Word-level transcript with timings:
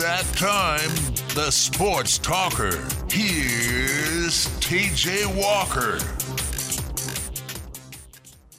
that 0.00 0.24
time. 0.34 0.88
The 1.34 1.50
Sports 1.50 2.16
Talker. 2.16 2.72
Here's 3.10 4.46
TJ 4.58 5.26
Walker. 5.36 5.98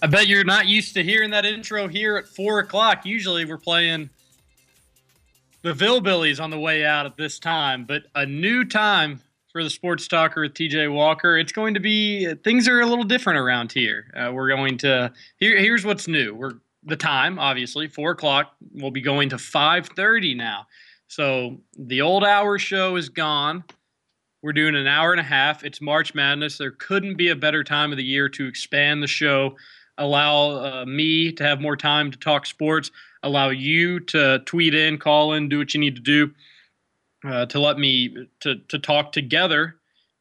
I 0.04 0.08
bet 0.08 0.28
you're 0.28 0.44
not 0.44 0.68
used 0.68 0.94
to 0.94 1.04
hearing 1.04 1.32
that 1.32 1.44
intro 1.46 1.88
here 1.88 2.18
at 2.18 2.28
four 2.28 2.60
o'clock. 2.60 3.08
Usually 3.08 3.46
we're 3.46 3.58
playing 3.58 4.12
the 5.64 5.74
Villbillies 5.74 6.40
on 6.40 6.52
the 6.52 6.60
way 6.60 6.86
out 6.86 7.08
at 7.08 7.18
this 7.18 7.40
time, 7.40 7.86
but 7.86 8.04
a 8.14 8.26
new 8.26 8.64
time 8.64 9.20
for 9.52 9.64
the 9.64 9.70
Sports 9.70 10.08
Talker 10.08 10.42
with 10.42 10.54
TJ 10.54 10.94
Walker. 10.94 11.40
It's 11.40 11.52
going 11.52 11.74
to 11.74 11.80
be 11.80 12.36
things 12.44 12.68
are 12.68 12.82
a 12.82 12.86
little 12.86 13.04
different 13.04 13.40
around 13.40 13.72
here. 13.72 14.12
Uh, 14.16 14.32
we're 14.32 14.48
going 14.48 14.78
to 14.80 15.12
here. 15.38 15.58
Here's 15.58 15.86
what's 15.86 16.08
new. 16.08 16.36
We're 16.36 16.54
the 16.84 16.96
time, 16.96 17.40
obviously, 17.40 17.88
four 17.88 18.12
o'clock. 18.12 18.54
We'll 18.74 18.92
be 18.92 19.02
going 19.02 19.30
to 19.30 19.40
five 19.40 19.88
thirty 19.88 20.36
now. 20.36 20.68
So 21.12 21.58
the 21.78 22.00
old 22.00 22.24
hour 22.24 22.58
show 22.58 22.96
is 22.96 23.10
gone. 23.10 23.66
We're 24.42 24.54
doing 24.54 24.78
an 24.78 24.88
hour 24.88 25.12
and 25.12 25.20
a 25.20 25.24
half. 25.24 25.66
It's 25.66 25.82
March 25.82 26.16
Madness. 26.16 26.58
There 26.58 26.72
couldn't 26.72 27.18
be 27.18 27.28
a 27.28 27.36
better 27.36 27.66
time 27.66 27.92
of 27.92 27.98
the 27.98 28.04
year 28.06 28.30
to 28.30 28.48
expand 28.48 29.04
the 29.04 29.08
show, 29.08 29.58
allow 29.98 30.52
uh, 30.52 30.86
me 30.86 31.34
to 31.34 31.44
have 31.44 31.60
more 31.60 31.76
time 31.76 32.12
to 32.12 32.18
talk 32.18 32.46
sports, 32.46 32.92
allow 33.24 33.50
you 33.50 34.00
to 34.00 34.40
tweet 34.46 34.74
in, 34.74 34.98
call 34.98 35.34
in, 35.34 35.50
do 35.50 35.58
what 35.58 35.74
you 35.74 35.82
need 35.82 35.98
to 35.98 36.02
do 36.02 36.32
uh, 37.26 37.46
to 37.48 37.60
let 37.60 37.78
me 37.78 38.30
to 38.40 38.56
to 38.70 38.80
talk 38.80 39.12
together, 39.12 39.76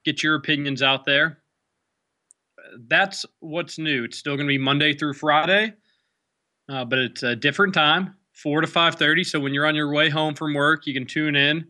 get 0.04 0.24
your 0.24 0.34
opinions 0.34 0.82
out 0.82 1.04
there. 1.04 1.38
That's 2.88 3.24
what's 3.38 3.78
new. 3.78 4.02
It's 4.02 4.18
still 4.18 4.34
going 4.34 4.48
to 4.48 4.52
be 4.52 4.58
Monday 4.58 4.94
through 4.94 5.14
Friday, 5.14 5.72
uh, 6.68 6.84
but 6.84 6.98
it's 6.98 7.22
a 7.22 7.36
different 7.36 7.74
time, 7.74 8.16
four 8.42 8.60
to 8.60 8.66
five 8.66 8.94
thirty. 8.96 9.24
So 9.24 9.40
when 9.40 9.54
you're 9.54 9.66
on 9.66 9.74
your 9.74 9.92
way 9.92 10.08
home 10.08 10.34
from 10.34 10.54
work, 10.54 10.86
you 10.86 10.94
can 10.94 11.06
tune 11.06 11.36
in, 11.36 11.66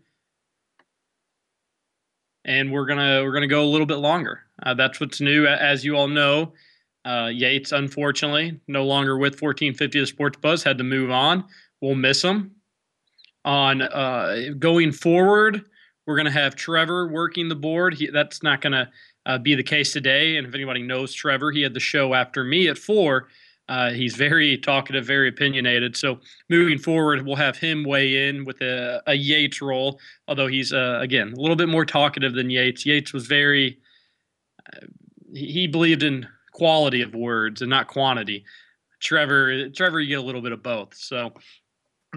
and 2.45 2.73
we're 2.73 2.87
gonna 2.87 3.23
we're 3.25 3.33
gonna 3.33 3.47
go 3.47 3.65
a 3.65 3.71
little 3.71 3.87
bit 3.87 3.97
longer. 3.97 4.43
Uh, 4.63 4.75
that's 4.75 5.01
what's 5.01 5.21
new, 5.21 5.47
as 5.47 5.85
you 5.85 5.97
all 5.97 6.09
know. 6.09 6.53
Uh, 7.05 7.31
Yates, 7.33 7.73
unfortunately, 7.73 8.61
no 8.69 8.85
longer 8.85 9.17
with 9.17 9.41
1450 9.41 10.01
The 10.01 10.07
Sports 10.07 10.39
Buzz, 10.41 10.63
had 10.63 10.77
to 10.79 10.85
move 10.85 11.11
on. 11.11 11.45
We'll 11.81 11.95
miss 11.95 12.23
him 12.23 12.55
on 13.45 13.83
uh, 13.83 14.51
going 14.59 14.93
forward. 14.93 15.65
We're 16.07 16.17
to 16.27 16.33
have 16.33 16.57
Trevor 16.57 17.09
working 17.09 17.49
the 17.49 17.55
board. 17.55 17.95
He, 17.95 18.09
that's 18.09 18.43
not 18.43 18.61
to 18.73 18.91
uh, 19.27 19.39
be 19.39 19.55
the 19.55 19.63
case 19.63 19.93
today. 19.93 20.37
And 20.37 20.47
if 20.47 20.55
anybody 20.55 20.83
knows 20.83 21.13
Trevor, 21.13 21.53
he 21.53 21.63
had 21.63 21.73
the 21.73 21.81
show 21.81 22.15
after 22.15 22.45
me 22.45 22.69
at 22.69 22.77
four. 22.77 23.29
Uh, 23.71 23.91
he's 23.93 24.17
very 24.17 24.59
talkative, 24.59 25.07
very 25.07 25.29
opinionated. 25.29 25.97
So 25.97 26.19
moving 26.49 26.77
forward, 26.77 27.25
we'll 27.25 27.37
have 27.37 27.57
him 27.57 27.85
weigh 27.85 28.29
in 28.29 28.45
with 28.45 28.61
a, 28.61 29.01
a 29.07 29.15
Yates 29.15 29.63
role. 29.63 30.01
Although 30.27 30.49
he's 30.49 30.73
uh, 30.73 30.99
again 31.01 31.33
a 31.33 31.41
little 31.41 31.55
bit 31.55 31.69
more 31.69 31.85
talkative 31.85 32.35
than 32.35 32.51
Yates. 32.51 32.85
Yates 32.85 33.13
was 33.13 33.27
very 33.27 33.79
uh, 34.75 34.87
he 35.33 35.69
believed 35.69 36.03
in 36.03 36.27
quality 36.53 37.01
of 37.01 37.15
words 37.15 37.63
and 37.63 37.71
not 37.71 37.87
quantity. 37.87 38.45
Trevor, 38.99 39.69
Trevor, 39.71 40.01
you 40.01 40.09
get 40.09 40.19
a 40.19 40.27
little 40.27 40.43
bit 40.43 40.53
of 40.53 40.65
both. 40.65 40.95
So 40.95 41.33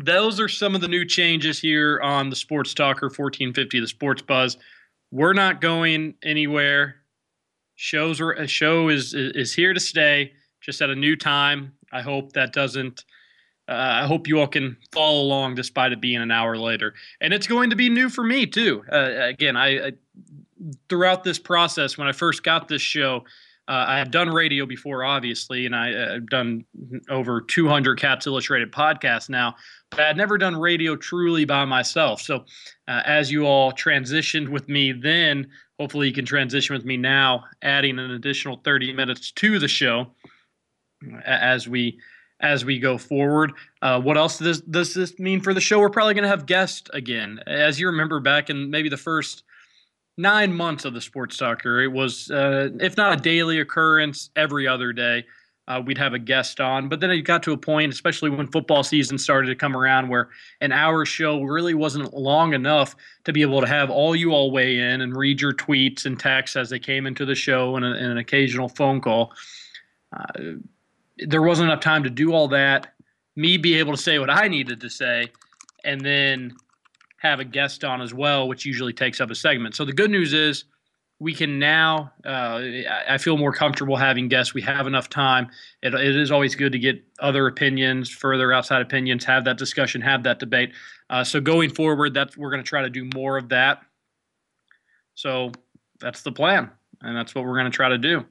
those 0.01 0.39
are 0.39 0.49
some 0.49 0.73
of 0.73 0.81
the 0.81 0.88
new 0.88 1.05
changes 1.05 1.59
here 1.59 2.01
on 2.01 2.31
the 2.31 2.35
Sports 2.35 2.73
Talker 2.73 3.05
1450, 3.05 3.79
the 3.79 3.88
Sports 3.88 4.23
Buzz. 4.23 4.57
We're 5.11 5.33
not 5.33 5.61
going 5.61 6.15
anywhere. 6.23 6.95
Shows 7.75 8.19
are, 8.19 8.31
a 8.31 8.47
show 8.47 8.89
is 8.89 9.13
is 9.13 9.53
here 9.53 9.73
to 9.73 9.79
stay, 9.79 10.33
just 10.64 10.81
at 10.81 10.89
a 10.89 10.95
new 10.95 11.16
time. 11.16 11.73
I 11.92 12.02
hope 12.02 12.33
that 12.33 12.53
doesn't. 12.53 13.03
Uh, 13.67 14.01
I 14.03 14.07
hope 14.07 14.28
you 14.28 14.40
all 14.40 14.47
can 14.47 14.75
follow 14.91 15.22
along 15.22 15.56
despite 15.56 15.94
it 15.94 16.01
being 16.01 16.22
an 16.22 16.31
hour 16.31 16.57
later, 16.57 16.96
and 17.22 17.34
it's 17.34 17.47
going 17.47 17.69
to 17.69 17.75
be 17.75 17.90
new 17.90 18.09
for 18.09 18.24
me 18.24 18.46
too. 18.46 18.84
Uh, 18.91 19.12
again, 19.19 19.56
I, 19.56 19.88
I 19.88 19.91
throughout 20.90 21.23
this 21.23 21.40
process 21.40 21.97
when 21.97 22.07
I 22.07 22.12
first 22.12 22.44
got 22.44 22.68
this 22.68 22.81
show, 22.81 23.23
uh, 23.69 23.85
I 23.88 23.97
had 23.97 24.12
done 24.12 24.29
radio 24.29 24.66
before, 24.66 25.06
obviously, 25.06 25.66
and 25.66 25.73
I, 25.73 26.13
have 26.13 26.29
done 26.29 26.66
over 27.09 27.40
200 27.40 27.97
Cats 27.97 28.28
Illustrated 28.28 28.72
podcasts 28.73 29.29
now, 29.29 29.56
but 29.90 30.02
I 30.02 30.07
had 30.07 30.18
never 30.18 30.38
done 30.38 30.57
radio 30.57 30.97
truly 30.97 31.46
by 31.46 31.63
myself. 31.63 32.22
So, 32.22 32.44
uh, 32.90 33.02
as 33.06 33.31
you 33.31 33.46
all 33.46 33.72
transitioned 33.72 34.50
with 34.50 34.68
me 34.68 34.91
then, 34.91 35.47
hopefully 35.79 36.07
you 36.07 36.13
can 36.13 36.25
transition 36.25 36.75
with 36.75 36.84
me 36.84 36.97
now, 36.97 37.46
adding 37.62 38.00
an 38.00 38.12
additional 38.12 38.57
30 38.57 38.91
minutes 38.91 39.31
to 39.31 39.59
the 39.59 39.69
show 39.69 40.07
as 41.25 41.68
we 41.68 42.00
as 42.40 42.66
we 42.66 42.78
go 42.78 42.97
forward. 42.97 43.53
Uh, 43.81 44.02
what 44.02 44.18
else 44.18 44.38
does, 44.38 44.59
does 44.62 44.94
this 44.94 45.18
mean 45.18 45.40
for 45.40 45.53
the 45.53 45.62
show? 45.62 45.80
We're 45.80 45.90
probably 45.90 46.14
going 46.14 46.24
to 46.24 46.30
have 46.30 46.46
guests 46.46 46.90
again. 46.91 47.40
As 47.47 47.80
you 47.80 47.88
remember 47.88 48.19
back 48.19 48.50
in 48.50 48.69
maybe 48.69 48.90
the 48.90 48.97
first– 48.97 49.44
nine 50.18 50.53
months 50.53 50.86
of 50.86 50.94
the 50.94 51.02
sports 51.02 51.38
talker. 51.38 51.81
It 51.81 51.91
was, 51.91 52.30
uh, 52.30 52.69
if 52.80 52.97
not 52.97 53.19
a 53.19 53.22
daily 53.22 53.59
occurrence, 53.59 54.30
every 54.36 54.68
other 54.68 54.94
day. 54.94 55.25
Uh, 55.66 55.81
we'd 55.84 55.97
have 55.97 56.14
a 56.14 56.19
guest 56.19 56.59
on, 56.59 56.90
but 56.90 57.00
then 57.00 57.09
it 57.09 57.22
got 57.22 57.41
to 57.41 57.53
a 57.53 57.58
point, 57.58 57.94
especially 57.94 58.30
when 58.30 58.46
football 58.47 58.84
season 58.84 59.18
started 59.18 59.47
to 59.47 59.56
come 59.56 59.78
around, 59.78 60.09
where 60.09 60.28
an 60.59 60.74
hour 60.74 61.06
show 61.06 61.41
really 61.41 61.74
wasn't 61.74 62.14
long 62.14 62.53
enough 62.53 62.97
to 63.24 63.31
be 63.31 63.41
able 63.41 63.62
to 63.62 63.68
have 63.68 63.90
all 63.90 64.14
you 64.14 64.31
all 64.31 64.52
weigh 64.52 64.78
in 64.78 65.00
and 65.00 65.16
read 65.16 65.40
your 65.40 65.53
tweets 65.53 66.06
and 66.06 66.20
texts 66.20 66.58
as 66.58 66.70
they 66.70 66.80
came 66.80 67.08
into 67.08 67.25
the 67.25 67.34
show 67.34 67.78
and, 67.78 67.85
a, 67.85 67.94
and 67.94 68.08
an 68.08 68.18
occasional 68.18 68.68
phone 68.68 69.00
call. 69.00 69.31
Uh, 70.12 70.56
there 71.18 71.41
wasn't 71.41 71.69
enough 71.69 71.81
time 71.81 72.03
to 72.03 72.09
do 72.09 72.34
all 72.34 72.47
that. 72.50 72.94
Me 73.35 73.57
be 73.57 73.75
able 73.75 73.94
to 73.94 74.01
say 74.01 74.19
what 74.19 74.29
I 74.29 74.47
needed 74.47 74.81
to 74.81 74.90
say, 74.90 75.28
and 75.84 76.01
then 76.01 76.56
have 77.18 77.40
a 77.40 77.46
guest 77.46 77.84
on 77.84 78.01
as 78.01 78.13
well, 78.13 78.47
which 78.47 78.66
usually 78.66 78.94
takes 78.94 79.22
up 79.22 79.31
a 79.31 79.35
segment. 79.35 79.75
So 79.75 79.85
the 79.85 79.94
good 79.94 80.12
news 80.12 80.34
is 80.34 80.66
we 81.19 81.34
can 81.34 81.57
now, 81.57 82.12
uh, 82.25 82.62
I 83.07 83.18
feel 83.18 83.38
more 83.38 83.53
comfortable 83.53 83.96
having 83.96 84.28
guests. 84.28 84.53
We 84.53 84.62
have 84.63 84.88
enough 84.88 85.07
time. 85.07 85.50
It, 85.81 85.94
it 85.94 86.16
is 86.18 86.31
always 86.31 86.53
good 86.53 86.73
to 86.73 86.79
get 86.79 87.02
other 87.19 87.47
opinions, 87.47 88.09
further 88.09 88.52
outside 88.52 88.81
opinions, 88.81 89.23
have 89.23 89.46
that 89.46 89.57
discussion, 89.57 90.02
have 90.02 90.23
that 90.23 90.40
debate. 90.40 90.73
Uh, 91.09 91.23
so 91.23 91.40
going 91.40 91.69
forward, 91.69 92.13
that's 92.13 92.35
we're 92.35 92.52
going 92.52 92.63
to 92.63 92.68
try 92.68 92.81
to 92.81 92.90
do 92.90 93.09
more 93.16 93.38
of 93.38 93.50
that. 93.50 93.84
So 95.16 95.52
that's 96.00 96.23
the 96.23 96.31
plan, 96.31 96.72
and 97.02 97.16
that's 97.16 97.34
what 97.34 97.46
we're 97.46 97.57
going 97.57 97.72
to 97.72 97.75
try 97.75 97.90
to 97.90 97.97
do. 97.97 98.25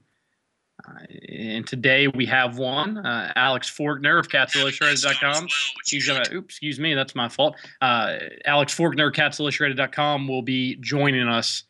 Uh, 0.87 1.05
and 1.29 1.67
today 1.67 2.09
we 2.09 2.27
have 2.27 2.59
one, 2.59 2.99
uh, 2.99 3.33
Alex 3.37 3.71
Forkner 3.71 4.19
of 4.19 4.29
CatsIllustrated.com. 4.29 5.47
He's 5.87 6.07
gonna, 6.07 6.25
oops, 6.33 6.55
excuse 6.55 6.81
me, 6.81 6.95
that's 6.95 7.15
my 7.15 7.29
fault. 7.29 7.57
Uh, 7.81 8.19
Alex 8.45 8.75
Forkner, 8.75 9.13
CatsIllustrated.com, 9.13 10.29
will 10.29 10.43
be 10.43 10.77
joining 10.81 11.29
us 11.29 11.65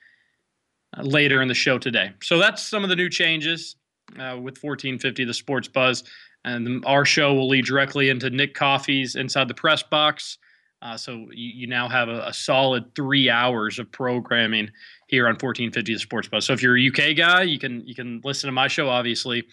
uh, 0.96 1.02
later 1.02 1.42
in 1.42 1.48
the 1.48 1.54
show 1.54 1.78
today. 1.78 2.12
So 2.22 2.38
that's 2.38 2.62
some 2.62 2.84
of 2.84 2.90
the 2.90 2.96
new 2.96 3.10
changes 3.10 3.76
uh, 4.12 4.36
with 4.36 4.62
1450, 4.62 5.24
the 5.24 5.34
Sports 5.34 5.68
Buzz. 5.68 6.04
And 6.44 6.84
our 6.86 7.04
show 7.04 7.34
will 7.34 7.48
lead 7.48 7.66
directly 7.66 8.08
into 8.08 8.28
Nick 8.30 8.54
Coffey's 8.54 9.14
Inside 9.14 9.48
the 9.48 9.54
Press 9.54 9.82
Box. 9.82 10.38
Uh, 10.82 10.96
so 10.96 11.12
you, 11.12 11.52
you, 11.54 11.66
now 11.68 11.88
have 11.88 12.08
a, 12.08 12.26
a, 12.26 12.32
solid 12.32 12.92
three 12.96 13.30
hours 13.30 13.78
of 13.78 13.90
programming 13.92 14.68
here 15.06 15.26
on 15.26 15.34
1450 15.34 15.94
The 15.94 15.98
Sports 16.00 16.26
Buzz. 16.26 16.44
So 16.44 16.52
if 16.52 16.62
you're 16.62 16.76
a 16.76 16.88
UK 16.88 17.16
guy, 17.16 17.42
you 17.42 17.58
can 17.58 17.86
you 17.86 17.94
can 17.94 18.20
listen 18.24 18.48
to 18.48 18.52
my 18.52 18.66
show. 18.66 18.88
Obviously, 18.88 19.44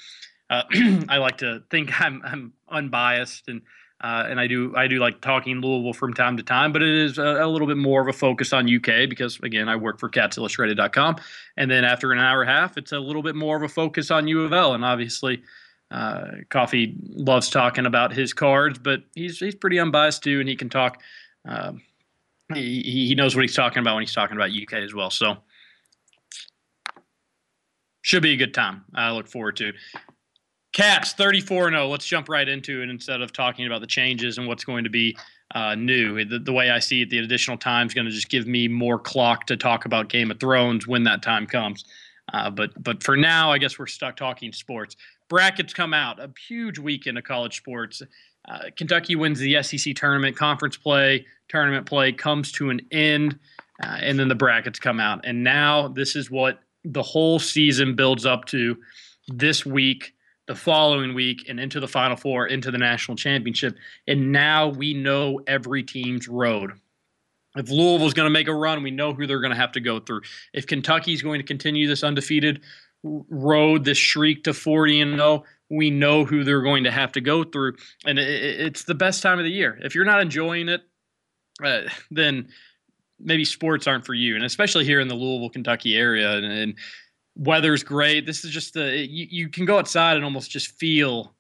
uh, 0.50 0.64
I 1.08 1.18
like 1.18 1.38
to 1.38 1.62
think 1.70 2.02
I'm 2.02 2.24
I'm 2.26 2.54
unbiased 2.68 3.48
and 3.48 3.62
uh, 4.02 4.26
and 4.28 4.40
I 4.40 4.48
do 4.48 4.74
I 4.76 4.88
do 4.88 4.98
like 4.98 5.22
talking 5.22 5.62
Louisville 5.62 5.94
from 5.94 6.14
time 6.14 6.38
to 6.38 6.44
time, 6.44 6.72
but 6.72 6.82
it 6.82 6.96
is 6.96 7.18
a, 7.18 7.44
a, 7.44 7.48
little 7.48 7.68
bit 7.68 7.78
more 7.78 8.02
of 8.02 8.08
a 8.08 8.14
focus 8.14 8.54
on 8.54 8.74
UK 8.74 9.10
because 9.10 9.38
again 9.42 9.68
I 9.68 9.76
work 9.76 10.00
for 10.00 10.10
CatsIllustrated.com, 10.10 11.18
and 11.58 11.70
then 11.70 11.84
after 11.84 12.12
an 12.12 12.20
hour 12.20 12.42
and 12.42 12.50
a 12.50 12.54
half, 12.54 12.78
it's 12.78 12.94
a 12.94 13.00
little 13.00 13.22
bit 13.22 13.36
more 13.36 13.58
of 13.58 13.64
a 13.64 13.68
focus 13.68 14.10
on 14.10 14.28
U 14.28 14.44
of 14.44 14.54
L, 14.54 14.74
and 14.74 14.84
obviously. 14.84 15.44
Uh, 15.92 16.32
Coffey 16.50 16.96
loves 17.02 17.50
talking 17.50 17.86
about 17.86 18.14
his 18.14 18.34
cards, 18.34 18.78
but 18.78 19.02
he's 19.16 19.40
he's 19.40 19.56
pretty 19.56 19.80
unbiased 19.80 20.24
too, 20.24 20.40
and 20.40 20.48
he 20.48 20.56
can 20.56 20.70
talk 20.70 21.02
um, 21.46 21.82
he, 22.54 22.82
he 23.08 23.16
knows 23.16 23.36
what 23.36 23.42
he's 23.42 23.56
talking 23.56 23.80
about 23.80 23.96
when 23.96 24.04
he's 24.04 24.14
talking 24.14 24.36
about 24.36 24.52
UK 24.52 24.74
as 24.74 24.94
well. 24.94 25.10
So 25.10 25.38
should 28.02 28.24
be 28.24 28.34
a 28.34 28.38
good 28.38 28.54
time. 28.54 28.84
I 28.96 29.12
look 29.12 29.28
forward 29.28 29.56
to. 29.58 29.74
Cats 30.74 31.14
34 31.14 31.72
0. 31.72 31.88
Let's 31.88 32.06
jump 32.06 32.30
right 32.30 32.48
into 32.48 32.82
it 32.82 32.90
instead 32.90 33.22
of 33.22 33.34
talking 33.34 33.66
about 33.66 33.82
the 33.82 33.88
changes 33.88 34.38
and 34.38 34.48
what's 34.48 34.64
going 34.64 34.84
to 34.84 34.90
be 34.90 35.18
uh, 35.56 35.76
new. 35.76 36.24
The, 36.26 36.40
the, 36.40 36.54
way 36.54 36.70
I 36.70 36.80
see 36.80 37.02
it, 37.02 37.10
the 37.10 37.20
additional 37.20 37.58
time 37.58 37.88
is 37.88 37.94
going 37.94 38.06
to 38.06 38.12
just 38.12 38.30
give 38.30 38.46
me 38.48 38.68
more 38.68 39.00
clock 39.00 39.48
to 39.48 39.58
talk 39.58 39.86
about 39.86 40.10
Game 40.10 40.30
of 40.30 40.40
Thrones 40.40 40.88
when 40.88 41.04
that 41.04 41.24
time 41.24 41.48
comes. 41.48 41.86
Uh, 42.34 42.52
but 42.52 42.72
but 42.82 43.04
for 43.04 43.18
now, 43.18 43.52
I 43.52 43.58
guess 43.58 43.80
we're 43.80 43.88
stuck 43.88 44.16
talking 44.16 44.54
sports. 44.54 44.96
Brackets 45.30 45.74
come 45.74 45.94
out. 45.94 46.20
A 46.20 46.32
huge 46.48 46.80
weekend 46.80 47.18
of 47.18 47.24
college 47.24 47.56
sports. 47.56 48.02
Uh, 48.48 48.60
Kentucky 48.76 49.16
wins 49.16 49.40
the 49.40 49.62
SEC 49.62 49.96
tournament. 49.96 50.36
Conference 50.36 50.76
play, 50.76 51.26
tournament 51.48 51.86
play 51.86 52.12
comes 52.12 52.52
to 52.54 52.70
an 52.70 52.82
end, 52.92 53.38
uh, 53.84 53.98
and 54.02 54.20
then 54.20 54.28
the 54.28 54.36
brackets 54.36 54.80
come 54.80 55.00
out. 55.00 55.22
And 55.24 55.44
now 55.44 55.88
this 55.88 56.16
is 56.16 56.32
what 56.32 56.60
the 56.84 57.04
whole 57.04 57.40
season 57.40 57.96
builds 57.96 58.26
up 58.26 58.46
to 58.46 58.78
this 59.28 59.66
week, 59.66 60.14
the 60.48 60.56
following 60.56 61.14
week, 61.14 61.46
and 61.48 61.60
into 61.60 61.80
the 61.80 61.88
Final 61.88 62.18
Four, 62.18 62.48
into 62.48 62.72
the 62.72 62.78
national 62.78 63.18
championship. 63.18 63.76
And 64.08 64.32
now 64.32 64.70
we 64.70 64.94
know 64.94 65.42
every 65.46 65.84
team's 65.84 66.28
road. 66.28 66.74
If 67.56 67.70
Louisville's 67.70 68.14
going 68.14 68.28
to 68.28 68.34
make 68.34 68.48
a 68.48 68.54
run, 68.54 68.84
we 68.84 68.92
know 68.92 69.14
who 69.14 69.28
they're 69.28 69.42
going 69.42 69.52
to 69.52 69.58
have 69.58 69.72
to 69.74 69.80
go 69.80 70.00
through. 70.00 70.22
If 70.54 70.68
Kentucky's 70.68 71.22
going 71.22 71.40
to 71.40 71.46
continue 71.46 71.88
this 71.88 72.04
undefeated 72.04 72.62
road, 73.04 73.86
this 73.86 73.98
shriek 73.98 74.44
to 74.44 74.54
40 74.54 75.02
and 75.02 75.16
0, 75.16 75.44
we 75.70 75.90
know 75.90 76.26
who 76.26 76.44
they're 76.44 76.62
going 76.62 76.84
to 76.84 76.92
have 76.92 77.12
to 77.14 77.22
go 77.22 77.44
through. 77.44 77.76
And 78.06 78.20
it's 78.20 78.84
the 78.84 78.96
best 78.96 79.22
time 79.22 79.40
of 79.40 79.46
the 79.46 79.52
year. 79.52 79.80
If 79.82 79.96
you're 79.96 80.06
not 80.06 80.22
enjoying 80.22 80.70
it, 80.70 80.82
uh, 81.64 81.82
then 82.12 82.50
maybe 83.20 83.46
sports 83.46 83.88
aren't 83.88 84.06
for 84.06 84.14
you. 84.14 84.36
And 84.36 84.44
especially 84.44 84.86
here 84.86 85.00
in 85.00 85.08
the 85.08 85.16
Louisville, 85.16 85.50
Kentucky 85.50 85.96
area, 85.96 86.32
and, 86.32 86.46
and 86.46 86.76
weather's 87.36 87.84
great. 87.84 88.26
This 88.26 88.44
is 88.44 88.52
just 88.52 88.74
the 88.74 88.98
you, 88.98 89.28
you 89.30 89.50
can 89.50 89.66
go 89.66 89.78
outside 89.78 90.16
and 90.16 90.26
almost 90.26 90.52
just 90.52 90.72
feel 90.80 91.34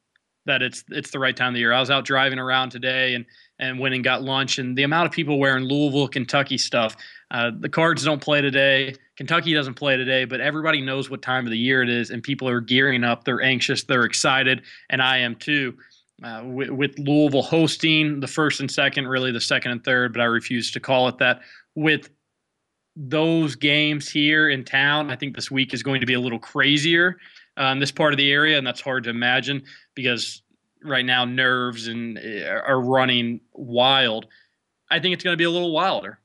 that 0.45 0.61
it's 0.61 0.83
it's 0.89 1.11
the 1.11 1.19
right 1.19 1.35
time 1.35 1.49
of 1.49 1.53
the 1.53 1.59
year. 1.59 1.73
I 1.73 1.79
was 1.79 1.91
out 1.91 2.05
driving 2.05 2.39
around 2.39 2.69
today 2.71 3.15
and 3.15 3.25
and 3.59 3.77
went 3.77 3.93
and 3.93 4.03
got 4.03 4.23
lunch, 4.23 4.57
and 4.57 4.77
the 4.77 4.83
amount 4.83 5.05
of 5.05 5.11
people 5.11 5.37
wearing 5.37 5.65
Louisville, 5.65 6.07
Kentucky 6.07 6.57
stuff. 6.57 6.95
Uh, 7.31 7.51
the 7.57 7.69
Cards 7.69 8.03
don't 8.03 8.21
play 8.21 8.41
today. 8.41 8.95
Kentucky 9.19 9.53
doesn't 9.53 9.73
play 9.73 9.97
today, 9.97 10.23
but 10.23 10.39
everybody 10.39 10.79
knows 10.79 11.09
what 11.09 11.21
time 11.21 11.45
of 11.45 11.51
the 11.51 11.57
year 11.57 11.83
it 11.83 11.89
is, 11.89 12.09
and 12.09 12.23
people 12.23 12.47
are 12.47 12.61
gearing 12.61 13.03
up. 13.03 13.25
They're 13.25 13.41
anxious. 13.41 13.83
They're 13.83 14.05
excited, 14.05 14.61
and 14.89 15.01
I 15.01 15.17
am 15.17 15.35
too. 15.35 15.77
Uh, 16.23 16.43
with, 16.45 16.69
with, 16.69 16.97
Louisville 16.97 17.41
hosting 17.41 18.21
the 18.21 18.27
first 18.27 18.61
and 18.61 18.71
second, 18.71 19.09
really 19.09 19.33
the 19.33 19.41
second 19.41 19.71
and 19.71 19.83
third, 19.83 20.13
but 20.13 20.21
I 20.21 20.23
refuse 20.23 20.71
to 20.71 20.79
call 20.79 21.09
it 21.09 21.17
that. 21.17 21.41
With 21.75 22.09
those 22.95 23.55
games 23.57 24.09
here 24.09 24.47
in 24.47 24.63
town, 24.63 25.11
I 25.11 25.17
think 25.17 25.35
this 25.35 25.51
week 25.51 25.73
is 25.73 25.83
going 25.83 25.99
to 25.99 26.07
be 26.07 26.13
a 26.13 26.19
little 26.21 26.39
crazier 26.39 27.17
uh, 27.59 27.65
in 27.65 27.79
this 27.79 27.91
part 27.91 28.13
of 28.13 28.17
the 28.17 28.31
area, 28.31 28.57
and 28.57 28.65
that's 28.65 28.79
hard 28.79 29.03
to 29.03 29.09
imagine 29.09 29.63
because 29.95 30.43
right 30.81 31.05
now 31.05 31.25
nerves 31.25 31.89
and 31.89 32.17
uh, 32.19 32.61
are 32.65 32.79
running 32.79 33.41
wild. 33.51 34.27
I 34.89 35.01
think 35.01 35.13
it's 35.13 35.25
going 35.25 35.33
to 35.33 35.37
be 35.37 35.43
a 35.43 35.51
little 35.51 35.73
wilder. 35.73 36.19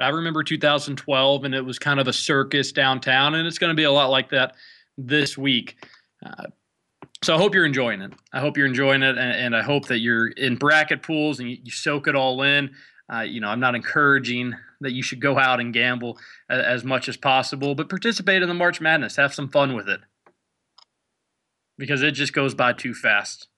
I 0.00 0.08
remember 0.08 0.42
2012, 0.42 1.44
and 1.44 1.54
it 1.54 1.64
was 1.64 1.78
kind 1.78 2.00
of 2.00 2.08
a 2.08 2.12
circus 2.12 2.72
downtown, 2.72 3.34
and 3.34 3.46
it's 3.46 3.58
going 3.58 3.70
to 3.70 3.76
be 3.76 3.84
a 3.84 3.92
lot 3.92 4.10
like 4.10 4.30
that 4.30 4.54
this 4.98 5.38
week. 5.38 5.86
Uh, 6.24 6.46
so 7.22 7.34
I 7.34 7.38
hope 7.38 7.54
you're 7.54 7.64
enjoying 7.64 8.00
it. 8.00 8.12
I 8.32 8.40
hope 8.40 8.56
you're 8.56 8.66
enjoying 8.66 9.02
it, 9.02 9.16
and, 9.16 9.18
and 9.18 9.56
I 9.56 9.62
hope 9.62 9.86
that 9.86 10.00
you're 10.00 10.28
in 10.28 10.56
bracket 10.56 11.02
pools 11.02 11.38
and 11.40 11.50
you, 11.50 11.58
you 11.62 11.70
soak 11.70 12.08
it 12.08 12.16
all 12.16 12.42
in. 12.42 12.70
Uh, 13.12 13.20
you 13.20 13.40
know, 13.40 13.48
I'm 13.48 13.60
not 13.60 13.74
encouraging 13.74 14.54
that 14.80 14.92
you 14.92 15.02
should 15.02 15.20
go 15.20 15.38
out 15.38 15.60
and 15.60 15.72
gamble 15.72 16.18
as, 16.48 16.64
as 16.64 16.84
much 16.84 17.08
as 17.08 17.16
possible, 17.16 17.74
but 17.74 17.88
participate 17.88 18.42
in 18.42 18.48
the 18.48 18.54
March 18.54 18.80
Madness. 18.80 19.16
Have 19.16 19.34
some 19.34 19.48
fun 19.48 19.74
with 19.74 19.88
it 19.88 20.00
because 21.78 22.02
it 22.02 22.12
just 22.12 22.32
goes 22.32 22.54
by 22.54 22.72
too 22.72 22.94
fast. 22.94 23.48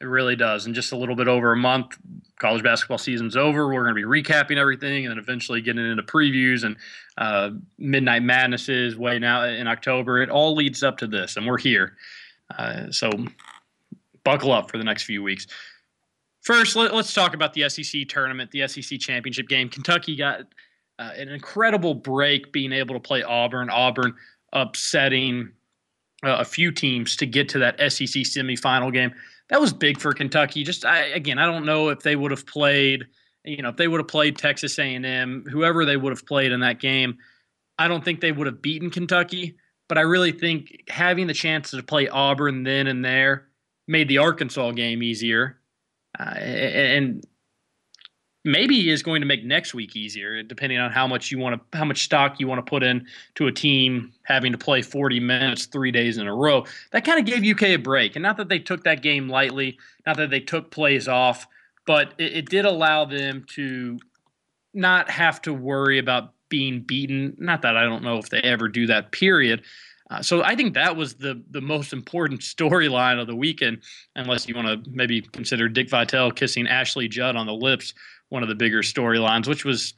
It 0.00 0.06
really 0.06 0.34
does. 0.34 0.66
In 0.66 0.72
just 0.72 0.92
a 0.92 0.96
little 0.96 1.14
bit 1.14 1.28
over 1.28 1.52
a 1.52 1.56
month, 1.56 1.98
college 2.38 2.62
basketball 2.62 2.96
season's 2.96 3.36
over. 3.36 3.66
We're 3.66 3.84
going 3.84 3.94
to 3.94 4.08
be 4.08 4.22
recapping 4.22 4.56
everything 4.56 5.04
and 5.04 5.12
then 5.12 5.18
eventually 5.18 5.60
getting 5.60 5.84
into 5.84 6.02
previews 6.02 6.64
and 6.64 6.76
uh, 7.18 7.50
midnight 7.76 8.22
madnesses 8.22 8.96
way 8.96 9.18
now 9.18 9.44
in 9.44 9.66
October. 9.66 10.22
It 10.22 10.30
all 10.30 10.54
leads 10.54 10.82
up 10.82 10.96
to 10.98 11.06
this, 11.06 11.36
and 11.36 11.46
we're 11.46 11.58
here. 11.58 11.96
Uh, 12.56 12.90
so 12.90 13.10
buckle 14.24 14.52
up 14.52 14.70
for 14.70 14.78
the 14.78 14.84
next 14.84 15.02
few 15.02 15.22
weeks. 15.22 15.46
First, 16.40 16.76
let, 16.76 16.92
us 16.92 17.12
talk 17.12 17.34
about 17.34 17.52
the 17.52 17.68
SEC 17.68 18.08
tournament, 18.08 18.50
the 18.50 18.66
SEC 18.66 18.98
championship 18.98 19.48
game. 19.48 19.68
Kentucky 19.68 20.16
got 20.16 20.40
uh, 20.98 21.10
an 21.14 21.28
incredible 21.28 21.94
break 21.94 22.52
being 22.52 22.72
able 22.72 22.94
to 22.94 23.00
play 23.00 23.22
Auburn. 23.22 23.68
Auburn 23.68 24.14
upsetting 24.54 25.52
uh, 26.24 26.38
a 26.40 26.44
few 26.44 26.72
teams 26.72 27.16
to 27.16 27.26
get 27.26 27.50
to 27.50 27.58
that 27.58 27.78
SEC 27.92 28.22
semifinal 28.22 28.92
game. 28.92 29.12
That 29.50 29.60
was 29.60 29.72
big 29.72 30.00
for 30.00 30.12
Kentucky. 30.12 30.62
Just 30.62 30.84
I, 30.84 31.06
again, 31.06 31.38
I 31.38 31.46
don't 31.46 31.66
know 31.66 31.88
if 31.88 32.00
they 32.00 32.16
would 32.16 32.30
have 32.30 32.46
played, 32.46 33.04
you 33.44 33.62
know, 33.62 33.68
if 33.68 33.76
they 33.76 33.88
would 33.88 34.00
have 34.00 34.08
played 34.08 34.38
Texas 34.38 34.78
A&M, 34.78 35.44
whoever 35.50 35.84
they 35.84 35.96
would 35.96 36.12
have 36.12 36.24
played 36.24 36.52
in 36.52 36.60
that 36.60 36.80
game. 36.80 37.18
I 37.78 37.88
don't 37.88 38.04
think 38.04 38.20
they 38.20 38.32
would 38.32 38.46
have 38.46 38.62
beaten 38.62 38.90
Kentucky, 38.90 39.56
but 39.88 39.98
I 39.98 40.02
really 40.02 40.32
think 40.32 40.84
having 40.88 41.26
the 41.26 41.34
chance 41.34 41.72
to 41.72 41.82
play 41.82 42.08
Auburn 42.08 42.62
then 42.62 42.86
and 42.86 43.04
there 43.04 43.48
made 43.88 44.08
the 44.08 44.18
Arkansas 44.18 44.70
game 44.72 45.02
easier. 45.02 45.58
Uh, 46.18 46.34
and 46.38 47.26
maybe 48.44 48.90
is 48.90 49.02
going 49.02 49.20
to 49.20 49.26
make 49.26 49.44
next 49.44 49.74
week 49.74 49.94
easier, 49.94 50.42
depending 50.42 50.78
on 50.78 50.90
how 50.90 51.06
much 51.06 51.30
you 51.30 51.38
want 51.38 51.60
to, 51.60 51.78
how 51.78 51.84
much 51.84 52.04
stock 52.04 52.40
you 52.40 52.46
want 52.46 52.64
to 52.64 52.68
put 52.68 52.82
in 52.82 53.06
to 53.34 53.46
a 53.46 53.52
team 53.52 54.12
having 54.22 54.52
to 54.52 54.58
play 54.58 54.82
40 54.82 55.20
minutes 55.20 55.66
three 55.66 55.90
days 55.90 56.18
in 56.18 56.26
a 56.26 56.34
row. 56.34 56.64
That 56.92 57.04
kind 57.04 57.18
of 57.18 57.26
gave 57.26 57.44
UK 57.44 57.62
a 57.70 57.76
break, 57.76 58.16
and 58.16 58.22
not 58.22 58.36
that 58.38 58.48
they 58.48 58.58
took 58.58 58.84
that 58.84 59.02
game 59.02 59.28
lightly, 59.28 59.78
not 60.06 60.16
that 60.16 60.30
they 60.30 60.40
took 60.40 60.70
plays 60.70 61.08
off, 61.08 61.46
but 61.86 62.14
it, 62.18 62.32
it 62.32 62.48
did 62.48 62.64
allow 62.64 63.04
them 63.04 63.44
to 63.54 63.98
not 64.72 65.10
have 65.10 65.42
to 65.42 65.52
worry 65.52 65.98
about 65.98 66.32
being 66.48 66.80
beaten. 66.80 67.36
Not 67.38 67.62
that 67.62 67.76
I 67.76 67.84
don't 67.84 68.02
know 68.02 68.18
if 68.18 68.30
they 68.30 68.40
ever 68.40 68.68
do 68.68 68.86
that. 68.86 69.12
Period. 69.12 69.62
Uh, 70.10 70.20
so 70.20 70.42
I 70.42 70.56
think 70.56 70.74
that 70.74 70.96
was 70.96 71.14
the 71.14 71.42
the 71.50 71.60
most 71.60 71.92
important 71.92 72.40
storyline 72.40 73.20
of 73.20 73.26
the 73.26 73.36
weekend, 73.36 73.82
unless 74.16 74.48
you 74.48 74.54
want 74.54 74.66
to 74.66 74.90
maybe 74.90 75.20
consider 75.20 75.68
Dick 75.68 75.90
Vitale 75.90 76.32
kissing 76.32 76.66
Ashley 76.66 77.06
Judd 77.06 77.36
on 77.36 77.46
the 77.46 77.52
lips 77.52 77.92
one 78.30 78.42
of 78.42 78.48
the 78.48 78.54
bigger 78.54 78.80
storylines, 78.80 79.46
which 79.46 79.64
was 79.64 79.94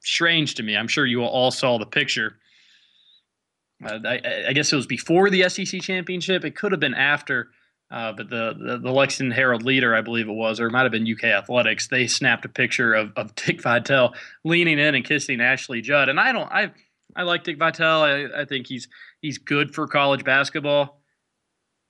strange 0.00 0.56
to 0.56 0.62
me. 0.62 0.76
I'm 0.76 0.88
sure 0.88 1.06
you 1.06 1.22
all 1.22 1.50
saw 1.50 1.78
the 1.78 1.86
picture. 1.86 2.36
Uh, 3.84 3.98
I, 4.04 4.44
I, 4.48 4.52
guess 4.52 4.72
it 4.72 4.76
was 4.76 4.86
before 4.86 5.30
the 5.30 5.48
SEC 5.48 5.80
championship. 5.80 6.44
It 6.44 6.56
could 6.56 6.72
have 6.72 6.80
been 6.80 6.94
after, 6.94 7.48
uh, 7.90 8.12
but 8.12 8.30
the, 8.30 8.54
the, 8.58 8.78
the 8.78 8.90
Lexington 8.90 9.30
Herald 9.30 9.62
leader, 9.62 9.94
I 9.94 10.00
believe 10.00 10.28
it 10.28 10.32
was, 10.32 10.60
or 10.60 10.66
it 10.66 10.72
might 10.72 10.82
have 10.82 10.92
been 10.92 11.10
UK 11.10 11.24
Athletics. 11.24 11.88
They 11.88 12.06
snapped 12.06 12.44
a 12.44 12.48
picture 12.48 12.94
of, 12.94 13.12
of 13.16 13.34
Dick 13.36 13.62
Vitale 13.62 14.14
leaning 14.44 14.78
in 14.78 14.94
and 14.94 15.04
kissing 15.04 15.40
Ashley 15.40 15.80
Judd. 15.80 16.08
And 16.08 16.18
I 16.20 16.32
don't, 16.32 16.50
I 16.50 16.72
I 17.16 17.22
like 17.22 17.44
Dick 17.44 17.58
Vitale. 17.58 18.02
I, 18.02 18.42
I 18.42 18.44
think 18.44 18.66
he's 18.66 18.88
he's 19.20 19.38
good 19.38 19.74
for 19.74 19.86
college 19.86 20.24
basketball. 20.24 21.00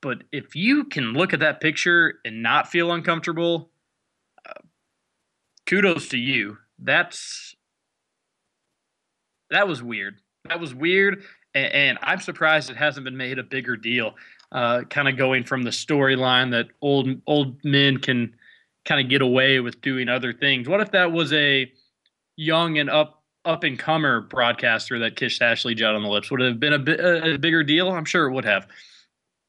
But 0.02 0.25
if 0.32 0.55
you 0.55 0.85
can 0.85 1.14
look 1.14 1.32
at 1.32 1.41
that 1.41 1.61
picture 1.61 2.14
and 2.25 2.43
not 2.43 2.69
feel 2.69 2.93
uncomfortable, 2.93 3.70
kudos 5.67 6.09
to 6.09 6.19
you. 6.19 6.59
That's 6.79 7.55
that 9.51 9.69
was 9.69 9.83
weird. 9.83 10.17
That 10.49 10.61
was 10.61 10.75
weird, 10.75 11.23
and, 11.55 11.73
and 11.73 11.99
I'm 12.03 12.21
surprised 12.21 12.71
it 12.71 12.77
hasn't 12.77 13.05
been 13.05 13.17
made 13.17 13.39
a 13.39 13.43
bigger 13.43 13.77
deal. 13.77 14.15
Uh, 14.53 14.83
kind 14.83 15.09
of 15.09 15.17
going 15.17 15.44
from 15.44 15.63
the 15.63 15.71
storyline 15.71 16.51
that 16.53 16.69
old 16.81 17.09
old 17.27 17.65
men 17.65 17.99
can 17.99 18.35
kind 18.85 19.01
of 19.01 19.09
get 19.09 19.23
away 19.23 19.61
with 19.61 19.81
doing 19.81 20.09
other 20.09 20.33
things. 20.33 20.69
What 20.69 20.81
if 20.81 20.91
that 20.93 21.13
was 21.13 21.33
a 21.33 21.71
young 22.37 22.79
and 22.79 22.91
up 22.91 23.23
up 23.44 23.65
and 23.65 23.79
comer 23.79 24.21
broadcaster 24.21 24.99
that 25.01 25.17
kissed 25.17 25.43
Ashley 25.43 25.75
Judd 25.75 25.94
on 25.94 26.03
the 26.03 26.09
lips? 26.09 26.31
Would 26.31 26.41
have 26.41 26.61
been 26.61 26.73
a, 26.73 26.79
bit, 26.79 27.01
a 27.01 27.39
bigger 27.39 27.65
deal? 27.65 27.91
I'm 27.91 28.05
sure 28.05 28.29
it 28.29 28.33
would 28.33 28.44
have. 28.44 28.67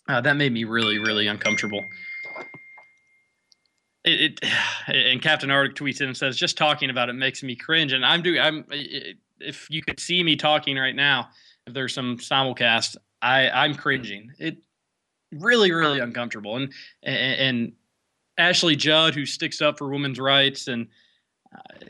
Uh, 0.08 0.22
that 0.22 0.38
made 0.38 0.54
me 0.54 0.64
really 0.64 1.00
really 1.00 1.28
uncomfortable 1.28 1.84
it, 4.06 4.40
it, 4.42 4.52
and 4.88 5.22
Captain 5.22 5.52
Arctic 5.52 5.76
tweets 5.76 6.02
in 6.02 6.08
and 6.08 6.18
says, 6.18 6.38
"Just 6.38 6.58
talking 6.58 6.90
about 6.90 7.10
it 7.10 7.14
makes 7.14 7.44
me 7.44 7.56
cringe." 7.56 7.94
And 7.94 8.06
I'm 8.06 8.22
doing. 8.22 8.40
I'm. 8.40 8.66
If 9.40 9.68
you 9.70 9.82
could 9.82 10.00
see 10.00 10.24
me 10.24 10.36
talking 10.36 10.78
right 10.78 10.96
now, 10.96 11.30
if 11.68 11.74
there's 11.74 11.94
some 11.94 12.18
simulcast, 12.18 12.96
I 13.22 13.50
I'm 13.50 13.76
cringing. 13.76 14.32
It 14.40 14.58
really 15.32 15.72
really 15.72 16.00
uncomfortable. 16.00 16.56
And 16.56 16.72
and, 17.04 17.40
and 17.40 17.72
Ashley 18.38 18.76
Judd, 18.76 19.16
who 19.16 19.26
sticks 19.26 19.62
up 19.62 19.78
for 19.78 19.90
women's 19.90 20.20
rights, 20.20 20.68
and 20.68 20.88
uh, 21.54 21.88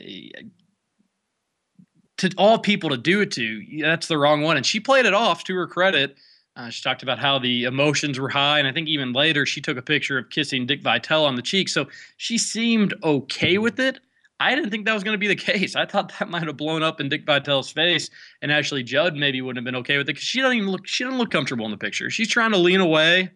to 2.18 2.30
all 2.38 2.58
people 2.58 2.90
to 2.90 2.96
do 2.96 3.20
it 3.20 3.30
to, 3.32 3.62
that's 3.82 4.08
the 4.08 4.18
wrong 4.18 4.42
one. 4.42 4.56
And 4.56 4.64
she 4.64 4.80
played 4.80 5.06
it 5.06 5.14
off 5.14 5.44
to 5.44 5.54
her 5.56 5.66
credit. 5.66 6.16
Uh, 6.56 6.70
she 6.70 6.82
talked 6.82 7.02
about 7.02 7.18
how 7.18 7.38
the 7.38 7.64
emotions 7.64 8.18
were 8.18 8.30
high, 8.30 8.58
and 8.58 8.66
I 8.66 8.72
think 8.72 8.88
even 8.88 9.12
later 9.12 9.44
she 9.44 9.60
took 9.60 9.76
a 9.76 9.82
picture 9.82 10.16
of 10.16 10.30
kissing 10.30 10.66
Dick 10.66 10.82
Vitale 10.82 11.26
on 11.26 11.34
the 11.34 11.42
cheek. 11.42 11.68
So 11.68 11.86
she 12.16 12.38
seemed 12.38 12.94
okay 13.04 13.58
with 13.58 13.78
it. 13.78 14.00
I 14.40 14.54
didn't 14.54 14.70
think 14.70 14.86
that 14.86 14.94
was 14.94 15.04
going 15.04 15.14
to 15.14 15.18
be 15.18 15.28
the 15.28 15.36
case. 15.52 15.76
I 15.76 15.84
thought 15.84 16.12
that 16.18 16.30
might 16.30 16.46
have 16.46 16.56
blown 16.56 16.82
up 16.82 17.00
in 17.00 17.10
Dick 17.10 17.26
Vitale's 17.26 17.70
face, 17.70 18.08
and 18.40 18.50
Ashley 18.50 18.82
Judd 18.82 19.16
maybe 19.16 19.42
wouldn't 19.42 19.58
have 19.58 19.70
been 19.70 19.80
okay 19.80 19.98
with 19.98 20.08
it 20.08 20.14
because 20.14 20.24
she 20.24 20.40
doesn't 20.40 20.56
even 20.56 20.70
look. 20.70 20.86
She 20.86 21.04
doesn't 21.04 21.18
look 21.18 21.30
comfortable 21.30 21.66
in 21.66 21.70
the 21.70 21.76
picture. 21.76 22.08
She's 22.08 22.28
trying 22.28 22.52
to 22.52 22.58
lean 22.58 22.80
away. 22.80 23.30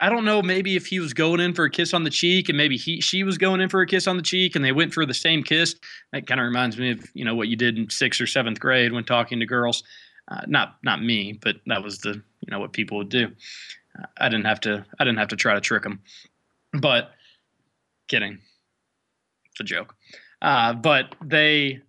I 0.00 0.08
don't 0.08 0.24
know. 0.24 0.40
Maybe 0.40 0.76
if 0.76 0.86
he 0.86 1.00
was 1.00 1.12
going 1.12 1.40
in 1.40 1.54
for 1.54 1.64
a 1.64 1.70
kiss 1.70 1.92
on 1.92 2.04
the 2.04 2.10
cheek, 2.10 2.48
and 2.48 2.56
maybe 2.56 2.76
he 2.76 3.00
she 3.00 3.24
was 3.24 3.36
going 3.36 3.60
in 3.60 3.68
for 3.68 3.80
a 3.80 3.86
kiss 3.86 4.06
on 4.06 4.16
the 4.16 4.22
cheek, 4.22 4.54
and 4.54 4.64
they 4.64 4.70
went 4.70 4.94
for 4.94 5.04
the 5.04 5.14
same 5.14 5.42
kiss. 5.42 5.74
That 6.12 6.28
kind 6.28 6.40
of 6.40 6.46
reminds 6.46 6.78
me 6.78 6.92
of 6.92 7.04
you 7.14 7.24
know 7.24 7.34
what 7.34 7.48
you 7.48 7.56
did 7.56 7.76
in 7.76 7.90
sixth 7.90 8.20
or 8.20 8.26
seventh 8.28 8.60
grade 8.60 8.92
when 8.92 9.02
talking 9.02 9.40
to 9.40 9.46
girls. 9.46 9.82
Uh, 10.28 10.42
not 10.46 10.76
not 10.84 11.02
me, 11.02 11.32
but 11.42 11.56
that 11.66 11.82
was 11.82 11.98
the 11.98 12.22
you 12.40 12.50
know 12.50 12.60
what 12.60 12.72
people 12.72 12.98
would 12.98 13.08
do. 13.08 13.32
I 14.16 14.28
didn't 14.28 14.46
have 14.46 14.60
to 14.60 14.84
I 14.98 15.04
didn't 15.04 15.18
have 15.18 15.28
to 15.28 15.36
try 15.36 15.54
to 15.54 15.60
trick 15.60 15.82
them, 15.82 16.00
but 16.72 17.12
kidding. 18.08 18.38
It's 19.50 19.60
a 19.60 19.64
joke. 19.64 19.94
Uh, 20.40 20.72
but 20.72 21.14
they 21.24 21.80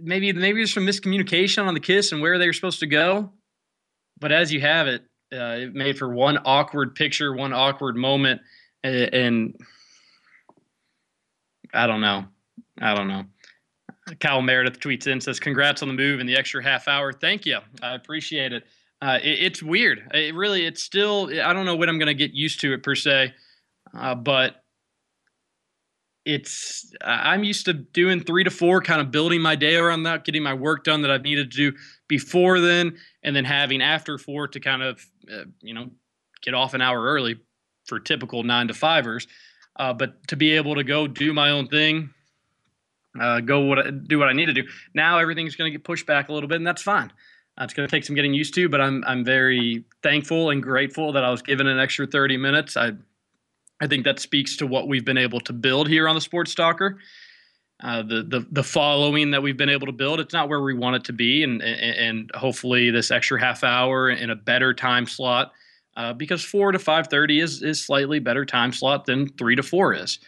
maybe 0.00 0.32
maybe 0.32 0.62
it's 0.62 0.72
from 0.72 0.86
miscommunication 0.86 1.66
on 1.66 1.74
the 1.74 1.80
kiss 1.80 2.12
and 2.12 2.20
where 2.20 2.38
they 2.38 2.46
were 2.46 2.52
supposed 2.52 2.80
to 2.80 2.86
go. 2.86 3.32
But 4.18 4.32
as 4.32 4.52
you 4.52 4.60
have 4.60 4.86
it, 4.86 5.02
uh, 5.32 5.56
it 5.58 5.74
made 5.74 5.98
for 5.98 6.08
one 6.08 6.38
awkward 6.44 6.94
picture, 6.94 7.34
one 7.34 7.52
awkward 7.52 7.96
moment, 7.96 8.40
and, 8.82 9.14
and 9.14 9.60
I 11.72 11.86
don't 11.86 12.00
know. 12.00 12.26
I 12.80 12.94
don't 12.94 13.08
know. 13.08 13.24
Kyle 14.20 14.42
Meredith 14.42 14.80
tweets 14.80 15.06
in 15.06 15.20
says, 15.20 15.40
"Congrats 15.40 15.82
on 15.82 15.88
the 15.88 15.94
move 15.94 16.20
and 16.20 16.28
the 16.28 16.36
extra 16.36 16.62
half 16.62 16.88
hour. 16.88 17.12
Thank 17.12 17.46
you. 17.46 17.58
I 17.82 17.94
appreciate 17.94 18.52
it. 18.52 18.64
Uh, 19.00 19.18
it 19.22 19.42
it's 19.42 19.62
weird. 19.62 20.02
It 20.12 20.34
really, 20.34 20.66
it's 20.66 20.82
still. 20.82 21.30
I 21.42 21.52
don't 21.52 21.66
know 21.66 21.76
when 21.76 21.88
I'm 21.88 21.98
going 21.98 22.08
to 22.08 22.14
get 22.14 22.32
used 22.32 22.60
to 22.60 22.72
it 22.72 22.82
per 22.82 22.94
se, 22.94 23.32
uh, 23.96 24.14
but 24.14 24.62
it's. 26.24 26.92
I'm 27.02 27.44
used 27.44 27.64
to 27.66 27.72
doing 27.72 28.20
three 28.20 28.44
to 28.44 28.50
four, 28.50 28.82
kind 28.82 29.00
of 29.00 29.10
building 29.10 29.40
my 29.40 29.56
day 29.56 29.76
around 29.76 30.02
that, 30.02 30.24
getting 30.24 30.42
my 30.42 30.54
work 30.54 30.84
done 30.84 31.02
that 31.02 31.10
I've 31.10 31.22
needed 31.22 31.50
to 31.50 31.56
do 31.56 31.76
before 32.08 32.60
then, 32.60 32.98
and 33.22 33.34
then 33.34 33.44
having 33.44 33.80
after 33.80 34.18
four 34.18 34.48
to 34.48 34.60
kind 34.60 34.82
of, 34.82 35.04
uh, 35.32 35.44
you 35.62 35.72
know, 35.72 35.90
get 36.42 36.52
off 36.52 36.74
an 36.74 36.82
hour 36.82 37.02
early 37.02 37.40
for 37.86 37.98
typical 37.98 38.42
nine 38.42 38.68
to 38.68 38.74
fivers. 38.74 39.26
Uh, 39.76 39.92
but 39.92 40.26
to 40.28 40.36
be 40.36 40.52
able 40.52 40.74
to 40.74 40.84
go 40.84 41.06
do 41.06 41.32
my 41.32 41.50
own 41.50 41.66
thing, 41.66 42.10
uh, 43.20 43.40
go 43.40 43.60
what 43.60 44.08
do 44.08 44.18
what 44.18 44.28
I 44.28 44.32
need 44.32 44.46
to 44.46 44.52
do. 44.52 44.64
Now 44.94 45.18
everything's 45.18 45.56
going 45.56 45.70
to 45.70 45.76
get 45.76 45.84
pushed 45.84 46.06
back 46.06 46.28
a 46.28 46.32
little 46.32 46.48
bit, 46.48 46.56
and 46.56 46.66
that's 46.66 46.82
fine. 46.82 47.12
Uh, 47.58 47.64
it's 47.64 47.74
going 47.74 47.88
to 47.88 47.90
take 47.90 48.04
some 48.04 48.16
getting 48.16 48.34
used 48.34 48.54
to, 48.54 48.68
but 48.68 48.80
I'm 48.80 49.04
I'm 49.06 49.24
very 49.24 49.84
thankful 50.02 50.50
and 50.50 50.62
grateful 50.62 51.12
that 51.12 51.24
I 51.24 51.30
was 51.30 51.42
given 51.42 51.66
an 51.66 51.78
extra 51.78 52.06
30 52.06 52.36
minutes. 52.36 52.76
I 52.76 52.92
I 53.80 53.86
think 53.86 54.04
that 54.04 54.18
speaks 54.18 54.56
to 54.56 54.66
what 54.66 54.88
we've 54.88 55.04
been 55.04 55.18
able 55.18 55.40
to 55.40 55.52
build 55.52 55.88
here 55.88 56.08
on 56.08 56.14
the 56.14 56.20
Sports 56.20 56.54
Talker. 56.54 56.98
Uh, 57.82 58.02
the 58.02 58.22
the 58.22 58.46
the 58.50 58.62
following 58.62 59.30
that 59.32 59.42
we've 59.42 59.56
been 59.56 59.68
able 59.68 59.86
to 59.86 59.92
build. 59.92 60.20
It's 60.20 60.32
not 60.32 60.48
where 60.48 60.60
we 60.60 60.74
want 60.74 60.96
it 60.96 61.04
to 61.04 61.12
be, 61.12 61.42
and 61.42 61.60
and, 61.62 61.96
and 61.96 62.30
hopefully 62.34 62.90
this 62.90 63.10
extra 63.10 63.38
half 63.38 63.62
hour 63.62 64.10
in 64.10 64.30
a 64.30 64.36
better 64.36 64.72
time 64.72 65.06
slot 65.06 65.52
uh, 65.96 66.12
because 66.12 66.44
four 66.44 66.72
to 66.72 66.78
five 66.78 67.08
thirty 67.08 67.40
is 67.40 67.62
is 67.62 67.84
slightly 67.84 68.18
better 68.18 68.44
time 68.44 68.72
slot 68.72 69.06
than 69.06 69.28
three 69.28 69.56
to 69.56 69.62
four 69.62 69.92
is. 69.92 70.18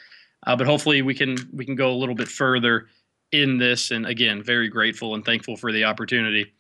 Uh, 0.47 0.57
but 0.57 0.67
hopefully 0.67 1.03
we 1.03 1.15
can 1.15 1.37
we 1.53 1.65
can 1.65 1.75
go 1.75 1.91
a 1.91 1.97
little 1.97 2.15
bit 2.15 2.29
further 2.29 2.87
in 3.33 3.59
this. 3.59 3.91
And 3.91 4.07
again, 4.07 4.43
very 4.43 4.69
grateful 4.69 5.15
and 5.15 5.25
thankful 5.25 5.57
for 5.57 5.73
the 5.73 5.85
opportunity. 5.85 6.53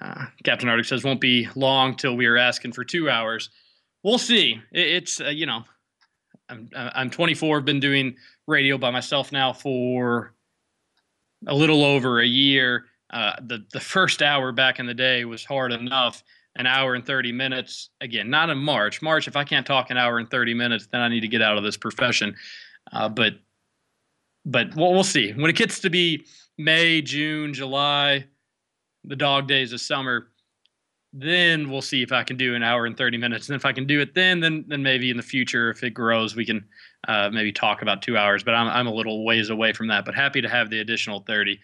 Uh, 0.00 0.26
Captain 0.44 0.68
Arctic 0.68 0.86
says 0.86 1.04
won't 1.04 1.20
be 1.20 1.48
long 1.54 1.96
till 1.96 2.16
we 2.16 2.26
are 2.26 2.36
asking 2.36 2.72
for 2.72 2.84
two 2.84 3.08
hours. 3.10 3.50
We'll 4.02 4.18
see. 4.18 4.60
It, 4.72 4.86
it's 4.88 5.20
uh, 5.20 5.28
you 5.28 5.46
know, 5.46 5.64
I'm 6.48 6.68
I'm 6.74 7.10
24. 7.10 7.62
Been 7.62 7.80
doing 7.80 8.16
radio 8.46 8.78
by 8.78 8.90
myself 8.90 9.32
now 9.32 9.52
for 9.52 10.34
a 11.46 11.54
little 11.54 11.84
over 11.84 12.20
a 12.20 12.26
year. 12.26 12.86
Uh, 13.10 13.34
the 13.42 13.64
the 13.72 13.80
first 13.80 14.22
hour 14.22 14.52
back 14.52 14.78
in 14.78 14.86
the 14.86 14.94
day 14.94 15.24
was 15.24 15.44
hard 15.44 15.72
enough 15.72 16.22
an 16.56 16.66
hour 16.66 16.94
and 16.94 17.06
30 17.06 17.32
minutes. 17.32 17.90
Again, 18.00 18.28
not 18.28 18.50
in 18.50 18.58
March. 18.58 19.00
March, 19.00 19.26
if 19.26 19.36
I 19.36 19.44
can't 19.44 19.66
talk 19.66 19.90
an 19.90 19.96
hour 19.96 20.18
and 20.18 20.30
30 20.30 20.54
minutes, 20.54 20.86
then 20.92 21.00
I 21.00 21.08
need 21.08 21.20
to 21.20 21.28
get 21.28 21.42
out 21.42 21.56
of 21.56 21.64
this 21.64 21.76
profession. 21.76 22.34
Uh, 22.92 23.08
but 23.08 23.34
but 24.44 24.74
well, 24.74 24.92
we'll 24.92 25.04
see. 25.04 25.32
When 25.32 25.50
it 25.50 25.56
gets 25.56 25.80
to 25.80 25.90
be 25.90 26.26
May, 26.58 27.00
June, 27.00 27.54
July, 27.54 28.26
the 29.04 29.16
dog 29.16 29.46
days 29.46 29.72
of 29.72 29.80
summer, 29.80 30.28
then 31.12 31.70
we'll 31.70 31.82
see 31.82 32.02
if 32.02 32.10
I 32.10 32.24
can 32.24 32.36
do 32.36 32.54
an 32.54 32.62
hour 32.62 32.86
and 32.86 32.96
30 32.96 33.18
minutes. 33.18 33.48
And 33.48 33.56
if 33.56 33.64
I 33.64 33.72
can 33.72 33.86
do 33.86 34.00
it 34.00 34.14
then, 34.14 34.40
then 34.40 34.64
then 34.66 34.82
maybe 34.82 35.10
in 35.10 35.16
the 35.16 35.22
future, 35.22 35.70
if 35.70 35.82
it 35.84 35.90
grows, 35.90 36.34
we 36.34 36.46
can 36.46 36.64
uh, 37.06 37.30
maybe 37.30 37.52
talk 37.52 37.82
about 37.82 38.02
two 38.02 38.16
hours. 38.16 38.42
But 38.42 38.54
I'm, 38.54 38.68
I'm 38.68 38.86
a 38.86 38.94
little 38.94 39.24
ways 39.24 39.50
away 39.50 39.72
from 39.72 39.88
that. 39.88 40.04
But 40.04 40.14
happy 40.14 40.40
to 40.40 40.48
have 40.48 40.70
the 40.70 40.80
additional 40.80 41.20
30. 41.20 41.58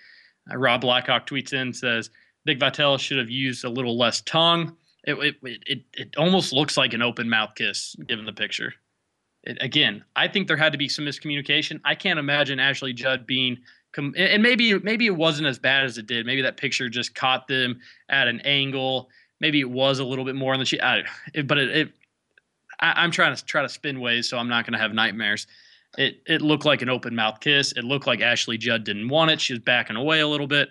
Uh, 0.51 0.57
Rob 0.57 0.83
Blackhawk 0.83 1.27
tweets 1.27 1.53
in, 1.53 1.73
says, 1.73 2.11
Dick 2.47 2.59
Vitale 2.59 2.99
should 2.99 3.19
have 3.19 3.31
used 3.31 3.65
a 3.65 3.69
little 3.69 3.99
less 3.99 4.21
tongue. 4.23 4.77
It, 5.05 5.15
it, 5.15 5.37
it, 5.67 5.79
it 5.95 6.17
almost 6.17 6.53
looks 6.53 6.77
like 6.77 6.93
an 6.93 7.03
open 7.03 7.29
mouth 7.29 7.55
kiss 7.55 7.97
given 8.07 8.27
the 8.27 8.33
picture. 8.33 8.75
It, 9.49 9.59
again, 9.61 10.05
I 10.15 10.29
think 10.29 10.47
there 10.47 10.57
had 10.57 10.73
to 10.73 10.79
be 10.79 10.89
some 10.89 11.05
miscommunication. 11.05 11.81
I 11.85 11.95
can't 11.95 12.19
imagine 12.19 12.61
Ashley 12.61 12.93
Judd 12.93 13.27
being 13.27 13.59
and 13.97 14.43
maybe 14.43 14.79
maybe 14.79 15.07
it 15.07 15.17
wasn't 15.17 15.49
as 15.49 15.59
bad 15.59 15.85
as 15.85 15.99
it 15.99 16.07
did. 16.07 16.25
Maybe 16.25 16.43
that 16.43 16.57
picture 16.57 16.89
just 16.89 17.17
caught 17.17 17.49
them 17.49 17.81
at 18.09 18.29
an 18.29 18.41
angle. 18.43 19.09
Maybe 19.41 19.59
it 19.61 19.69
was 19.69 19.99
a 19.99 20.05
little 20.05 20.25
bit 20.25 20.37
more 20.37 20.53
on 20.53 20.61
the 20.61 20.67
cheek. 20.67 20.81
but 21.47 21.59
it, 21.59 21.77
it 21.77 21.93
I, 22.79 23.03
am 23.03 23.11
trying 23.11 23.35
to 23.35 23.45
try 23.45 23.63
to 23.63 23.69
spin 23.69 23.99
ways, 23.99 24.29
so 24.29 24.39
I'm 24.39 24.49
not 24.49 24.67
going 24.67 24.75
to 24.75 24.79
have 24.79 24.93
nightmares. 24.93 25.49
It 25.97 26.23
it 26.27 26.43
looked 26.43 26.65
like 26.65 26.83
an 26.83 26.91
open 26.91 27.17
mouth 27.17 27.41
kiss. 27.41 27.73
It 27.73 27.83
looked 27.83 28.07
like 28.07 28.21
Ashley 28.21 28.59
Judd 28.59 28.85
didn't 28.85 29.09
want 29.09 29.33
it. 29.33 29.41
She 29.41 29.55
was 29.55 29.61
backing 29.61 29.97
away 29.97 30.21
a 30.21 30.29
little 30.29 30.47
bit 30.47 30.69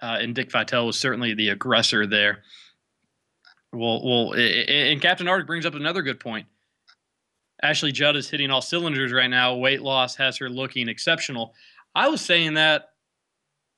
uh, 0.00 0.18
and 0.20 0.34
Dick 0.34 0.50
Vitale 0.50 0.86
was 0.86 0.98
certainly 0.98 1.34
the 1.34 1.50
aggressor 1.50 2.06
there. 2.06 2.42
Well, 3.72 4.04
well, 4.04 4.32
and 4.34 5.00
Captain 5.00 5.28
Arctic 5.28 5.46
brings 5.46 5.64
up 5.64 5.74
another 5.74 6.02
good 6.02 6.20
point. 6.20 6.46
Ashley 7.62 7.92
Judd 7.92 8.16
is 8.16 8.28
hitting 8.28 8.50
all 8.50 8.62
cylinders 8.62 9.12
right 9.12 9.30
now. 9.30 9.54
Weight 9.54 9.82
loss 9.82 10.16
has 10.16 10.36
her 10.38 10.48
looking 10.48 10.88
exceptional. 10.88 11.54
I 11.94 12.08
was 12.08 12.20
saying 12.20 12.54
that 12.54 12.90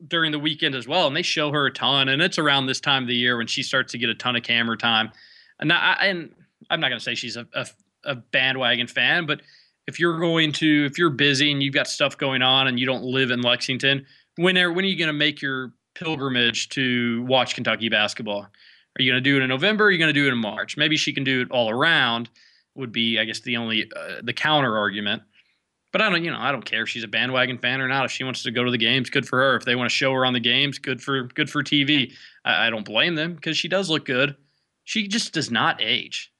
during 0.07 0.33
the 0.33 0.39
weekend 0.39 0.75
as 0.75 0.89
well, 0.89 1.07
and 1.07 1.17
they 1.17 1.23
show 1.23 1.51
her 1.53 1.67
a 1.67 1.73
ton. 1.73 2.09
And 2.09 2.23
it's 2.23 2.39
around 2.39 2.67
this 2.67 2.81
time 2.81 3.05
of 3.05 3.09
the 3.09 3.15
year 3.15 3.37
when 3.37 3.47
she 3.47 3.63
starts 3.63 3.93
to 3.93 3.99
get 3.99 4.09
a 4.09 4.15
ton 4.15 4.37
of 4.37 4.43
camera 4.43 4.77
time. 4.77 5.11
And 5.61 5.73
I, 5.73 5.97
and 6.01 6.35
I'm 6.71 6.81
not 6.81 6.89
going 6.89 6.99
to 6.99 7.05
say 7.05 7.15
she's 7.15 7.37
a, 7.37 7.47
a, 7.55 7.67
a 8.05 8.15
bandwagon 8.15 8.87
fan, 8.87 9.27
but 9.27 9.43
if 9.87 10.01
you're 10.01 10.19
going 10.19 10.53
to 10.53 10.87
if 10.91 10.99
you're 10.99 11.11
busy 11.11 11.53
and 11.53 11.63
you've 11.63 11.75
got 11.75 11.87
stuff 11.87 12.17
going 12.17 12.41
on 12.41 12.67
and 12.67 12.81
you 12.81 12.87
don't 12.87 13.05
live 13.05 13.31
in 13.31 13.43
Lexington, 13.43 14.07
when 14.37 14.57
are 14.57 14.73
when 14.73 14.85
are 14.85 14.89
you 14.89 14.97
going 14.97 15.09
to 15.09 15.13
make 15.13 15.43
your 15.43 15.73
pilgrimage 15.95 16.69
to 16.71 17.23
watch 17.25 17.55
Kentucky 17.55 17.89
basketball. 17.89 18.43
Are 18.43 19.03
you 19.03 19.11
going 19.13 19.23
to 19.23 19.31
do 19.31 19.37
it 19.37 19.43
in 19.43 19.49
November? 19.49 19.87
Are 19.87 19.91
you 19.91 19.99
going 19.99 20.13
to 20.13 20.21
do 20.21 20.27
it 20.27 20.33
in 20.33 20.39
March? 20.39 20.77
Maybe 20.77 20.97
she 20.97 21.13
can 21.13 21.25
do 21.25 21.43
it 21.43 21.51
all 21.51 21.71
around. 21.71 22.29
Would 22.77 22.93
be, 22.93 23.19
I 23.19 23.25
guess, 23.25 23.41
the 23.41 23.57
only 23.57 23.91
uh, 23.95 24.21
the 24.23 24.33
counter 24.33 24.77
argument. 24.77 25.23
But 25.93 26.03
I 26.03 26.11
don't, 26.11 26.25
you 26.25 26.33
know, 26.33 26.41
I 26.41 26.51
don't 26.51 26.65
care 26.65 26.83
if 26.83 26.89
she's 26.89 27.05
a 27.05 27.09
bandwagon 27.09 27.57
fan 27.59 27.81
or 27.81 27.87
not. 27.87 28.05
If 28.05 28.11
she 28.11 28.25
wants 28.25 28.43
to 28.43 28.51
go 28.51 28.65
to 28.65 28.71
the 28.73 28.79
games, 28.79 29.11
good 29.11 29.29
for 29.29 29.39
her. 29.39 29.55
If 29.55 29.65
they 29.65 29.77
want 29.77 29.89
to 29.89 29.95
show 29.95 30.13
her 30.13 30.27
on 30.27 30.33
the 30.33 30.41
games, 30.41 30.81
good 30.81 31.01
for 31.01 31.23
good 31.23 31.49
for 31.49 31.63
TV. 31.63 32.13
I, 32.45 32.67
I 32.67 32.71
don't 32.71 32.85
blame 32.85 33.15
them 33.15 33.35
because 33.35 33.57
she 33.57 33.69
does 33.69 33.89
look 33.89 34.05
good. 34.05 34.35
She 34.83 35.07
just 35.07 35.33
does 35.33 35.53
not 35.53 35.81
age. 35.81 36.33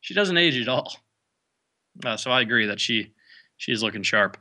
She 0.00 0.14
doesn't 0.14 0.36
age 0.36 0.58
at 0.58 0.68
all. 0.68 0.96
Uh, 2.04 2.16
so 2.16 2.30
I 2.30 2.40
agree 2.40 2.66
that 2.66 2.80
she 2.80 3.12
she's 3.58 3.82
looking 3.82 4.02
sharp. 4.02 4.38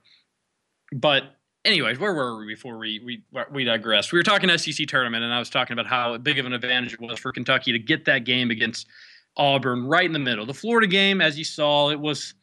But 0.93 1.23
anyways, 1.65 1.99
where 1.99 2.13
were 2.13 2.37
we 2.37 2.47
before 2.47 2.77
we 2.77 2.99
we 2.99 3.23
we 3.51 3.63
digressed? 3.63 4.11
We 4.11 4.19
were 4.19 4.23
talking 4.23 4.55
SEC 4.57 4.87
tournament, 4.87 5.23
and 5.23 5.33
I 5.33 5.39
was 5.39 5.49
talking 5.49 5.73
about 5.73 5.87
how 5.87 6.17
big 6.17 6.39
of 6.39 6.45
an 6.45 6.53
advantage 6.53 6.93
it 6.93 7.01
was 7.01 7.19
for 7.19 7.31
Kentucky 7.31 7.71
to 7.71 7.79
get 7.79 8.05
that 8.05 8.23
game 8.23 8.51
against 8.51 8.87
Auburn 9.37 9.85
right 9.85 10.05
in 10.05 10.13
the 10.13 10.19
middle. 10.19 10.45
The 10.45 10.53
Florida 10.53 10.87
game, 10.87 11.21
as 11.21 11.37
you 11.37 11.43
saw, 11.43 11.89
it 11.89 11.99
was 11.99 12.33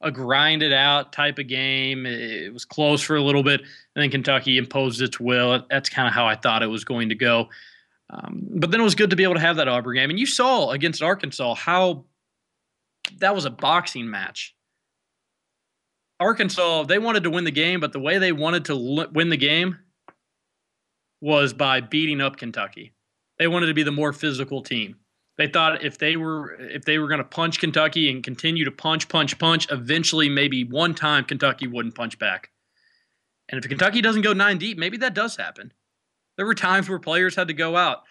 a 0.00 0.10
grinded 0.10 0.72
out 0.72 1.12
type 1.12 1.38
of 1.38 1.48
game. 1.48 2.06
It 2.06 2.52
was 2.52 2.64
close 2.64 3.02
for 3.02 3.16
a 3.16 3.22
little 3.22 3.42
bit, 3.42 3.60
and 3.60 4.02
then 4.02 4.10
Kentucky 4.10 4.58
imposed 4.58 5.00
its 5.00 5.18
will. 5.18 5.64
That's 5.70 5.88
kind 5.88 6.06
of 6.06 6.14
how 6.14 6.26
I 6.26 6.36
thought 6.36 6.62
it 6.62 6.68
was 6.68 6.84
going 6.84 7.08
to 7.08 7.14
go. 7.14 7.48
Um, 8.10 8.46
but 8.56 8.70
then 8.70 8.80
it 8.80 8.84
was 8.84 8.94
good 8.94 9.10
to 9.10 9.16
be 9.16 9.24
able 9.24 9.34
to 9.34 9.40
have 9.40 9.56
that 9.56 9.68
Auburn 9.68 9.96
game, 9.96 10.10
and 10.10 10.18
you 10.18 10.26
saw 10.26 10.70
against 10.70 11.02
Arkansas 11.02 11.54
how 11.54 12.04
that 13.18 13.34
was 13.34 13.44
a 13.44 13.50
boxing 13.50 14.08
match. 14.08 14.54
Arkansas, 16.18 16.84
they 16.84 16.98
wanted 16.98 17.24
to 17.24 17.30
win 17.30 17.44
the 17.44 17.50
game, 17.50 17.80
but 17.80 17.92
the 17.92 18.00
way 18.00 18.18
they 18.18 18.32
wanted 18.32 18.64
to 18.66 18.72
l- 18.72 19.10
win 19.12 19.28
the 19.28 19.36
game 19.36 19.78
was 21.20 21.52
by 21.52 21.80
beating 21.80 22.20
up 22.20 22.36
Kentucky. 22.36 22.94
They 23.38 23.48
wanted 23.48 23.66
to 23.66 23.74
be 23.74 23.82
the 23.82 23.92
more 23.92 24.12
physical 24.12 24.62
team. 24.62 24.96
They 25.38 25.48
thought 25.48 25.84
if 25.84 25.98
they 25.98 26.16
were 26.16 26.56
if 26.58 26.84
they 26.84 26.98
were 26.98 27.08
going 27.08 27.18
to 27.18 27.24
punch 27.24 27.60
Kentucky 27.60 28.10
and 28.10 28.24
continue 28.24 28.64
to 28.64 28.70
punch, 28.70 29.08
punch, 29.08 29.38
punch, 29.38 29.66
eventually 29.70 30.28
maybe 30.28 30.64
one 30.64 30.94
time 30.94 31.24
Kentucky 31.24 31.66
wouldn't 31.66 31.94
punch 31.94 32.18
back. 32.18 32.50
And 33.48 33.62
if 33.62 33.68
Kentucky 33.68 34.00
doesn't 34.00 34.22
go 34.22 34.32
nine 34.32 34.58
deep, 34.58 34.78
maybe 34.78 34.96
that 34.98 35.14
does 35.14 35.36
happen. 35.36 35.72
There 36.36 36.46
were 36.46 36.54
times 36.54 36.88
where 36.88 36.98
players 36.98 37.34
had 37.34 37.48
to 37.48 37.54
go 37.54 37.76
out. 37.76 38.02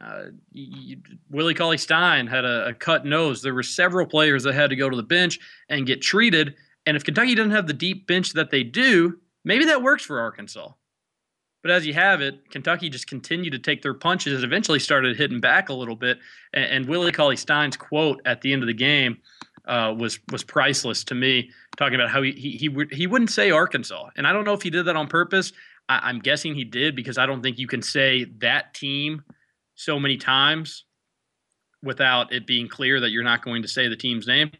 Uh, 0.00 0.24
you, 0.50 0.98
Willie 1.30 1.54
Cauley 1.54 1.78
Stein 1.78 2.26
had 2.26 2.44
a, 2.44 2.68
a 2.68 2.74
cut 2.74 3.04
nose. 3.04 3.42
There 3.42 3.54
were 3.54 3.62
several 3.62 4.06
players 4.06 4.42
that 4.42 4.54
had 4.54 4.70
to 4.70 4.76
go 4.76 4.90
to 4.90 4.96
the 4.96 5.02
bench 5.02 5.38
and 5.68 5.86
get 5.86 6.02
treated 6.02 6.56
and 6.86 6.96
if 6.96 7.04
Kentucky 7.04 7.34
doesn't 7.34 7.52
have 7.52 7.66
the 7.66 7.72
deep 7.72 8.06
bench 8.06 8.32
that 8.32 8.50
they 8.50 8.62
do, 8.62 9.18
maybe 9.44 9.66
that 9.66 9.82
works 9.82 10.04
for 10.04 10.20
Arkansas. 10.20 10.70
But 11.62 11.70
as 11.70 11.86
you 11.86 11.94
have 11.94 12.20
it, 12.20 12.50
Kentucky 12.50 12.88
just 12.88 13.06
continued 13.06 13.52
to 13.52 13.58
take 13.58 13.82
their 13.82 13.94
punches 13.94 14.34
and 14.34 14.44
eventually 14.44 14.78
started 14.78 15.16
hitting 15.16 15.40
back 15.40 15.68
a 15.68 15.72
little 15.72 15.94
bit. 15.94 16.18
And, 16.52 16.64
and 16.64 16.88
Willie 16.88 17.12
Cauley 17.12 17.36
Stein's 17.36 17.76
quote 17.76 18.20
at 18.24 18.40
the 18.40 18.52
end 18.52 18.62
of 18.62 18.66
the 18.66 18.74
game 18.74 19.18
uh, 19.66 19.94
was 19.96 20.18
was 20.30 20.42
priceless 20.42 21.04
to 21.04 21.14
me, 21.14 21.50
talking 21.76 21.94
about 21.94 22.10
how 22.10 22.22
he 22.22 22.32
he 22.32 22.52
he, 22.52 22.68
would, 22.68 22.92
he 22.92 23.06
wouldn't 23.06 23.30
say 23.30 23.50
Arkansas, 23.50 24.10
and 24.16 24.26
I 24.26 24.32
don't 24.32 24.44
know 24.44 24.54
if 24.54 24.62
he 24.62 24.70
did 24.70 24.86
that 24.86 24.96
on 24.96 25.06
purpose. 25.06 25.52
I, 25.88 26.00
I'm 26.02 26.18
guessing 26.18 26.54
he 26.54 26.64
did 26.64 26.96
because 26.96 27.16
I 27.16 27.26
don't 27.26 27.42
think 27.42 27.58
you 27.58 27.68
can 27.68 27.82
say 27.82 28.24
that 28.38 28.74
team 28.74 29.22
so 29.76 30.00
many 30.00 30.16
times 30.16 30.84
without 31.82 32.32
it 32.32 32.46
being 32.46 32.68
clear 32.68 33.00
that 33.00 33.10
you're 33.10 33.24
not 33.24 33.42
going 33.44 33.62
to 33.62 33.68
say 33.68 33.88
the 33.88 33.96
team's 33.96 34.26
name 34.26 34.50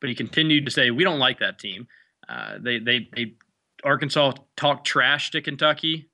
but 0.00 0.08
he 0.08 0.14
continued 0.14 0.64
to 0.66 0.70
say, 0.70 0.90
"We 0.90 1.04
don't 1.04 1.18
like 1.18 1.38
that 1.40 1.58
team." 1.58 1.86
Uh, 2.28 2.58
they, 2.60 2.78
they, 2.78 3.08
they, 3.14 3.34
Arkansas 3.84 4.32
talked 4.56 4.86
trash 4.86 5.30
to 5.30 5.40
Kentucky 5.40 6.08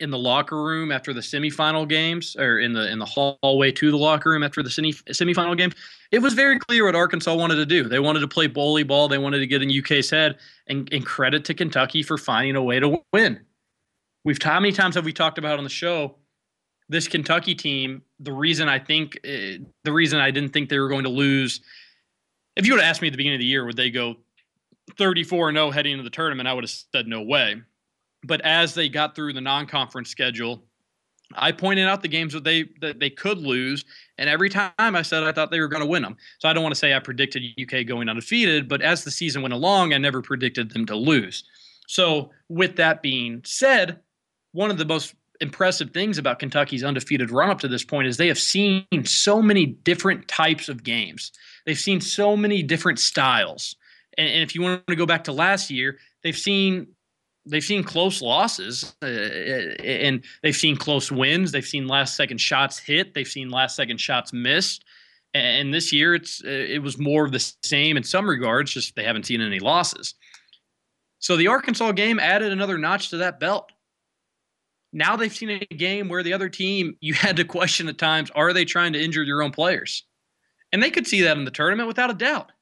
in 0.00 0.10
the 0.10 0.18
locker 0.18 0.62
room 0.62 0.92
after 0.92 1.12
the 1.12 1.20
semifinal 1.20 1.88
games, 1.88 2.36
or 2.36 2.58
in 2.58 2.72
the 2.72 2.90
in 2.90 2.98
the 2.98 3.04
hallway 3.04 3.72
to 3.72 3.90
the 3.90 3.96
locker 3.96 4.30
room 4.30 4.42
after 4.42 4.62
the 4.62 4.70
semi, 4.70 4.92
semifinal 4.92 5.56
game, 5.56 5.72
it 6.12 6.20
was 6.20 6.34
very 6.34 6.58
clear 6.58 6.86
what 6.86 6.94
Arkansas 6.94 7.34
wanted 7.34 7.56
to 7.56 7.66
do. 7.66 7.88
They 7.88 7.98
wanted 7.98 8.20
to 8.20 8.28
play 8.28 8.46
bully 8.46 8.82
ball. 8.82 9.08
They 9.08 9.18
wanted 9.18 9.38
to 9.38 9.46
get 9.46 9.62
in 9.62 9.76
UK's 9.76 10.10
head, 10.10 10.38
and, 10.66 10.88
and 10.92 11.04
credit 11.04 11.44
to 11.46 11.54
Kentucky 11.54 12.02
for 12.02 12.18
finding 12.18 12.56
a 12.56 12.62
way 12.62 12.80
to 12.80 12.98
win. 13.12 13.40
We've 14.24 14.40
how 14.42 14.60
many 14.60 14.72
times 14.72 14.94
have 14.94 15.04
we 15.04 15.12
talked 15.12 15.38
about 15.38 15.58
on 15.58 15.64
the 15.64 15.70
show 15.70 16.16
this 16.88 17.08
Kentucky 17.08 17.54
team? 17.54 18.02
The 18.20 18.32
reason 18.32 18.68
I 18.68 18.78
think 18.78 19.18
uh, 19.24 19.64
the 19.84 19.92
reason 19.92 20.20
I 20.20 20.30
didn't 20.30 20.52
think 20.52 20.68
they 20.68 20.78
were 20.78 20.88
going 20.88 21.04
to 21.04 21.10
lose. 21.10 21.60
If 22.56 22.66
you 22.66 22.72
would 22.72 22.80
have 22.80 22.90
asked 22.90 23.02
me 23.02 23.08
at 23.08 23.12
the 23.12 23.16
beginning 23.16 23.36
of 23.36 23.40
the 23.40 23.46
year, 23.46 23.64
would 23.64 23.76
they 23.76 23.90
go 23.90 24.16
34 24.96 25.52
0 25.52 25.70
heading 25.70 25.92
into 25.92 26.04
the 26.04 26.10
tournament? 26.10 26.48
I 26.48 26.54
would 26.54 26.64
have 26.64 26.70
said 26.70 27.06
no 27.06 27.22
way 27.22 27.62
but 28.24 28.40
as 28.42 28.74
they 28.74 28.88
got 28.88 29.14
through 29.14 29.32
the 29.32 29.40
non-conference 29.40 30.08
schedule, 30.08 30.62
I 31.34 31.52
pointed 31.52 31.86
out 31.86 32.02
the 32.02 32.08
games 32.08 32.32
that 32.32 32.44
they 32.44 32.64
that 32.80 33.00
they 33.00 33.10
could 33.10 33.38
lose, 33.38 33.84
and 34.16 34.30
every 34.30 34.48
time 34.48 34.72
I 34.78 35.02
said 35.02 35.24
I 35.24 35.32
thought 35.32 35.50
they 35.50 35.60
were 35.60 35.68
going 35.68 35.82
to 35.82 35.88
win 35.88 36.02
them. 36.02 36.16
So 36.38 36.48
I 36.48 36.52
don't 36.52 36.62
want 36.62 36.74
to 36.74 36.78
say 36.78 36.94
I 36.94 37.00
predicted 37.00 37.42
UK 37.60 37.86
going 37.86 38.08
undefeated, 38.08 38.68
but 38.68 38.80
as 38.80 39.04
the 39.04 39.10
season 39.10 39.42
went 39.42 39.54
along, 39.54 39.92
I 39.92 39.98
never 39.98 40.22
predicted 40.22 40.70
them 40.70 40.86
to 40.86 40.96
lose. 40.96 41.44
So 41.86 42.30
with 42.48 42.76
that 42.76 43.02
being 43.02 43.42
said, 43.44 44.00
one 44.52 44.70
of 44.70 44.78
the 44.78 44.84
most 44.84 45.14
impressive 45.40 45.90
things 45.90 46.18
about 46.18 46.38
Kentucky's 46.38 46.82
undefeated 46.82 47.30
run 47.30 47.50
up 47.50 47.60
to 47.60 47.68
this 47.68 47.84
point 47.84 48.08
is 48.08 48.16
they 48.16 48.28
have 48.28 48.38
seen 48.38 48.84
so 49.04 49.40
many 49.40 49.66
different 49.66 50.28
types 50.28 50.68
of 50.68 50.82
games. 50.82 51.32
They've 51.64 51.78
seen 51.78 52.00
so 52.00 52.36
many 52.36 52.62
different 52.62 52.98
styles. 52.98 53.76
And, 54.16 54.28
and 54.28 54.42
if 54.42 54.54
you 54.54 54.62
want 54.62 54.86
to 54.86 54.96
go 54.96 55.06
back 55.06 55.24
to 55.24 55.32
last 55.32 55.70
year, 55.70 55.98
they've 56.22 56.36
seen 56.36 56.88
they've 57.46 57.64
seen 57.64 57.82
close 57.82 58.20
losses 58.20 58.94
uh, 59.02 59.06
and 59.06 60.24
they've 60.42 60.56
seen 60.56 60.76
close 60.76 61.10
wins. 61.10 61.52
They've 61.52 61.64
seen 61.64 61.88
last 61.88 62.16
second 62.16 62.38
shots 62.38 62.78
hit. 62.78 63.14
They've 63.14 63.26
seen 63.26 63.50
last 63.50 63.76
second 63.76 64.00
shots 64.00 64.32
missed. 64.32 64.84
And 65.34 65.72
this 65.74 65.92
year, 65.92 66.14
it's 66.14 66.42
uh, 66.44 66.48
it 66.48 66.82
was 66.82 66.98
more 66.98 67.24
of 67.24 67.32
the 67.32 67.54
same 67.62 67.96
in 67.96 68.02
some 68.02 68.28
regards. 68.28 68.72
Just 68.72 68.96
they 68.96 69.04
haven't 69.04 69.26
seen 69.26 69.40
any 69.40 69.58
losses. 69.58 70.14
So 71.18 71.36
the 71.36 71.48
Arkansas 71.48 71.92
game 71.92 72.18
added 72.18 72.52
another 72.52 72.78
notch 72.78 73.10
to 73.10 73.18
that 73.18 73.40
belt. 73.40 73.70
Now 74.92 75.16
they've 75.16 75.34
seen 75.34 75.50
a 75.50 75.74
game 75.74 76.08
where 76.08 76.22
the 76.22 76.32
other 76.32 76.48
team 76.48 76.96
you 77.00 77.12
had 77.12 77.36
to 77.36 77.44
question 77.44 77.88
at 77.88 77.98
times: 77.98 78.30
Are 78.30 78.52
they 78.52 78.64
trying 78.64 78.94
to 78.94 79.02
injure 79.02 79.22
your 79.22 79.42
own 79.42 79.50
players? 79.50 80.04
And 80.72 80.82
they 80.82 80.90
could 80.90 81.06
see 81.06 81.22
that 81.22 81.36
in 81.36 81.44
the 81.44 81.50
tournament 81.50 81.88
without 81.88 82.10
a 82.10 82.14
doubt. 82.14 82.52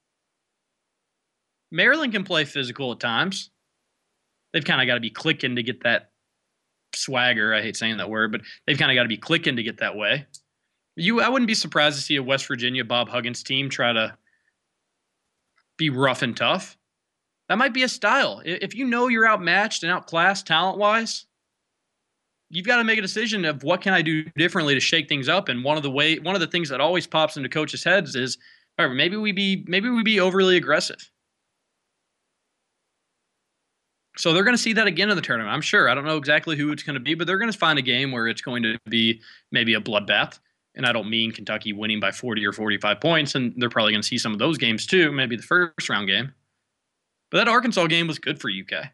Maryland 1.71 2.12
can 2.12 2.25
play 2.25 2.45
physical 2.45 2.92
at 2.92 3.00
times 3.00 3.50
they've 4.52 4.64
kind 4.64 4.80
of 4.80 4.86
got 4.86 4.94
to 4.94 5.00
be 5.00 5.10
clicking 5.10 5.56
to 5.56 5.62
get 5.62 5.82
that 5.82 6.10
swagger. 6.94 7.54
I 7.54 7.62
hate 7.62 7.76
saying 7.76 7.98
that 7.98 8.10
word, 8.10 8.32
but 8.32 8.40
they've 8.66 8.78
kind 8.78 8.90
of 8.90 8.94
got 8.94 9.02
to 9.02 9.08
be 9.08 9.18
clicking 9.18 9.56
to 9.56 9.62
get 9.62 9.78
that 9.78 9.96
way. 9.96 10.26
You, 10.96 11.20
I 11.20 11.28
wouldn't 11.28 11.48
be 11.48 11.54
surprised 11.54 11.96
to 11.96 12.02
see 12.02 12.16
a 12.16 12.22
West 12.22 12.46
Virginia 12.46 12.84
Bob 12.84 13.08
Huggins 13.08 13.42
team 13.42 13.68
try 13.68 13.92
to 13.92 14.16
be 15.76 15.90
rough 15.90 16.22
and 16.22 16.36
tough. 16.36 16.78
That 17.48 17.58
might 17.58 17.74
be 17.74 17.82
a 17.82 17.88
style. 17.88 18.42
If 18.44 18.74
you 18.74 18.86
know 18.86 19.08
you're 19.08 19.28
outmatched 19.28 19.82
and 19.82 19.92
outclassed 19.92 20.46
talent 20.46 20.78
wise, 20.78 21.26
you've 22.48 22.66
got 22.66 22.78
to 22.78 22.84
make 22.84 22.98
a 22.98 23.02
decision 23.02 23.44
of 23.44 23.62
what 23.62 23.82
can 23.82 23.92
I 23.92 24.02
do 24.02 24.24
differently 24.36 24.74
to 24.74 24.80
shake 24.80 25.08
things 25.08 25.28
up. 25.28 25.48
And 25.48 25.62
one 25.62 25.76
of 25.76 25.82
the 25.82 25.90
way, 25.90 26.18
one 26.18 26.34
of 26.34 26.40
the 26.40 26.46
things 26.46 26.68
that 26.70 26.80
always 26.80 27.06
pops 27.06 27.36
into 27.36 27.48
coaches' 27.48 27.84
heads 27.84 28.16
is, 28.16 28.38
all 28.78 28.86
right, 28.86 28.94
maybe 28.94 29.16
we 29.16 29.32
be, 29.32 29.64
maybe 29.68 29.90
we 29.90 30.02
be 30.02 30.18
overly 30.18 30.56
aggressive. 30.56 31.10
So 34.18 34.32
they're 34.32 34.44
going 34.44 34.56
to 34.56 34.62
see 34.62 34.73
that 34.73 34.87
again 34.87 35.11
in 35.11 35.16
the 35.16 35.23
tournament. 35.23 35.52
I'm 35.52 35.61
sure. 35.61 35.88
I 35.88 35.94
don't 35.94 36.04
know 36.04 36.16
exactly 36.16 36.56
who 36.56 36.73
it's 36.73 36.82
going 36.82 36.94
to 36.94 37.00
be, 37.00 37.14
but 37.14 37.26
they're 37.26 37.38
going 37.38 37.52
to 37.52 37.58
find 37.58 37.78
a 37.78 37.82
game 37.82 38.12
where 38.12 38.28
it's 38.28 38.40
going 38.40 38.62
to 38.62 38.78
be 38.88 39.20
maybe 39.52 39.75
a 39.75 39.80
bloodbath. 39.80 40.38
And 40.75 40.87
I 40.87 40.92
don't 40.92 41.11
mean 41.11 41.32
Kentucky 41.32 41.73
winning 41.73 42.00
by 42.00 42.12
40 42.12 42.44
or 42.46 42.52
45 42.52 43.00
points. 43.00 43.35
And 43.35 43.52
they're 43.57 43.70
probably 43.70 43.92
going 43.92 44.02
to 44.02 44.09
see 44.09 44.18
some 44.18 44.33
of 44.33 44.38
those 44.38 44.59
games 44.59 44.87
too, 44.87 45.12
maybe 45.12 45.37
the 45.37 45.42
first 45.42 45.88
round 45.88 46.09
game. 46.09 46.33
But 47.31 47.38
that 47.38 47.48
Arkansas 47.48 47.87
game 47.87 48.07
was 48.07 48.18
good 48.18 48.40
for 48.40 48.50
UK. 48.50 48.87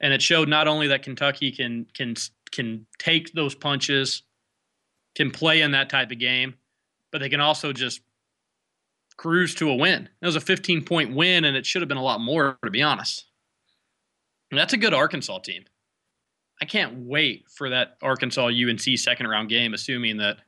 And 0.00 0.12
it 0.12 0.22
showed 0.22 0.48
not 0.48 0.68
only 0.68 0.86
that 0.88 1.02
Kentucky 1.02 1.50
can 1.50 1.86
can 1.92 2.14
can 2.50 2.86
take 2.98 3.32
those 3.32 3.54
punches, 3.54 4.22
can 5.14 5.30
play 5.30 5.60
in 5.60 5.72
that 5.72 5.90
type 5.90 6.10
of 6.10 6.18
game, 6.18 6.54
but 7.10 7.20
they 7.20 7.28
can 7.28 7.40
also 7.40 7.72
just 7.72 8.00
cruise 9.16 9.54
to 9.56 9.68
a 9.68 9.74
win. 9.74 10.08
It 10.22 10.26
was 10.26 10.36
a 10.36 10.40
15 10.40 10.84
point 10.84 11.14
win, 11.14 11.44
and 11.44 11.56
it 11.56 11.66
should 11.66 11.82
have 11.82 11.88
been 11.88 11.98
a 11.98 12.02
lot 12.02 12.20
more, 12.20 12.58
to 12.64 12.70
be 12.70 12.82
honest. 12.82 13.26
And 14.50 14.58
that's 14.58 14.72
a 14.72 14.78
good 14.78 14.94
Arkansas 14.94 15.38
team. 15.40 15.64
I 16.60 16.64
can't 16.64 17.06
wait 17.06 17.46
for 17.48 17.70
that 17.70 17.96
Arkansas 18.02 18.46
UNC 18.46 18.98
second 18.98 19.28
round 19.28 19.48
game, 19.48 19.72
assuming 19.72 20.18
that 20.18 20.38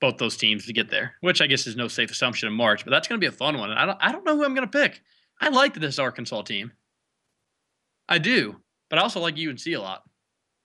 both 0.00 0.18
those 0.18 0.36
teams 0.36 0.66
to 0.66 0.72
get 0.72 0.90
there, 0.90 1.14
which 1.20 1.40
I 1.40 1.46
guess 1.46 1.66
is 1.66 1.74
no 1.74 1.88
safe 1.88 2.10
assumption 2.10 2.46
in 2.46 2.54
March, 2.54 2.84
but 2.84 2.92
that's 2.92 3.08
going 3.08 3.20
to 3.20 3.24
be 3.24 3.28
a 3.28 3.36
fun 3.36 3.58
one. 3.58 3.70
And 3.70 3.78
I 3.78 3.86
don't, 3.86 3.98
I 4.00 4.12
don't 4.12 4.24
know 4.24 4.36
who 4.36 4.44
I'm 4.44 4.54
going 4.54 4.68
to 4.68 4.78
pick. 4.78 5.02
I 5.40 5.48
like 5.48 5.74
this 5.74 5.98
Arkansas 5.98 6.42
team. 6.42 6.72
I 8.08 8.18
do, 8.18 8.56
but 8.88 8.98
I 8.98 9.02
also 9.02 9.20
like 9.20 9.36
UNC 9.36 9.66
a 9.66 9.76
lot. 9.76 10.04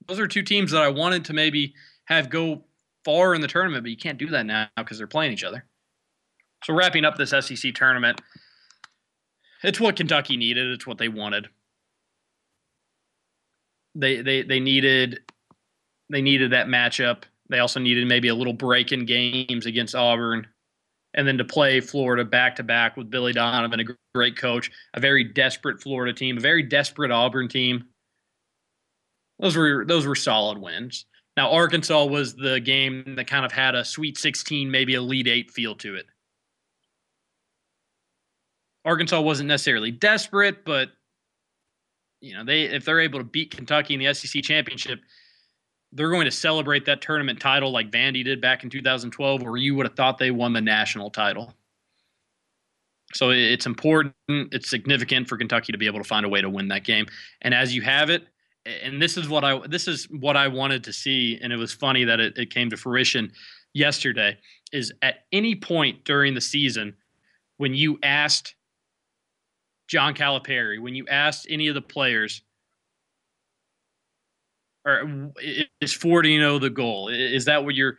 Those 0.07 0.19
are 0.19 0.27
two 0.27 0.43
teams 0.43 0.71
that 0.71 0.81
I 0.81 0.89
wanted 0.89 1.25
to 1.25 1.33
maybe 1.33 1.73
have 2.05 2.29
go 2.29 2.65
far 3.03 3.33
in 3.33 3.41
the 3.41 3.47
tournament, 3.47 3.83
but 3.83 3.89
you 3.89 3.97
can't 3.97 4.17
do 4.17 4.27
that 4.27 4.45
now 4.45 4.67
because 4.77 4.97
they're 4.97 5.07
playing 5.07 5.33
each 5.33 5.43
other. 5.43 5.65
So 6.63 6.73
wrapping 6.73 7.05
up 7.05 7.15
this 7.15 7.31
SEC 7.31 7.73
tournament, 7.73 8.21
it's 9.63 9.79
what 9.79 9.95
Kentucky 9.95 10.37
needed. 10.37 10.71
It's 10.71 10.85
what 10.85 10.97
they 10.97 11.09
wanted 11.09 11.47
they 13.95 14.21
they 14.21 14.41
they 14.43 14.59
needed 14.59 15.19
they 16.09 16.21
needed 16.21 16.51
that 16.51 16.67
matchup. 16.67 17.23
They 17.49 17.59
also 17.59 17.79
needed 17.79 18.07
maybe 18.07 18.29
a 18.29 18.35
little 18.35 18.53
break 18.53 18.91
in 18.91 19.05
games 19.05 19.65
against 19.65 19.95
Auburn, 19.95 20.47
and 21.13 21.27
then 21.27 21.37
to 21.37 21.45
play 21.45 21.79
Florida 21.79 22.25
back 22.25 22.55
to 22.57 22.63
back 22.63 22.97
with 22.97 23.09
Billy 23.09 23.33
Donovan, 23.33 23.79
a 23.79 23.85
great 24.15 24.37
coach, 24.37 24.71
a 24.93 24.99
very 24.99 25.23
desperate 25.23 25.81
Florida 25.81 26.13
team, 26.13 26.37
a 26.37 26.41
very 26.41 26.63
desperate 26.63 27.11
Auburn 27.11 27.47
team. 27.47 27.85
Those 29.39 29.55
were 29.55 29.85
those 29.85 30.05
were 30.05 30.15
solid 30.15 30.57
wins. 30.57 31.05
Now 31.35 31.51
Arkansas 31.51 32.05
was 32.05 32.35
the 32.35 32.59
game 32.59 33.15
that 33.15 33.27
kind 33.27 33.45
of 33.45 33.51
had 33.51 33.75
a 33.75 33.83
Sweet 33.83 34.17
16, 34.17 34.69
maybe 34.69 34.95
a 34.95 34.99
Elite 34.99 35.27
Eight 35.27 35.51
feel 35.51 35.75
to 35.75 35.95
it. 35.95 36.05
Arkansas 38.85 39.21
wasn't 39.21 39.47
necessarily 39.47 39.91
desperate, 39.91 40.65
but 40.65 40.89
you 42.23 42.33
know, 42.33 42.43
they 42.45 42.63
if 42.63 42.85
they're 42.85 43.01
able 43.01 43.19
to 43.19 43.25
beat 43.25 43.51
Kentucky 43.51 43.93
in 43.93 43.99
the 43.99 44.13
SEC 44.13 44.41
championship, 44.43 45.01
they're 45.91 46.09
going 46.09 46.25
to 46.25 46.31
celebrate 46.31 46.85
that 46.85 47.01
tournament 47.01 47.39
title 47.39 47.71
like 47.71 47.91
Vandy 47.91 48.23
did 48.23 48.39
back 48.39 48.63
in 48.63 48.69
2012, 48.69 49.43
where 49.43 49.57
you 49.57 49.75
would 49.75 49.85
have 49.85 49.95
thought 49.95 50.17
they 50.17 50.31
won 50.31 50.53
the 50.53 50.61
national 50.61 51.11
title. 51.11 51.53
So 53.13 53.29
it's 53.29 53.65
important, 53.65 54.15
it's 54.29 54.69
significant 54.69 55.27
for 55.27 55.37
Kentucky 55.37 55.73
to 55.73 55.77
be 55.77 55.85
able 55.85 55.99
to 55.99 56.05
find 56.05 56.25
a 56.25 56.29
way 56.29 56.41
to 56.41 56.49
win 56.49 56.69
that 56.69 56.85
game. 56.85 57.05
And 57.41 57.53
as 57.53 57.75
you 57.75 57.81
have 57.81 58.09
it, 58.09 58.25
and 58.65 59.01
this 59.01 59.17
is 59.17 59.27
what 59.27 59.43
I 59.43 59.59
this 59.67 59.89
is 59.89 60.05
what 60.05 60.37
I 60.37 60.47
wanted 60.47 60.85
to 60.85 60.93
see, 60.93 61.37
and 61.41 61.51
it 61.51 61.57
was 61.57 61.73
funny 61.73 62.05
that 62.05 62.21
it, 62.21 62.37
it 62.37 62.53
came 62.53 62.69
to 62.69 62.77
fruition 62.77 63.33
yesterday. 63.73 64.37
Is 64.71 64.93
at 65.01 65.25
any 65.33 65.55
point 65.55 66.05
during 66.05 66.33
the 66.33 66.41
season 66.41 66.95
when 67.57 67.73
you 67.73 67.99
asked 68.01 68.55
John 69.87 70.13
Calipari, 70.13 70.81
when 70.81 70.95
you 70.95 71.05
asked 71.07 71.47
any 71.49 71.67
of 71.67 71.75
the 71.75 71.81
players, 71.81 72.41
or 74.85 75.31
is 75.81 75.93
40 75.93 76.37
0 76.37 76.59
the 76.59 76.69
goal? 76.69 77.07
Is 77.07 77.45
that 77.45 77.63
what 77.63 77.75
you're, 77.75 77.97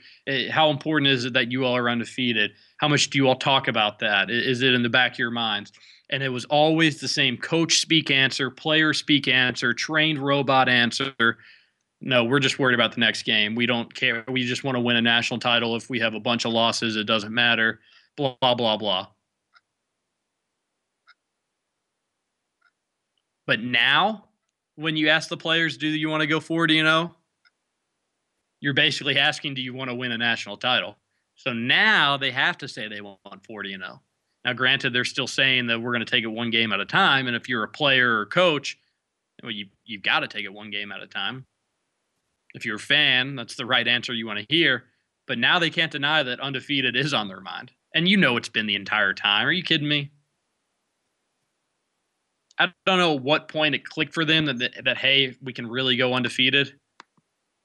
how 0.50 0.70
important 0.70 1.10
is 1.10 1.24
it 1.24 1.32
that 1.32 1.50
you 1.50 1.64
all 1.64 1.76
are 1.76 1.88
undefeated? 1.88 2.52
How 2.76 2.88
much 2.88 3.08
do 3.10 3.18
you 3.18 3.26
all 3.26 3.36
talk 3.36 3.68
about 3.68 3.98
that? 4.00 4.30
Is 4.30 4.62
it 4.62 4.74
in 4.74 4.82
the 4.82 4.90
back 4.90 5.12
of 5.12 5.18
your 5.18 5.30
minds? 5.30 5.72
And 6.10 6.22
it 6.22 6.28
was 6.28 6.44
always 6.46 7.00
the 7.00 7.08
same 7.08 7.38
coach 7.38 7.80
speak 7.80 8.10
answer, 8.10 8.50
player 8.50 8.92
speak 8.92 9.28
answer, 9.28 9.72
trained 9.72 10.18
robot 10.18 10.68
answer. 10.68 11.38
No, 12.02 12.24
we're 12.24 12.40
just 12.40 12.58
worried 12.58 12.74
about 12.74 12.92
the 12.92 13.00
next 13.00 13.22
game. 13.22 13.54
We 13.54 13.64
don't 13.64 13.92
care. 13.94 14.22
We 14.28 14.44
just 14.44 14.62
want 14.62 14.76
to 14.76 14.80
win 14.80 14.96
a 14.96 15.02
national 15.02 15.40
title. 15.40 15.76
If 15.76 15.88
we 15.88 15.98
have 16.00 16.12
a 16.12 16.20
bunch 16.20 16.44
of 16.44 16.52
losses, 16.52 16.96
it 16.96 17.04
doesn't 17.04 17.32
matter. 17.32 17.80
Blah, 18.16 18.36
blah, 18.40 18.76
blah. 18.76 19.06
But 23.46 23.60
now, 23.60 24.24
when 24.76 24.96
you 24.96 25.08
ask 25.08 25.28
the 25.28 25.36
players, 25.36 25.76
do 25.76 25.88
you 25.88 26.08
want 26.08 26.22
to 26.22 26.26
go 26.26 26.40
40 26.40 26.78
and 26.80 26.86
0? 26.86 27.16
You're 28.60 28.74
basically 28.74 29.18
asking, 29.18 29.54
do 29.54 29.62
you 29.62 29.74
want 29.74 29.90
to 29.90 29.94
win 29.94 30.12
a 30.12 30.18
national 30.18 30.56
title? 30.56 30.96
So 31.34 31.52
now 31.52 32.16
they 32.16 32.30
have 32.30 32.58
to 32.58 32.68
say 32.68 32.88
they 32.88 33.00
want 33.00 33.46
40 33.46 33.74
and 33.74 33.82
0. 33.82 34.00
Now, 34.44 34.52
granted, 34.52 34.92
they're 34.92 35.04
still 35.04 35.26
saying 35.26 35.66
that 35.68 35.80
we're 35.80 35.92
going 35.92 36.04
to 36.04 36.10
take 36.10 36.24
it 36.24 36.28
one 36.28 36.50
game 36.50 36.72
at 36.72 36.80
a 36.80 36.86
time. 36.86 37.26
And 37.26 37.36
if 37.36 37.48
you're 37.48 37.64
a 37.64 37.68
player 37.68 38.18
or 38.18 38.26
coach, 38.26 38.78
well, 39.42 39.52
you, 39.52 39.66
you've 39.84 40.02
got 40.02 40.20
to 40.20 40.28
take 40.28 40.44
it 40.44 40.52
one 40.52 40.70
game 40.70 40.92
at 40.92 41.02
a 41.02 41.06
time. 41.06 41.46
If 42.54 42.64
you're 42.64 42.76
a 42.76 42.80
fan, 42.80 43.36
that's 43.36 43.56
the 43.56 43.66
right 43.66 43.86
answer 43.86 44.12
you 44.12 44.26
want 44.26 44.38
to 44.38 44.46
hear. 44.54 44.84
But 45.26 45.38
now 45.38 45.58
they 45.58 45.70
can't 45.70 45.90
deny 45.90 46.22
that 46.22 46.40
undefeated 46.40 46.94
is 46.94 47.14
on 47.14 47.28
their 47.28 47.40
mind. 47.40 47.72
And 47.94 48.06
you 48.06 48.16
know 48.16 48.36
it's 48.36 48.48
been 48.48 48.66
the 48.66 48.74
entire 48.74 49.14
time. 49.14 49.46
Are 49.46 49.52
you 49.52 49.62
kidding 49.62 49.88
me? 49.88 50.10
I 52.58 52.72
don't 52.86 52.98
know 52.98 53.14
what 53.14 53.48
point 53.48 53.74
it 53.74 53.84
clicked 53.84 54.14
for 54.14 54.24
them 54.24 54.46
that, 54.46 54.58
that, 54.58 54.84
that 54.84 54.98
hey, 54.98 55.36
we 55.42 55.52
can 55.52 55.66
really 55.66 55.96
go 55.96 56.14
undefeated. 56.14 56.74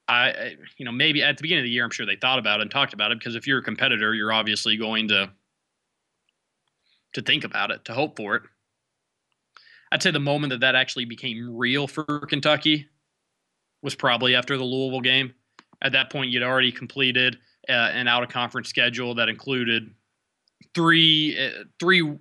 I, 0.08 0.56
you 0.76 0.84
know, 0.84 0.90
maybe 0.90 1.22
at 1.22 1.36
the 1.36 1.42
beginning 1.42 1.62
of 1.62 1.66
the 1.66 1.70
year, 1.70 1.84
I'm 1.84 1.90
sure 1.90 2.04
they 2.04 2.16
thought 2.16 2.40
about 2.40 2.58
it 2.58 2.62
and 2.62 2.70
talked 2.70 2.92
about 2.92 3.12
it 3.12 3.18
because 3.18 3.36
if 3.36 3.46
you're 3.46 3.60
a 3.60 3.62
competitor, 3.62 4.12
you're 4.12 4.32
obviously 4.32 4.76
going 4.76 5.08
to 5.08 5.30
to 7.12 7.22
think 7.22 7.44
about 7.44 7.70
it, 7.70 7.84
to 7.84 7.92
hope 7.92 8.16
for 8.16 8.36
it. 8.36 8.42
I'd 9.92 10.02
say 10.02 10.10
the 10.10 10.20
moment 10.20 10.50
that 10.50 10.60
that 10.60 10.74
actually 10.74 11.04
became 11.04 11.56
real 11.56 11.88
for 11.88 12.04
Kentucky 12.28 12.88
was 13.82 13.94
probably 13.94 14.34
after 14.34 14.56
the 14.56 14.64
Louisville 14.64 15.00
game. 15.00 15.34
At 15.82 15.92
that 15.92 16.10
point, 16.10 16.30
you'd 16.30 16.42
already 16.42 16.70
completed 16.70 17.38
uh, 17.68 17.72
an 17.72 18.06
out 18.06 18.22
of 18.22 18.28
conference 18.28 18.68
schedule 18.68 19.14
that 19.16 19.28
included 19.28 19.94
three 20.74 21.38
uh, 21.38 21.64
three 21.78 22.16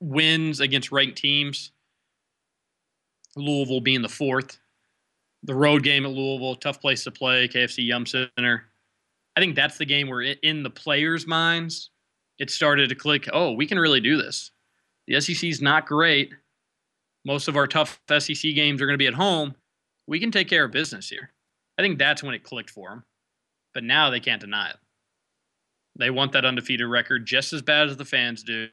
wins 0.00 0.60
against 0.60 0.92
ranked 0.92 1.18
teams. 1.18 1.72
Louisville 3.36 3.80
being 3.80 4.02
the 4.02 4.08
fourth. 4.08 4.58
The 5.42 5.54
road 5.54 5.82
game 5.82 6.06
at 6.06 6.12
Louisville, 6.12 6.56
tough 6.56 6.80
place 6.80 7.04
to 7.04 7.10
play, 7.10 7.48
KFC 7.48 7.86
Yum 7.86 8.06
Center. 8.06 8.64
I 9.36 9.40
think 9.40 9.56
that's 9.56 9.76
the 9.78 9.84
game 9.84 10.08
where, 10.08 10.22
in 10.22 10.62
the 10.62 10.70
players' 10.70 11.26
minds, 11.26 11.90
it 12.38 12.50
started 12.50 12.88
to 12.88 12.94
click. 12.94 13.28
Oh, 13.32 13.52
we 13.52 13.66
can 13.66 13.78
really 13.78 14.00
do 14.00 14.16
this. 14.16 14.52
The 15.06 15.20
SEC 15.20 15.44
is 15.44 15.60
not 15.60 15.86
great. 15.86 16.32
Most 17.24 17.48
of 17.48 17.56
our 17.56 17.66
tough 17.66 18.00
SEC 18.08 18.54
games 18.54 18.80
are 18.80 18.86
going 18.86 18.94
to 18.94 19.02
be 19.02 19.06
at 19.06 19.14
home. 19.14 19.54
We 20.06 20.20
can 20.20 20.30
take 20.30 20.48
care 20.48 20.64
of 20.64 20.70
business 20.70 21.08
here. 21.08 21.30
I 21.78 21.82
think 21.82 21.98
that's 21.98 22.22
when 22.22 22.34
it 22.34 22.42
clicked 22.42 22.70
for 22.70 22.90
them. 22.90 23.04
But 23.72 23.84
now 23.84 24.10
they 24.10 24.20
can't 24.20 24.40
deny 24.40 24.70
it. 24.70 24.76
They 25.98 26.10
want 26.10 26.32
that 26.32 26.44
undefeated 26.44 26.86
record 26.86 27.26
just 27.26 27.52
as 27.52 27.62
bad 27.62 27.88
as 27.88 27.96
the 27.96 28.04
fans 28.04 28.42
do. 28.42 28.68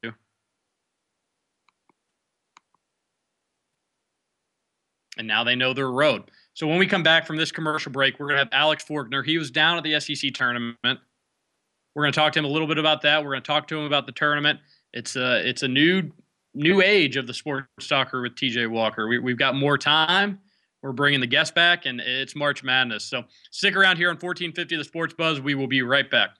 And 5.17 5.27
now 5.27 5.43
they 5.43 5.55
know 5.55 5.73
their 5.73 5.91
road. 5.91 6.31
So 6.53 6.67
when 6.67 6.79
we 6.79 6.87
come 6.87 7.03
back 7.03 7.25
from 7.25 7.37
this 7.37 7.51
commercial 7.51 7.91
break, 7.91 8.19
we're 8.19 8.27
going 8.27 8.37
to 8.37 8.43
have 8.43 8.53
Alex 8.53 8.83
Forkner. 8.87 9.25
He 9.25 9.37
was 9.37 9.51
down 9.51 9.77
at 9.77 9.83
the 9.83 9.99
SEC 9.99 10.33
tournament. 10.33 10.77
We're 10.83 12.03
going 12.03 12.13
to 12.13 12.19
talk 12.19 12.33
to 12.33 12.39
him 12.39 12.45
a 12.45 12.49
little 12.49 12.67
bit 12.67 12.77
about 12.77 13.01
that. 13.01 13.23
We're 13.23 13.31
going 13.31 13.43
to 13.43 13.47
talk 13.47 13.67
to 13.69 13.77
him 13.77 13.85
about 13.85 14.05
the 14.05 14.13
tournament. 14.13 14.59
It's 14.93 15.15
a 15.15 15.47
it's 15.47 15.63
a 15.63 15.67
new 15.67 16.11
new 16.53 16.81
age 16.81 17.17
of 17.17 17.27
the 17.27 17.33
sports 17.33 17.67
talker 17.87 18.21
with 18.21 18.35
TJ 18.35 18.69
Walker. 18.69 19.07
We, 19.07 19.19
we've 19.19 19.37
got 19.37 19.55
more 19.55 19.77
time. 19.77 20.39
We're 20.81 20.91
bringing 20.91 21.19
the 21.19 21.27
guests 21.27 21.53
back, 21.53 21.85
and 21.85 22.01
it's 22.01 22.35
March 22.35 22.63
Madness. 22.63 23.05
So 23.05 23.23
stick 23.51 23.75
around 23.75 23.97
here 23.97 24.09
on 24.09 24.15
1450 24.15 24.77
The 24.77 24.83
Sports 24.83 25.13
Buzz. 25.13 25.39
We 25.39 25.53
will 25.53 25.67
be 25.67 25.83
right 25.83 26.09
back. 26.09 26.31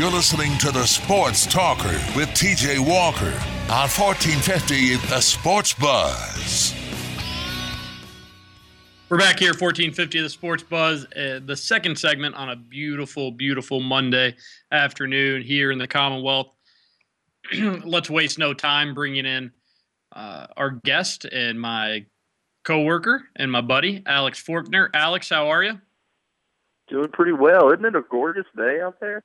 You're 0.00 0.10
listening 0.10 0.56
to 0.60 0.72
the 0.72 0.86
Sports 0.86 1.44
Talker 1.44 1.92
with 2.16 2.30
TJ 2.30 2.78
Walker 2.78 3.34
on 3.68 3.86
1450 3.86 4.96
The 4.96 5.20
Sports 5.20 5.74
Buzz. 5.74 6.74
We're 9.10 9.18
back 9.18 9.38
here, 9.38 9.50
1450 9.50 10.22
The 10.22 10.30
Sports 10.30 10.62
Buzz, 10.62 11.04
uh, 11.04 11.40
the 11.44 11.54
second 11.54 11.98
segment 11.98 12.34
on 12.34 12.48
a 12.48 12.56
beautiful, 12.56 13.30
beautiful 13.30 13.80
Monday 13.80 14.34
afternoon 14.72 15.42
here 15.42 15.70
in 15.70 15.76
the 15.76 15.86
Commonwealth. 15.86 16.48
Let's 17.84 18.08
waste 18.08 18.38
no 18.38 18.54
time 18.54 18.94
bringing 18.94 19.26
in 19.26 19.52
uh, 20.12 20.46
our 20.56 20.70
guest 20.70 21.26
and 21.26 21.60
my 21.60 22.06
coworker 22.64 23.24
and 23.36 23.52
my 23.52 23.60
buddy, 23.60 24.02
Alex 24.06 24.42
Forkner. 24.42 24.88
Alex, 24.94 25.28
how 25.28 25.48
are 25.48 25.62
you? 25.62 25.78
Doing 26.88 27.10
pretty 27.10 27.32
well. 27.32 27.70
Isn't 27.70 27.84
it 27.84 27.94
a 27.94 28.02
gorgeous 28.08 28.46
day 28.56 28.80
out 28.80 28.98
there? 28.98 29.22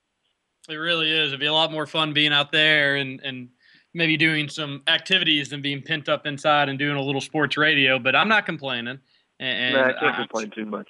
It 0.69 0.75
really 0.75 1.12
is. 1.12 1.30
It'd 1.30 1.39
be 1.39 1.45
a 1.45 1.54
lot 1.54 1.71
more 1.71 1.86
fun 1.86 2.13
being 2.13 2.34
out 2.34 2.51
there 2.51 2.95
and, 2.95 3.19
and 3.21 3.49
maybe 3.93 4.17
doing 4.17 4.49
some 4.49 4.84
activities 4.88 5.49
than 5.49 5.62
being 5.62 5.82
pent 5.82 6.10
up 6.10 6.25
inside 6.25 6.69
and 6.69 6.78
doing 6.78 6.95
a 6.95 7.01
little 7.01 7.21
sports 7.21 7.58
radio. 7.58 7.99
But 7.99 8.15
I'm 8.15 8.28
not 8.28 8.45
complaining. 8.45 8.99
And 9.39 9.73
nah, 9.73 9.86
I 9.86 9.93
can't 9.93 10.04
I'm, 10.04 10.15
complain 10.15 10.51
too 10.51 10.65
much. 10.65 10.88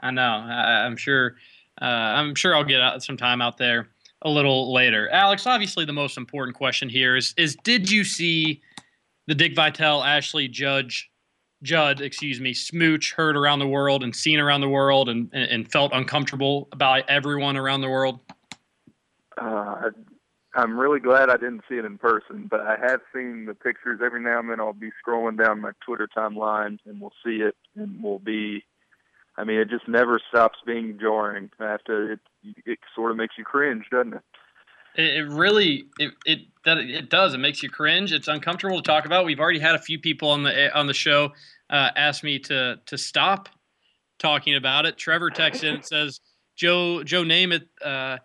I 0.00 0.10
know. 0.10 0.46
I, 0.48 0.86
am 0.86 0.96
sure. 0.96 1.36
Uh, 1.80 1.84
I'm 1.84 2.34
sure 2.34 2.54
I'll 2.54 2.64
get 2.64 2.80
out 2.80 3.02
some 3.02 3.16
time 3.16 3.40
out 3.40 3.56
there 3.56 3.88
a 4.22 4.30
little 4.30 4.72
later. 4.72 5.08
Alex, 5.10 5.46
obviously 5.46 5.84
the 5.84 5.92
most 5.92 6.16
important 6.16 6.56
question 6.56 6.88
here 6.88 7.16
is 7.16 7.34
is 7.36 7.56
did 7.62 7.90
you 7.90 8.04
see 8.04 8.60
the 9.26 9.34
Dick 9.34 9.54
Vitale 9.54 10.02
Ashley 10.02 10.48
Judge 10.48 11.10
Judd, 11.62 12.00
excuse 12.00 12.40
me, 12.40 12.54
smooch 12.54 13.12
heard 13.12 13.36
around 13.36 13.58
the 13.58 13.66
world 13.66 14.02
and 14.04 14.14
seen 14.14 14.38
around 14.38 14.60
the 14.60 14.68
world 14.68 15.08
and, 15.08 15.28
and, 15.32 15.50
and 15.50 15.70
felt 15.70 15.92
uncomfortable 15.92 16.68
about 16.72 17.08
everyone 17.08 17.56
around 17.56 17.80
the 17.80 17.88
world? 17.88 18.20
Uh, 19.40 19.90
I'm 20.54 20.78
really 20.78 21.00
glad 21.00 21.30
I 21.30 21.36
didn't 21.36 21.62
see 21.68 21.76
it 21.76 21.84
in 21.84 21.98
person, 21.98 22.48
but 22.50 22.60
I 22.60 22.76
have 22.80 23.00
seen 23.14 23.44
the 23.46 23.54
pictures. 23.54 24.00
Every 24.04 24.20
now 24.20 24.40
and 24.40 24.50
then 24.50 24.60
I'll 24.60 24.72
be 24.72 24.90
scrolling 25.06 25.38
down 25.38 25.60
my 25.60 25.72
Twitter 25.84 26.08
timeline 26.16 26.78
and 26.86 27.00
we'll 27.00 27.12
see 27.24 27.42
it 27.42 27.54
and 27.76 28.02
we'll 28.02 28.18
be 28.18 28.64
I 29.38 29.44
mean, 29.44 29.60
it 29.60 29.70
just 29.70 29.86
never 29.86 30.20
stops 30.28 30.58
being 30.66 30.98
jarring. 31.00 31.48
After 31.60 32.12
it, 32.12 32.20
it 32.66 32.80
sort 32.92 33.12
of 33.12 33.16
makes 33.16 33.36
you 33.38 33.44
cringe, 33.44 33.84
doesn't 33.88 34.14
it? 34.14 34.22
It, 34.96 35.28
really, 35.28 35.84
it 36.00 36.12
it 36.26 36.40
that 36.64 36.78
it 36.78 37.08
does. 37.08 37.34
It 37.34 37.38
makes 37.38 37.62
you 37.62 37.70
cringe. 37.70 38.12
It's 38.12 38.26
uncomfortable 38.26 38.78
to 38.78 38.82
talk 38.82 39.06
about. 39.06 39.24
We've 39.24 39.38
already 39.38 39.60
had 39.60 39.76
a 39.76 39.78
few 39.78 40.00
people 40.00 40.30
on 40.30 40.42
the 40.42 40.76
on 40.76 40.88
the 40.88 40.94
show 40.94 41.30
uh, 41.70 41.90
ask 41.94 42.24
me 42.24 42.40
to 42.40 42.80
to 42.84 42.98
stop 42.98 43.48
talking 44.18 44.56
about 44.56 44.86
it. 44.86 44.96
Trevor 44.96 45.30
texts 45.30 45.62
in 45.62 45.76
and 45.76 45.84
says, 45.84 46.18
"Joe 46.56 47.04
Joe 47.04 47.22
Namath 47.22 47.68
uh, 47.84 48.18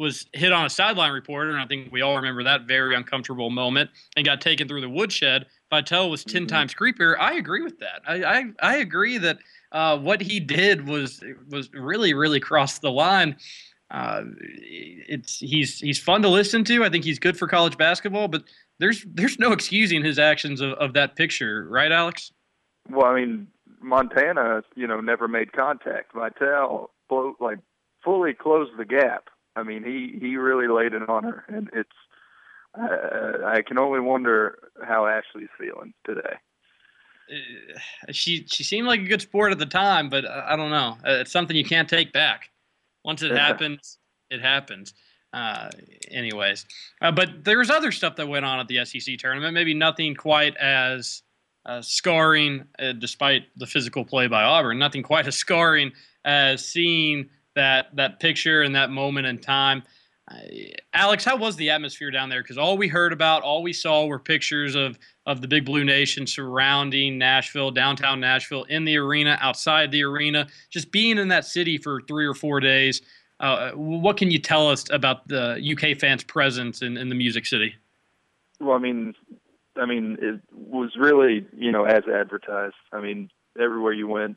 was 0.00 0.26
hit 0.32 0.50
on 0.50 0.64
a 0.64 0.70
sideline 0.70 1.12
reporter, 1.12 1.50
and 1.50 1.60
I 1.60 1.66
think 1.66 1.92
we 1.92 2.00
all 2.00 2.16
remember 2.16 2.42
that 2.44 2.62
very 2.62 2.96
uncomfortable 2.96 3.50
moment, 3.50 3.90
and 4.16 4.24
got 4.24 4.40
taken 4.40 4.66
through 4.66 4.80
the 4.80 4.88
woodshed. 4.88 5.44
Vitale 5.68 6.08
was 6.08 6.24
10 6.24 6.42
mm-hmm. 6.42 6.46
times 6.48 6.74
creepier. 6.74 7.16
I 7.20 7.34
agree 7.34 7.62
with 7.62 7.78
that. 7.80 8.00
I 8.08 8.24
I, 8.24 8.44
I 8.62 8.76
agree 8.78 9.18
that 9.18 9.38
uh, 9.72 9.98
what 9.98 10.22
he 10.22 10.40
did 10.40 10.88
was 10.88 11.22
was 11.50 11.70
really 11.74 12.14
really 12.14 12.40
crossed 12.40 12.80
the 12.80 12.90
line. 12.90 13.36
Uh, 13.90 14.22
it's 14.40 15.38
he's 15.38 15.78
he's 15.78 15.98
fun 15.98 16.22
to 16.22 16.28
listen 16.28 16.64
to. 16.64 16.82
I 16.82 16.88
think 16.88 17.04
he's 17.04 17.18
good 17.18 17.36
for 17.36 17.46
college 17.46 17.76
basketball, 17.76 18.28
but 18.28 18.44
there's 18.78 19.04
there's 19.06 19.38
no 19.38 19.52
excusing 19.52 20.02
his 20.02 20.18
actions 20.18 20.62
of, 20.62 20.72
of 20.72 20.94
that 20.94 21.14
picture, 21.14 21.68
right, 21.68 21.92
Alex? 21.92 22.32
Well, 22.88 23.06
I 23.06 23.16
mean, 23.16 23.48
Montana, 23.82 24.62
you 24.74 24.86
know, 24.86 25.00
never 25.00 25.28
made 25.28 25.52
contact. 25.52 26.14
Vitale, 26.14 26.90
like 27.38 27.58
fully 28.02 28.32
closed 28.32 28.72
the 28.78 28.86
gap 28.86 29.28
I 29.56 29.62
mean, 29.62 29.82
he 29.84 30.18
he 30.20 30.36
really 30.36 30.68
laid 30.68 30.94
it 30.94 31.08
on 31.08 31.24
her, 31.24 31.44
and 31.48 31.68
it's. 31.72 31.90
Uh, 32.78 33.44
I 33.44 33.62
can 33.62 33.78
only 33.78 33.98
wonder 33.98 34.70
how 34.84 35.04
Ashley's 35.04 35.48
feeling 35.58 35.92
today. 36.06 36.36
Uh, 37.30 38.12
she 38.12 38.46
she 38.46 38.64
seemed 38.64 38.86
like 38.86 39.00
a 39.00 39.04
good 39.04 39.22
sport 39.22 39.52
at 39.52 39.58
the 39.58 39.66
time, 39.66 40.08
but 40.08 40.24
uh, 40.24 40.44
I 40.46 40.56
don't 40.56 40.70
know. 40.70 40.96
Uh, 41.04 41.20
it's 41.20 41.32
something 41.32 41.56
you 41.56 41.64
can't 41.64 41.88
take 41.88 42.12
back. 42.12 42.50
Once 43.04 43.22
it 43.22 43.32
happens, 43.32 43.98
it 44.30 44.40
happens. 44.40 44.94
Uh, 45.32 45.70
anyways, 46.10 46.66
uh, 47.02 47.12
but 47.12 47.44
there's 47.44 47.70
other 47.70 47.92
stuff 47.92 48.16
that 48.16 48.28
went 48.28 48.44
on 48.44 48.58
at 48.58 48.68
the 48.68 48.84
SEC 48.84 49.16
tournament. 49.18 49.54
Maybe 49.54 49.74
nothing 49.74 50.14
quite 50.14 50.56
as 50.56 51.22
uh, 51.66 51.80
scarring, 51.82 52.64
despite 52.98 53.44
the 53.56 53.66
physical 53.66 54.04
play 54.04 54.26
by 54.26 54.42
Auburn. 54.42 54.78
Nothing 54.78 55.02
quite 55.02 55.26
as 55.26 55.36
scarring 55.36 55.92
as 56.24 56.64
seeing 56.64 57.30
that 57.54 57.94
that 57.96 58.20
picture 58.20 58.62
and 58.62 58.74
that 58.74 58.90
moment 58.90 59.26
in 59.26 59.38
time. 59.38 59.82
Alex, 60.92 61.24
how 61.24 61.36
was 61.36 61.56
the 61.56 61.70
atmosphere 61.70 62.10
down 62.10 62.28
there? 62.28 62.42
Because 62.42 62.56
all 62.56 62.76
we 62.76 62.86
heard 62.86 63.12
about, 63.12 63.42
all 63.42 63.62
we 63.62 63.72
saw 63.72 64.06
were 64.06 64.18
pictures 64.18 64.74
of 64.74 64.98
of 65.26 65.40
the 65.40 65.48
Big 65.48 65.64
Blue 65.64 65.84
Nation 65.84 66.26
surrounding 66.26 67.18
Nashville, 67.18 67.70
downtown 67.70 68.20
Nashville, 68.20 68.64
in 68.64 68.84
the 68.84 68.96
arena, 68.96 69.38
outside 69.40 69.90
the 69.90 70.02
arena, 70.02 70.46
just 70.70 70.92
being 70.92 71.18
in 71.18 71.28
that 71.28 71.44
city 71.44 71.78
for 71.78 72.00
three 72.02 72.26
or 72.26 72.34
four 72.34 72.60
days. 72.60 73.02
Uh, 73.40 73.70
what 73.72 74.16
can 74.16 74.30
you 74.30 74.38
tell 74.38 74.68
us 74.68 74.84
about 74.90 75.26
the 75.26 75.58
UK 75.72 75.98
fans' 75.98 76.22
presence 76.22 76.82
in, 76.82 76.96
in 76.96 77.08
the 77.08 77.14
Music 77.14 77.46
City? 77.46 77.74
Well, 78.60 78.76
I 78.76 78.78
mean, 78.78 79.14
I 79.76 79.86
mean, 79.86 80.18
it 80.20 80.40
was 80.52 80.90
really 80.96 81.46
you 81.56 81.72
know 81.72 81.84
as 81.84 82.04
advertised. 82.06 82.74
I 82.92 83.00
mean, 83.00 83.30
everywhere 83.58 83.92
you 83.92 84.06
went, 84.06 84.36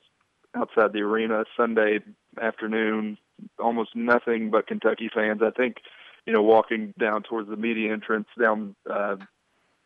outside 0.55 0.93
the 0.93 1.01
arena 1.01 1.43
Sunday 1.57 1.99
afternoon, 2.41 3.17
almost 3.59 3.95
nothing 3.95 4.51
but 4.51 4.67
Kentucky 4.67 5.09
fans. 5.13 5.41
I 5.43 5.51
think, 5.51 5.77
you 6.25 6.33
know, 6.33 6.41
walking 6.41 6.93
down 6.99 7.23
towards 7.23 7.49
the 7.49 7.57
media 7.57 7.91
entrance 7.91 8.27
down 8.39 8.75
uh, 8.89 9.17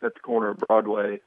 at 0.03 0.13
the 0.13 0.19
corner 0.21 0.49
of 0.49 0.57
Broadway, 0.59 1.19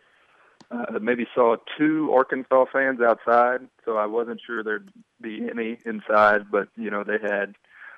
uh, 0.70 0.98
maybe 1.00 1.26
saw 1.34 1.56
two 1.76 2.12
Arkansas 2.14 2.66
fans 2.72 3.00
outside, 3.00 3.60
so 3.84 3.96
I 3.96 4.06
wasn't 4.06 4.40
sure 4.46 4.62
there'd 4.62 4.92
be 5.20 5.48
any 5.50 5.78
inside. 5.84 6.50
But 6.50 6.68
you 6.76 6.90
know, 6.90 7.02
they 7.02 7.18
had 7.20 7.56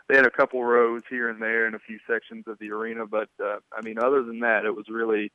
they 0.08 0.16
had 0.16 0.26
a 0.26 0.30
couple 0.30 0.64
rows 0.64 1.02
here 1.10 1.28
and 1.28 1.40
there 1.40 1.66
in 1.66 1.74
a 1.74 1.78
few 1.78 1.98
sections 2.08 2.44
of 2.46 2.58
the 2.58 2.70
arena. 2.70 3.06
But 3.06 3.28
uh, 3.42 3.56
I 3.76 3.82
mean, 3.82 3.98
other 3.98 4.22
than 4.22 4.40
that, 4.40 4.64
it 4.64 4.74
was 4.74 4.86
really 4.88 5.30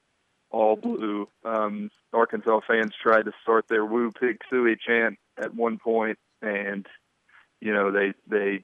all 0.49 0.75
blue. 0.75 1.27
Um, 1.43 1.89
Arkansas 2.13 2.61
fans 2.67 2.93
tried 3.01 3.25
to 3.25 3.31
start 3.41 3.67
their 3.67 3.85
"Woo 3.85 4.11
Pig 4.11 4.39
Sooie" 4.51 4.77
chant 4.79 5.17
at 5.37 5.55
one 5.55 5.77
point, 5.77 6.17
and 6.41 6.85
you 7.61 7.73
know 7.73 7.91
they 7.91 8.13
they 8.27 8.63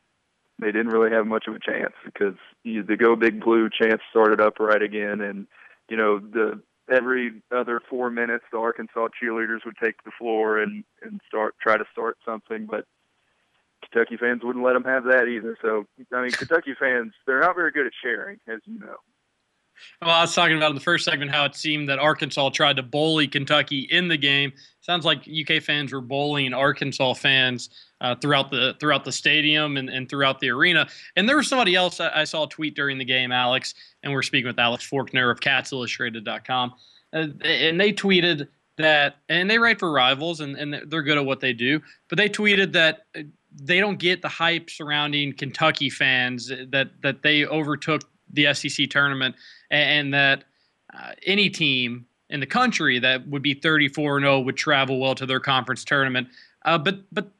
they 0.59 0.71
didn't 0.71 0.89
really 0.89 1.11
have 1.11 1.27
much 1.27 1.45
of 1.47 1.55
a 1.55 1.59
chance 1.59 1.93
because 2.05 2.35
you, 2.63 2.83
the 2.83 2.97
"Go 2.97 3.15
Big 3.15 3.43
Blue" 3.43 3.69
chant 3.69 4.01
started 4.09 4.39
up 4.39 4.59
right 4.59 4.81
again, 4.81 5.21
and 5.21 5.47
you 5.89 5.97
know 5.97 6.19
the 6.19 6.61
every 6.91 7.41
other 7.55 7.81
four 7.89 8.09
minutes 8.09 8.45
the 8.51 8.57
Arkansas 8.57 9.07
cheerleaders 9.21 9.65
would 9.65 9.77
take 9.81 10.03
the 10.03 10.11
floor 10.17 10.59
and 10.59 10.83
and 11.01 11.21
start 11.27 11.55
try 11.61 11.77
to 11.77 11.85
start 11.91 12.17
something, 12.25 12.65
but 12.65 12.85
Kentucky 13.83 14.17
fans 14.17 14.41
wouldn't 14.43 14.63
let 14.63 14.73
them 14.73 14.83
have 14.85 15.05
that 15.05 15.27
either. 15.27 15.57
So 15.61 15.85
I 16.13 16.21
mean, 16.21 16.31
Kentucky 16.31 16.75
fans 16.79 17.13
they're 17.25 17.41
not 17.41 17.55
very 17.55 17.71
good 17.71 17.85
at 17.85 17.93
sharing, 18.01 18.39
as 18.47 18.59
you 18.65 18.79
know. 18.79 18.97
Well, 20.01 20.11
I 20.11 20.21
was 20.21 20.35
talking 20.35 20.57
about 20.57 20.69
in 20.71 20.75
the 20.75 20.81
first 20.81 21.05
segment 21.05 21.31
how 21.31 21.45
it 21.45 21.55
seemed 21.55 21.89
that 21.89 21.99
Arkansas 21.99 22.49
tried 22.49 22.75
to 22.77 22.83
bully 22.83 23.27
Kentucky 23.27 23.87
in 23.91 24.07
the 24.07 24.17
game. 24.17 24.53
Sounds 24.81 25.05
like 25.05 25.27
UK 25.27 25.63
fans 25.63 25.93
were 25.93 26.01
bullying 26.01 26.53
Arkansas 26.53 27.13
fans 27.13 27.69
uh, 28.01 28.15
throughout 28.15 28.51
the 28.51 28.75
throughout 28.79 29.05
the 29.05 29.11
stadium 29.11 29.77
and, 29.77 29.89
and 29.89 30.09
throughout 30.09 30.39
the 30.39 30.49
arena. 30.49 30.87
And 31.15 31.27
there 31.27 31.37
was 31.37 31.47
somebody 31.47 31.75
else 31.75 31.99
I 31.99 32.25
saw 32.25 32.45
tweet 32.45 32.75
during 32.75 32.97
the 32.97 33.05
game, 33.05 33.31
Alex, 33.31 33.73
and 34.03 34.11
we're 34.11 34.23
speaking 34.23 34.47
with 34.47 34.59
Alex 34.59 34.87
Forkner 34.87 35.31
of 35.31 35.39
CatsIllustrated.com, 35.39 36.73
uh, 37.13 37.27
and 37.43 37.79
they 37.79 37.93
tweeted 37.93 38.47
that, 38.77 39.17
and 39.29 39.49
they 39.49 39.57
write 39.57 39.79
for 39.79 39.91
rivals, 39.91 40.41
and, 40.41 40.57
and 40.57 40.91
they're 40.91 41.03
good 41.03 41.17
at 41.17 41.25
what 41.25 41.39
they 41.39 41.53
do, 41.53 41.79
but 42.09 42.17
they 42.17 42.27
tweeted 42.27 42.73
that 42.73 43.05
uh, 43.17 43.21
they 43.61 43.79
don't 43.79 43.99
get 43.99 44.21
the 44.21 44.27
hype 44.27 44.69
surrounding 44.69 45.31
Kentucky 45.31 45.89
fans 45.89 46.51
that 46.71 46.89
that 47.01 47.21
they 47.21 47.45
overtook 47.45 48.01
the 48.33 48.53
SEC 48.53 48.89
tournament, 48.89 49.35
and, 49.71 49.89
and 49.89 50.13
that 50.13 50.43
uh, 50.93 51.11
any 51.25 51.49
team 51.49 52.05
in 52.29 52.39
the 52.39 52.45
country 52.45 52.99
that 52.99 53.27
would 53.27 53.41
be 53.41 53.53
34 53.53 54.19
0 54.19 54.39
would 54.41 54.57
travel 54.57 54.99
well 54.99 55.15
to 55.15 55.25
their 55.25 55.39
conference 55.39 55.83
tournament. 55.83 56.27
Uh, 56.65 56.77
but 56.77 57.01
but 57.11 57.31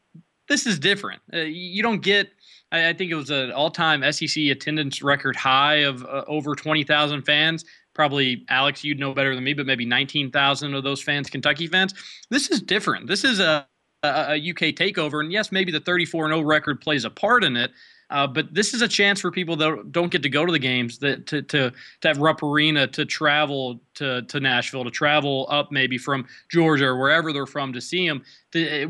this 0.47 0.65
is 0.65 0.79
different. 0.79 1.21
Uh, 1.33 1.39
you 1.39 1.83
don't 1.83 2.01
get. 2.01 2.29
I, 2.71 2.89
I 2.89 2.93
think 2.93 3.11
it 3.11 3.15
was 3.15 3.29
an 3.29 3.51
all-time 3.51 4.09
SEC 4.11 4.43
attendance 4.45 5.01
record 5.01 5.35
high 5.35 5.77
of 5.77 6.03
uh, 6.03 6.23
over 6.27 6.55
20,000 6.55 7.21
fans. 7.23 7.65
Probably 7.93 8.43
Alex, 8.49 8.83
you'd 8.83 8.99
know 8.99 9.13
better 9.13 9.35
than 9.35 9.43
me, 9.43 9.53
but 9.53 9.67
maybe 9.67 9.85
19,000 9.85 10.73
of 10.73 10.83
those 10.83 11.01
fans, 11.01 11.29
Kentucky 11.29 11.67
fans. 11.67 11.93
This 12.29 12.49
is 12.49 12.61
different. 12.61 13.07
This 13.07 13.23
is 13.23 13.39
a 13.39 13.67
a, 14.03 14.35
UK 14.35 14.75
takeover. 14.75 15.21
And 15.21 15.31
yes, 15.31 15.51
maybe 15.51 15.71
the 15.71 15.79
34 15.79 16.27
0 16.27 16.41
record 16.41 16.81
plays 16.81 17.05
a 17.05 17.09
part 17.09 17.43
in 17.43 17.55
it, 17.55 17.71
uh, 18.13 18.27
but 18.27 18.53
this 18.53 18.75
is 18.75 18.83
a 18.83 18.87
chance 18.87 19.19
for 19.19 19.31
people 19.31 19.55
that 19.55 19.91
don't 19.91 20.11
get 20.11 20.21
to 20.21 20.29
go 20.29 20.45
to 20.45 20.51
the 20.51 20.59
games 20.59 20.99
that 20.99 21.25
to 21.25 21.41
to 21.41 21.71
to 22.01 22.07
have 22.07 22.19
Rupp 22.19 22.43
Arena 22.43 22.85
to 22.87 23.05
travel 23.05 23.81
to 23.95 24.21
to 24.21 24.39
Nashville 24.39 24.83
to 24.83 24.91
travel 24.91 25.47
up 25.49 25.71
maybe 25.71 25.97
from 25.97 26.27
Georgia 26.51 26.85
or 26.85 26.97
wherever 26.97 27.33
they're 27.33 27.47
from 27.47 27.73
to 27.73 27.81
see 27.81 28.07
them. 28.07 28.23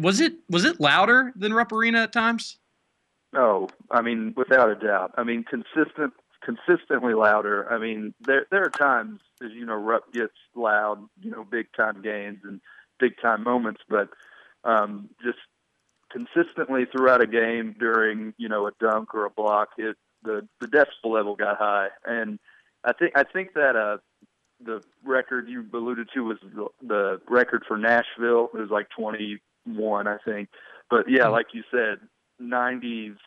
Was 0.02 0.20
it 0.20 0.34
was 0.50 0.66
it 0.66 0.82
louder 0.82 1.32
than 1.38 1.54
Rupp 1.54 1.72
Arena 1.72 2.04
at 2.04 2.12
times? 2.12 2.58
No, 3.32 3.70
I 3.90 4.02
mean 4.02 4.34
without 4.36 4.70
a 4.70 4.76
doubt. 4.76 5.14
I 5.18 5.24
mean 5.24 5.46
consistent 5.46 6.14
consistently 6.44 7.14
louder. 7.14 7.72
I 7.72 7.78
mean 7.78 8.14
there 8.20 8.46
there 8.52 8.66
are 8.66 8.70
times 8.70 9.22
as 9.42 9.52
you 9.54 9.66
know 9.66 9.76
Rupp 9.76 10.12
gets 10.12 10.36
loud, 10.54 11.00
you 11.22 11.32
know 11.32 11.46
big 11.50 11.68
time 11.78 12.02
games 12.02 12.40
and 12.44 12.60
big 13.00 13.14
time 13.22 13.46
moments, 13.46 13.82
but 13.88 14.10
um, 14.66 15.10
just 15.24 15.40
consistently 16.14 16.86
throughout 16.86 17.22
a 17.22 17.28
game 17.28 17.76
during 17.80 18.34
you 18.38 18.48
know 18.48 18.68
a 18.68 18.72
dunk 18.80 19.14
or 19.14 19.26
a 19.26 19.30
block, 19.30 19.70
it 19.78 19.98
the 20.24 20.48
the 20.62 20.68
decibel 20.68 21.12
level 21.12 21.36
got 21.36 21.58
high, 21.58 21.88
and 22.06 22.40
I 22.86 22.94
think 22.94 23.14
I 23.16 23.24
think 23.24 23.54
that 23.56 23.76
uh 23.76 23.98
the 24.64 24.82
record 25.04 25.50
you 25.50 25.66
alluded 25.74 26.08
to 26.14 26.22
was 26.22 26.38
the, 26.42 26.68
the 26.82 27.22
record 27.28 27.64
for 27.68 27.78
Nashville. 27.78 28.50
It 28.54 28.60
was 28.60 28.70
like 28.70 28.88
21, 28.98 30.08
I 30.08 30.18
think. 30.24 30.48
But 30.90 31.10
yeah, 31.10 31.28
like 31.28 31.48
you 31.54 31.64
said, 31.70 31.98
97% 32.42 33.18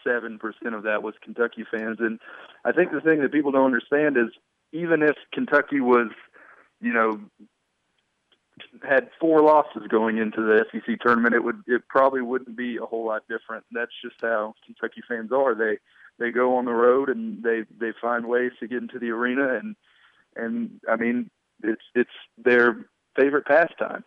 of 0.72 0.84
that 0.84 1.02
was 1.02 1.14
Kentucky 1.22 1.64
fans, 1.70 1.98
and 2.00 2.20
I 2.64 2.72
think 2.72 2.92
the 2.92 3.00
thing 3.00 3.20
that 3.20 3.32
people 3.32 3.52
don't 3.52 3.66
understand 3.66 4.16
is 4.16 4.32
even 4.72 5.02
if 5.02 5.16
Kentucky 5.32 5.80
was, 5.80 6.10
you 6.80 6.92
know, 6.92 7.20
had 8.88 9.10
four 9.20 9.42
losses 9.42 9.82
going 9.88 10.18
into 10.18 10.40
the 10.40 10.64
SEC 10.72 11.00
tournament, 11.00 11.34
it 11.34 11.44
would 11.44 11.62
it 11.66 11.82
probably 11.88 12.22
wouldn't 12.22 12.56
be 12.56 12.76
a 12.76 12.86
whole 12.86 13.06
lot 13.06 13.22
different. 13.28 13.64
That's 13.72 13.92
just 14.02 14.16
how 14.20 14.54
Kentucky 14.64 15.02
fans 15.08 15.32
are. 15.32 15.54
They 15.54 15.78
they 16.18 16.30
go 16.30 16.56
on 16.56 16.64
the 16.64 16.72
road 16.72 17.08
and 17.08 17.42
they 17.42 17.64
they 17.78 17.92
find 18.00 18.26
ways 18.26 18.52
to 18.60 18.68
get 18.68 18.78
into 18.78 18.98
the 18.98 19.10
arena 19.10 19.54
and 19.56 19.76
and 20.36 20.80
I 20.88 20.96
mean 20.96 21.30
it's 21.62 21.82
it's 21.94 22.10
their 22.38 22.86
favorite 23.14 23.46
pastime. 23.46 24.04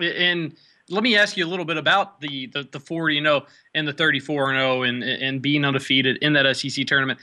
And 0.00 0.56
let 0.88 1.02
me 1.02 1.16
ask 1.16 1.36
you 1.36 1.44
a 1.44 1.48
little 1.48 1.64
bit 1.64 1.76
about 1.76 2.20
the 2.20 2.46
the, 2.46 2.68
the 2.70 2.80
40 2.80 3.20
0 3.20 3.46
and 3.74 3.86
the 3.86 3.92
34 3.92 4.50
and 4.50 4.58
0 4.58 4.82
and 4.82 5.02
and 5.02 5.42
being 5.42 5.64
undefeated 5.64 6.18
in 6.18 6.32
that 6.34 6.56
SEC 6.56 6.86
tournament. 6.86 7.20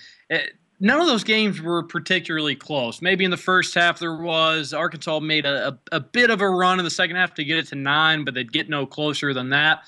None 0.85 1.01
of 1.01 1.07
those 1.07 1.23
games 1.23 1.59
were 1.59 1.81
particularly 1.81 2.55
close. 2.55 3.01
Maybe 3.01 3.25
in 3.25 3.31
the 3.31 3.37
first 3.37 3.73
half 3.73 3.97
there 3.97 4.15
was. 4.15 4.71
Arkansas 4.71 5.19
made 5.19 5.47
a, 5.47 5.69
a, 5.69 5.79
a, 5.93 5.99
bit 5.99 6.29
of 6.29 6.41
a 6.41 6.47
run 6.47 6.77
in 6.77 6.85
the 6.85 6.91
second 6.91 7.15
half 7.15 7.33
to 7.33 7.43
get 7.43 7.57
it 7.57 7.65
to 7.69 7.75
nine, 7.75 8.23
but 8.23 8.35
they'd 8.35 8.53
get 8.53 8.69
no 8.69 8.85
closer 8.85 9.33
than 9.33 9.49
that. 9.49 9.81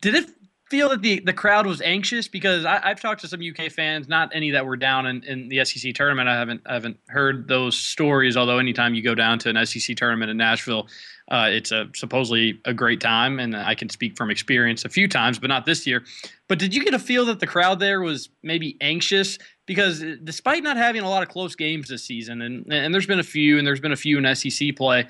Did 0.00 0.14
it 0.14 0.30
feel 0.70 0.88
that 0.88 1.02
the, 1.02 1.20
the 1.20 1.34
crowd 1.34 1.66
was 1.66 1.82
anxious? 1.82 2.26
Because 2.26 2.64
I, 2.64 2.88
have 2.88 3.02
talked 3.02 3.20
to 3.20 3.28
some 3.28 3.42
UK 3.42 3.70
fans, 3.70 4.08
not 4.08 4.30
any 4.34 4.50
that 4.52 4.64
were 4.64 4.78
down 4.78 5.04
in, 5.04 5.22
in 5.24 5.50
the 5.50 5.62
SEC 5.66 5.92
tournament. 5.92 6.26
I 6.26 6.36
haven't 6.36 6.62
I 6.64 6.72
haven't 6.72 6.98
heard 7.08 7.46
those 7.46 7.76
stories. 7.76 8.38
Although 8.38 8.56
anytime 8.56 8.94
you 8.94 9.02
go 9.02 9.14
down 9.14 9.38
to 9.40 9.50
an 9.50 9.66
SEC 9.66 9.94
tournament 9.94 10.30
in 10.30 10.38
Nashville, 10.38 10.88
uh, 11.30 11.48
it's 11.50 11.72
a 11.72 11.88
supposedly 11.94 12.60
a 12.66 12.74
great 12.74 13.00
time, 13.00 13.38
and 13.38 13.56
I 13.56 13.74
can 13.74 13.88
speak 13.88 14.16
from 14.16 14.30
experience 14.30 14.84
a 14.84 14.90
few 14.90 15.08
times, 15.08 15.38
but 15.38 15.48
not 15.48 15.64
this 15.64 15.86
year. 15.86 16.04
But 16.48 16.58
did 16.58 16.74
you 16.74 16.84
get 16.84 16.92
a 16.92 16.98
feel 16.98 17.24
that 17.26 17.40
the 17.40 17.46
crowd 17.46 17.80
there 17.80 18.02
was 18.02 18.28
maybe 18.42 18.76
anxious? 18.82 19.38
Because 19.66 20.02
uh, 20.02 20.16
despite 20.22 20.62
not 20.62 20.76
having 20.76 21.02
a 21.02 21.08
lot 21.08 21.22
of 21.22 21.30
close 21.30 21.54
games 21.54 21.88
this 21.88 22.04
season, 22.04 22.42
and 22.42 22.70
and 22.70 22.92
there's 22.92 23.06
been 23.06 23.20
a 23.20 23.24
few, 23.24 23.56
and 23.56 23.66
there's 23.66 23.80
been 23.80 23.92
a 23.92 23.96
few 23.96 24.18
in 24.18 24.34
SEC 24.34 24.76
play. 24.76 25.06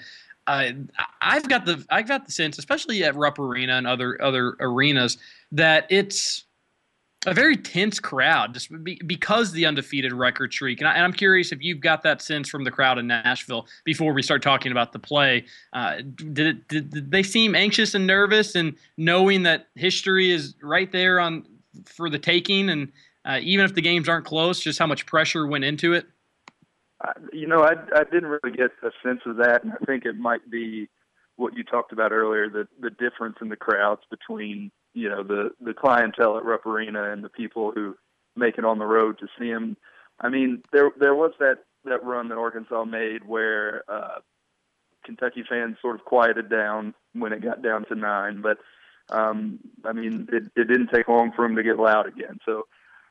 Uh, 0.46 0.70
I've 1.20 1.48
got 1.48 1.66
the 1.66 1.84
I've 1.90 2.06
got 2.06 2.26
the 2.26 2.32
sense, 2.32 2.58
especially 2.58 3.02
at 3.02 3.16
Rupp 3.16 3.40
Arena 3.40 3.76
and 3.76 3.86
other 3.86 4.20
other 4.22 4.56
arenas, 4.60 5.18
that 5.50 5.86
it's 5.90 6.44
a 7.26 7.34
very 7.34 7.56
tense 7.56 8.00
crowd 8.00 8.54
just 8.54 8.84
be, 8.84 9.00
because 9.06 9.52
the 9.52 9.66
undefeated 9.66 10.12
record 10.12 10.52
streak. 10.52 10.80
And, 10.80 10.88
I, 10.88 10.98
am 10.98 11.12
curious 11.12 11.52
if 11.52 11.62
you've 11.62 11.80
got 11.80 12.02
that 12.02 12.22
sense 12.22 12.48
from 12.48 12.64
the 12.64 12.70
crowd 12.70 12.98
in 12.98 13.06
Nashville 13.06 13.66
before 13.84 14.12
we 14.12 14.22
start 14.22 14.42
talking 14.42 14.72
about 14.72 14.92
the 14.92 14.98
play. 14.98 15.44
Uh, 15.72 15.96
did, 16.14 16.46
it, 16.46 16.68
did, 16.68 16.90
did 16.90 17.10
they 17.10 17.22
seem 17.22 17.54
anxious 17.54 17.94
and 17.94 18.06
nervous 18.06 18.54
and 18.54 18.74
knowing 18.96 19.42
that 19.44 19.68
history 19.74 20.30
is 20.30 20.54
right 20.62 20.90
there 20.92 21.20
on 21.20 21.46
for 21.84 22.10
the 22.10 22.18
taking? 22.18 22.70
And 22.70 22.92
uh, 23.24 23.40
even 23.42 23.64
if 23.64 23.74
the 23.74 23.82
games 23.82 24.08
aren't 24.08 24.26
close, 24.26 24.60
just 24.60 24.78
how 24.78 24.86
much 24.86 25.06
pressure 25.06 25.46
went 25.46 25.64
into 25.64 25.92
it? 25.94 26.06
Uh, 27.02 27.12
you 27.32 27.46
know, 27.46 27.62
I, 27.62 27.72
I 27.94 28.04
didn't 28.04 28.26
really 28.26 28.56
get 28.56 28.70
a 28.82 28.90
sense 29.06 29.20
of 29.26 29.36
that. 29.36 29.64
And 29.64 29.72
I 29.72 29.84
think 29.84 30.04
it 30.04 30.16
might 30.16 30.50
be 30.50 30.88
what 31.36 31.56
you 31.56 31.64
talked 31.64 31.92
about 31.92 32.12
earlier, 32.12 32.48
the, 32.48 32.68
the 32.80 32.90
difference 32.90 33.36
in 33.40 33.48
the 33.48 33.56
crowds 33.56 34.02
between– 34.10 34.70
you 34.94 35.08
know 35.08 35.22
the 35.22 35.50
the 35.60 35.74
clientele 35.74 36.38
at 36.38 36.44
Rupp 36.44 36.66
Arena 36.66 37.10
and 37.10 37.22
the 37.22 37.28
people 37.28 37.72
who 37.72 37.96
make 38.36 38.58
it 38.58 38.64
on 38.64 38.78
the 38.78 38.86
road 38.86 39.18
to 39.18 39.26
see 39.38 39.48
him. 39.48 39.76
I 40.20 40.28
mean, 40.28 40.62
there 40.72 40.90
there 40.98 41.14
was 41.14 41.32
that 41.40 41.58
that 41.84 42.04
run 42.04 42.28
that 42.28 42.38
Arkansas 42.38 42.84
made 42.84 43.26
where 43.26 43.82
uh, 43.88 44.20
Kentucky 45.04 45.44
fans 45.48 45.76
sort 45.82 45.96
of 45.96 46.04
quieted 46.04 46.48
down 46.48 46.94
when 47.12 47.32
it 47.32 47.42
got 47.42 47.62
down 47.62 47.84
to 47.86 47.94
nine, 47.94 48.40
but 48.40 48.58
um, 49.10 49.58
I 49.84 49.92
mean, 49.92 50.28
it, 50.32 50.44
it 50.56 50.68
didn't 50.68 50.88
take 50.88 51.08
long 51.08 51.32
for 51.32 51.44
him 51.44 51.56
to 51.56 51.62
get 51.62 51.78
loud 51.78 52.06
again. 52.06 52.38
So 52.46 52.66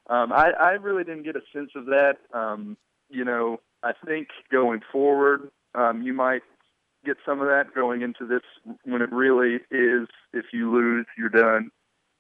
um, 0.10 0.34
I, 0.34 0.52
I 0.52 0.72
really 0.72 1.04
didn't 1.04 1.24
get 1.24 1.36
a 1.36 1.41
sense 1.54 1.72
of 1.76 1.86
that. 1.86 2.17
Um, 2.34 2.78
you 3.10 3.24
know, 3.24 3.60
I 3.84 3.93
think 4.06 4.30
going 4.52 4.82
forward, 4.91 5.52
um, 5.76 6.02
you 6.02 6.13
might 6.13 6.41
get 7.06 7.18
some 7.26 7.42
of 7.42 7.48
that 7.48 7.74
going 7.76 8.02
into 8.02 8.26
this 8.26 8.42
when 8.84 9.02
it 9.02 9.12
really 9.12 9.60
is 9.72 10.08
if 10.34 10.46
you 10.54 10.72
lose 10.72 11.06
you're 11.18 11.30
done 11.30 11.70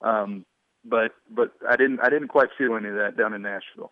um, 0.03 0.45
but 0.85 1.11
but 1.29 1.51
I 1.67 1.75
didn't 1.75 1.99
I 2.01 2.09
didn't 2.09 2.27
quite 2.27 2.49
feel 2.57 2.75
any 2.75 2.89
of 2.89 2.95
that 2.95 3.17
down 3.17 3.33
in 3.33 3.41
Nashville. 3.41 3.91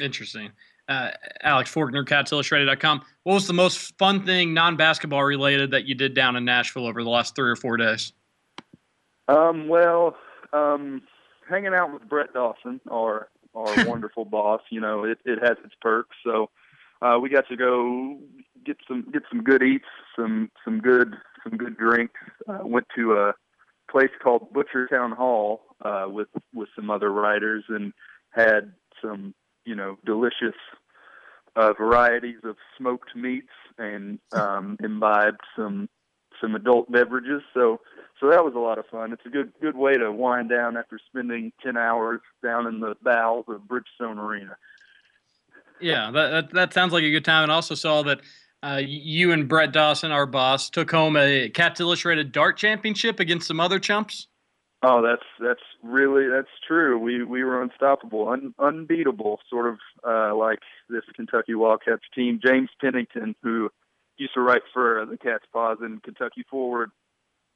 Interesting. 0.00 0.52
Uh, 0.88 1.10
Alex 1.42 1.72
Forkner, 1.72 2.04
CatsIllustrated.com. 2.04 3.02
What 3.22 3.34
was 3.34 3.46
the 3.46 3.52
most 3.52 3.96
fun 3.96 4.26
thing, 4.26 4.52
non-basketball 4.54 5.22
related, 5.22 5.70
that 5.70 5.84
you 5.84 5.94
did 5.94 6.14
down 6.14 6.34
in 6.34 6.44
Nashville 6.44 6.86
over 6.86 7.04
the 7.04 7.10
last 7.10 7.36
three 7.36 7.50
or 7.50 7.56
four 7.56 7.76
days? 7.76 8.12
Um, 9.28 9.68
well, 9.68 10.16
um, 10.52 11.02
hanging 11.48 11.74
out 11.74 11.92
with 11.92 12.08
Brett 12.08 12.32
Dawson, 12.32 12.80
our 12.90 13.28
our 13.54 13.84
wonderful 13.88 14.24
boss. 14.24 14.62
You 14.70 14.80
know, 14.80 15.04
it, 15.04 15.18
it 15.24 15.38
has 15.42 15.56
its 15.64 15.74
perks. 15.80 16.16
So 16.24 16.50
uh, 17.02 17.18
we 17.20 17.28
got 17.28 17.48
to 17.48 17.56
go 17.56 18.18
get 18.64 18.76
some 18.86 19.06
get 19.12 19.22
some 19.30 19.42
good 19.42 19.62
eats, 19.62 19.86
some 20.16 20.50
some 20.64 20.80
good 20.80 21.14
some 21.42 21.56
good 21.56 21.76
drinks. 21.76 22.20
Uh, 22.48 22.60
went 22.62 22.86
to 22.96 23.14
a 23.14 23.34
place 23.90 24.10
called 24.22 24.52
Butchertown 24.52 25.16
Hall 25.16 25.62
uh, 25.84 26.06
with 26.08 26.28
with 26.54 26.68
some 26.76 26.90
other 26.90 27.10
writers 27.10 27.64
and 27.68 27.92
had 28.30 28.72
some 29.02 29.34
you 29.64 29.74
know 29.74 29.98
delicious 30.04 30.56
uh, 31.56 31.72
varieties 31.72 32.38
of 32.44 32.56
smoked 32.78 33.16
meats 33.16 33.48
and 33.78 34.18
um, 34.32 34.76
imbibed 34.82 35.40
some 35.56 35.88
some 36.40 36.54
adult 36.54 36.90
beverages. 36.90 37.42
So 37.54 37.80
so 38.20 38.28
that 38.30 38.44
was 38.44 38.54
a 38.54 38.58
lot 38.58 38.78
of 38.78 38.86
fun. 38.86 39.12
It's 39.12 39.26
a 39.26 39.30
good 39.30 39.52
good 39.60 39.76
way 39.76 39.96
to 39.96 40.12
wind 40.12 40.50
down 40.50 40.76
after 40.76 40.98
spending 41.08 41.52
ten 41.62 41.76
hours 41.76 42.20
down 42.42 42.66
in 42.66 42.80
the 42.80 42.94
bowels 43.02 43.46
of 43.48 43.62
Bridgestone 43.62 44.18
Arena. 44.18 44.56
Yeah, 45.80 46.10
that, 46.10 46.30
that, 46.30 46.52
that 46.52 46.74
sounds 46.74 46.92
like 46.92 47.04
a 47.04 47.10
good 47.10 47.24
time. 47.24 47.44
And 47.44 47.52
also 47.52 47.74
saw 47.74 48.02
that 48.02 48.20
uh, 48.62 48.80
you 48.84 49.32
and 49.32 49.48
Brett 49.48 49.72
Dawson, 49.72 50.12
our 50.12 50.26
boss, 50.26 50.70
took 50.70 50.90
home 50.90 51.16
a 51.16 51.48
Cats 51.48 51.80
Illustrated 51.80 52.32
Dart 52.32 52.56
Championship 52.56 53.20
against 53.20 53.46
some 53.46 53.60
other 53.60 53.78
chumps. 53.78 54.26
Oh, 54.82 55.02
that's 55.02 55.24
that's 55.38 55.60
really 55.82 56.26
that's 56.28 56.48
true. 56.66 56.98
We 56.98 57.22
we 57.22 57.44
were 57.44 57.62
unstoppable, 57.62 58.30
un, 58.30 58.54
unbeatable, 58.58 59.40
sort 59.50 59.68
of 59.68 59.78
uh, 60.06 60.34
like 60.34 60.60
this 60.88 61.02
Kentucky 61.14 61.54
Wildcats 61.54 62.04
team. 62.14 62.40
James 62.42 62.70
Pennington, 62.80 63.36
who 63.42 63.68
used 64.16 64.32
to 64.34 64.40
write 64.40 64.62
for 64.72 65.04
the 65.04 65.18
Cats 65.18 65.44
Pause 65.52 65.78
and 65.82 66.02
Kentucky 66.02 66.44
Forward, 66.50 66.90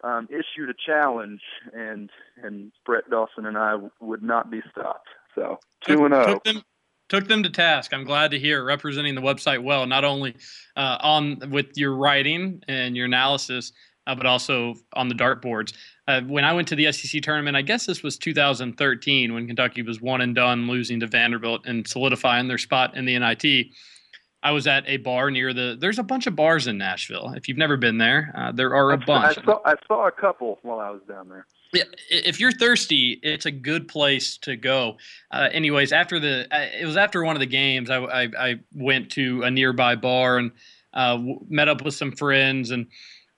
um, 0.02 0.28
issued 0.30 0.68
a 0.68 0.74
challenge, 0.74 1.40
and 1.72 2.10
and 2.42 2.72
Brett 2.84 3.08
Dawson 3.10 3.46
and 3.46 3.56
I 3.56 3.76
would 4.00 4.22
not 4.22 4.50
be 4.50 4.60
stopped. 4.70 5.08
So 5.34 5.58
two 5.80 6.04
and 6.04 6.14
zero. 6.14 6.40
Oh 6.44 6.60
took 7.08 7.28
them 7.28 7.42
to 7.42 7.50
task. 7.50 7.92
I'm 7.92 8.04
glad 8.04 8.30
to 8.32 8.38
hear 8.38 8.64
representing 8.64 9.14
the 9.14 9.20
website 9.20 9.62
well, 9.62 9.86
not 9.86 10.04
only 10.04 10.34
uh, 10.76 10.98
on 11.00 11.50
with 11.50 11.76
your 11.76 11.96
writing 11.96 12.62
and 12.68 12.96
your 12.96 13.06
analysis, 13.06 13.72
uh, 14.06 14.14
but 14.14 14.26
also 14.26 14.74
on 14.92 15.08
the 15.08 15.14
dartboards. 15.14 15.74
Uh, 16.06 16.20
when 16.22 16.44
I 16.44 16.52
went 16.52 16.68
to 16.68 16.76
the 16.76 16.92
SEC 16.92 17.22
tournament, 17.22 17.56
I 17.56 17.62
guess 17.62 17.86
this 17.86 18.02
was 18.02 18.18
2013 18.18 19.32
when 19.32 19.46
Kentucky 19.46 19.82
was 19.82 20.00
one 20.00 20.20
and 20.20 20.34
done, 20.34 20.66
losing 20.66 21.00
to 21.00 21.06
Vanderbilt 21.06 21.62
and 21.66 21.86
solidifying 21.86 22.48
their 22.48 22.58
spot 22.58 22.96
in 22.96 23.06
the 23.06 23.18
NIT. 23.18 23.68
I 24.42 24.50
was 24.50 24.66
at 24.66 24.84
a 24.86 24.98
bar 24.98 25.30
near 25.30 25.54
the. 25.54 25.74
There's 25.80 25.98
a 25.98 26.02
bunch 26.02 26.26
of 26.26 26.36
bars 26.36 26.66
in 26.66 26.76
Nashville. 26.76 27.32
If 27.34 27.48
you've 27.48 27.56
never 27.56 27.78
been 27.78 27.96
there, 27.96 28.30
uh, 28.36 28.52
there 28.52 28.74
are 28.74 28.90
a 28.92 28.98
bunch. 28.98 29.38
I 29.38 29.42
saw, 29.42 29.60
I 29.64 29.74
saw 29.88 30.06
a 30.06 30.12
couple 30.12 30.58
while 30.60 30.80
I 30.80 30.90
was 30.90 31.00
down 31.08 31.30
there. 31.30 31.46
If 32.10 32.40
you're 32.40 32.52
thirsty, 32.52 33.18
it's 33.22 33.46
a 33.46 33.50
good 33.50 33.88
place 33.88 34.38
to 34.38 34.56
go. 34.56 34.96
Uh, 35.30 35.48
anyways, 35.52 35.92
after 35.92 36.20
the, 36.20 36.46
uh, 36.50 36.66
it 36.80 36.86
was 36.86 36.96
after 36.96 37.24
one 37.24 37.36
of 37.36 37.40
the 37.40 37.46
games, 37.46 37.90
I, 37.90 37.98
I, 37.98 38.28
I 38.38 38.60
went 38.74 39.10
to 39.12 39.42
a 39.42 39.50
nearby 39.50 39.96
bar 39.96 40.38
and 40.38 40.52
uh, 40.92 41.18
met 41.48 41.68
up 41.68 41.82
with 41.82 41.94
some 41.94 42.12
friends, 42.12 42.70
and 42.70 42.86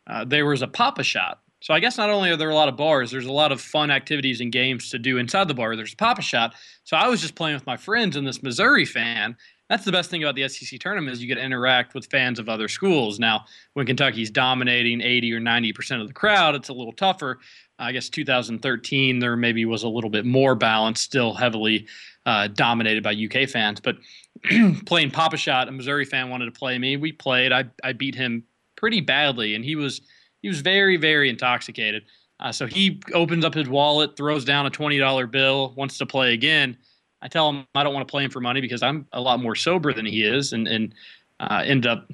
uh, 0.07 0.25
there 0.25 0.47
was 0.47 0.63
a 0.63 0.69
Pop-A-Shot. 0.69 1.41
So 1.61 1.73
I 1.73 1.81
guess 1.81 1.97
not 1.97 2.11
only 2.11 2.31
are 2.31 2.37
there 2.37 2.51
a 2.51 2.55
lot 2.55 2.69
of 2.69 2.77
bars, 2.77 3.11
there's 3.11 3.27
a 3.27 3.33
lot 3.33 3.51
of 3.51 3.61
fun 3.61 3.91
activities 3.91 4.41
and 4.41 4.53
games 4.53 4.91
to 4.91 4.99
do 4.99 5.17
inside 5.19 5.49
the 5.49 5.55
bar. 5.55 5.75
There's 5.75 5.95
a 5.95 5.97
Pop-A-Shot. 5.97 6.55
So 6.85 6.97
I 6.97 7.09
was 7.09 7.21
just 7.21 7.35
playing 7.35 7.57
with 7.57 7.67
my 7.67 7.77
friends 7.77 8.15
and 8.15 8.27
this 8.27 8.43
Missouri 8.43 8.85
fan, 8.85 9.37
that's 9.69 9.85
the 9.85 9.93
best 9.93 10.11
thing 10.11 10.23
about 10.23 10.37
the 10.37 10.49
SEC 10.49 10.79
tournament 10.79 11.13
is 11.13 11.21
you 11.21 11.29
get 11.29 11.37
to 11.37 11.45
interact 11.45 11.95
with 11.95 12.07
fans 12.07 12.39
of 12.39 12.49
other 12.49 12.69
schools. 12.69 13.19
Now, 13.19 13.47
when 13.73 13.87
Kentucky's 13.87 14.31
dominating 14.31 15.01
80 15.01 15.33
or 15.33 15.41
90 15.41 15.73
percent 15.73 16.01
of 16.01 16.09
the 16.09 16.15
crowd, 16.15 16.55
it's 16.55 16.69
a 16.69 16.73
little 16.73 16.93
tougher. 16.93 17.39
I 17.79 17.93
guess 17.93 18.09
2013 18.09 19.19
there 19.19 19.37
maybe 19.37 19.65
was 19.65 19.83
a 19.83 19.89
little 19.89 20.11
bit 20.11 20.25
more 20.25 20.55
balance, 20.55 21.01
still 21.01 21.35
heavily 21.35 21.87
uh, 22.25 22.49
dominated 22.49 23.03
by 23.03 23.13
UK 23.15 23.49
fans. 23.49 23.81
But 23.81 23.97
playing 24.87 25.11
Pop-A-Shot, 25.11 25.69
a 25.69 25.73
Missouri 25.73 26.05
fan 26.05 26.31
wanted 26.31 26.47
to 26.47 26.53
play 26.53 26.79
me. 26.79 26.97
We 26.97 27.13
played. 27.13 27.53
I 27.53 27.65
I 27.85 27.93
beat 27.93 28.15
him 28.15 28.45
pretty 28.77 29.01
badly, 29.01 29.55
and 29.55 29.65
he 29.65 29.77
was 29.77 30.01
he 30.43 30.49
was 30.49 30.61
very 30.61 30.97
very 30.97 31.29
intoxicated. 31.29 32.05
Uh, 32.39 32.53
so 32.53 32.67
he 32.67 33.01
opens 33.15 33.45
up 33.45 33.55
his 33.55 33.69
wallet, 33.69 34.17
throws 34.17 34.45
down 34.45 34.67
a 34.67 34.71
twenty 34.71 34.99
dollar 34.99 35.27
bill, 35.27 35.73
wants 35.77 35.99
to 35.99 36.07
play 36.07 36.35
again. 36.35 36.77
I 37.23 37.29
tell 37.29 37.49
him 37.49 37.67
I 37.75 37.83
don't 37.83 37.95
want 37.95 38.07
to 38.07 38.11
play 38.11 38.25
him 38.25 38.31
for 38.31 38.41
money 38.41 38.61
because 38.61 38.83
I'm 38.83 39.07
a 39.13 39.21
lot 39.21 39.41
more 39.41 39.55
sober 39.55 39.93
than 39.93 40.07
he 40.07 40.23
is, 40.23 40.53
and 40.53 40.69
and 40.69 40.95
uh, 41.41 41.63
end 41.65 41.87
up 41.87 42.11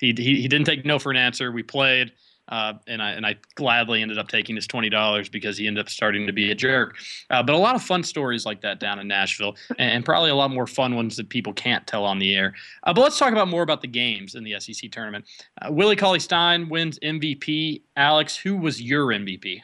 he, 0.00 0.14
he 0.16 0.42
he 0.42 0.48
didn't 0.48 0.66
take 0.66 0.84
no 0.84 0.98
for 0.98 1.10
an 1.10 1.16
answer. 1.16 1.50
We 1.50 1.62
played. 1.62 2.12
Uh, 2.48 2.74
and 2.86 3.02
I 3.02 3.12
and 3.12 3.24
I 3.24 3.36
gladly 3.54 4.02
ended 4.02 4.18
up 4.18 4.28
taking 4.28 4.56
his 4.56 4.66
twenty 4.66 4.90
dollars 4.90 5.28
because 5.28 5.56
he 5.56 5.66
ended 5.66 5.84
up 5.84 5.88
starting 5.88 6.26
to 6.26 6.32
be 6.32 6.50
a 6.50 6.54
jerk. 6.54 6.96
Uh, 7.30 7.42
but 7.42 7.54
a 7.54 7.58
lot 7.58 7.74
of 7.74 7.82
fun 7.82 8.02
stories 8.02 8.44
like 8.44 8.60
that 8.62 8.80
down 8.80 8.98
in 8.98 9.08
Nashville, 9.08 9.56
and, 9.78 9.90
and, 9.90 10.04
probably 10.04 10.30
a 10.30 10.34
lot 10.34 10.50
more 10.50 10.66
fun 10.66 10.94
ones 10.94 11.16
that 11.16 11.28
people 11.28 11.52
can't 11.52 11.86
tell 11.86 12.04
on 12.04 12.18
the 12.18 12.34
air. 12.34 12.54
Uh, 12.82 12.92
but 12.92 13.00
let's 13.00 13.18
talk 13.18 13.32
about 13.32 13.48
more 13.48 13.62
about 13.62 13.80
the 13.80 13.88
games 13.88 14.34
in 14.34 14.44
the 14.44 14.58
SEC 14.60 14.90
tournament. 14.90 15.24
Uh, 15.62 15.72
Willie 15.72 15.96
Cauley 15.96 16.20
Stein 16.20 16.68
wins 16.68 16.98
MVP. 17.00 17.82
Alex, 17.96 18.36
who 18.36 18.56
was 18.56 18.82
your 18.82 19.06
MVP? 19.06 19.60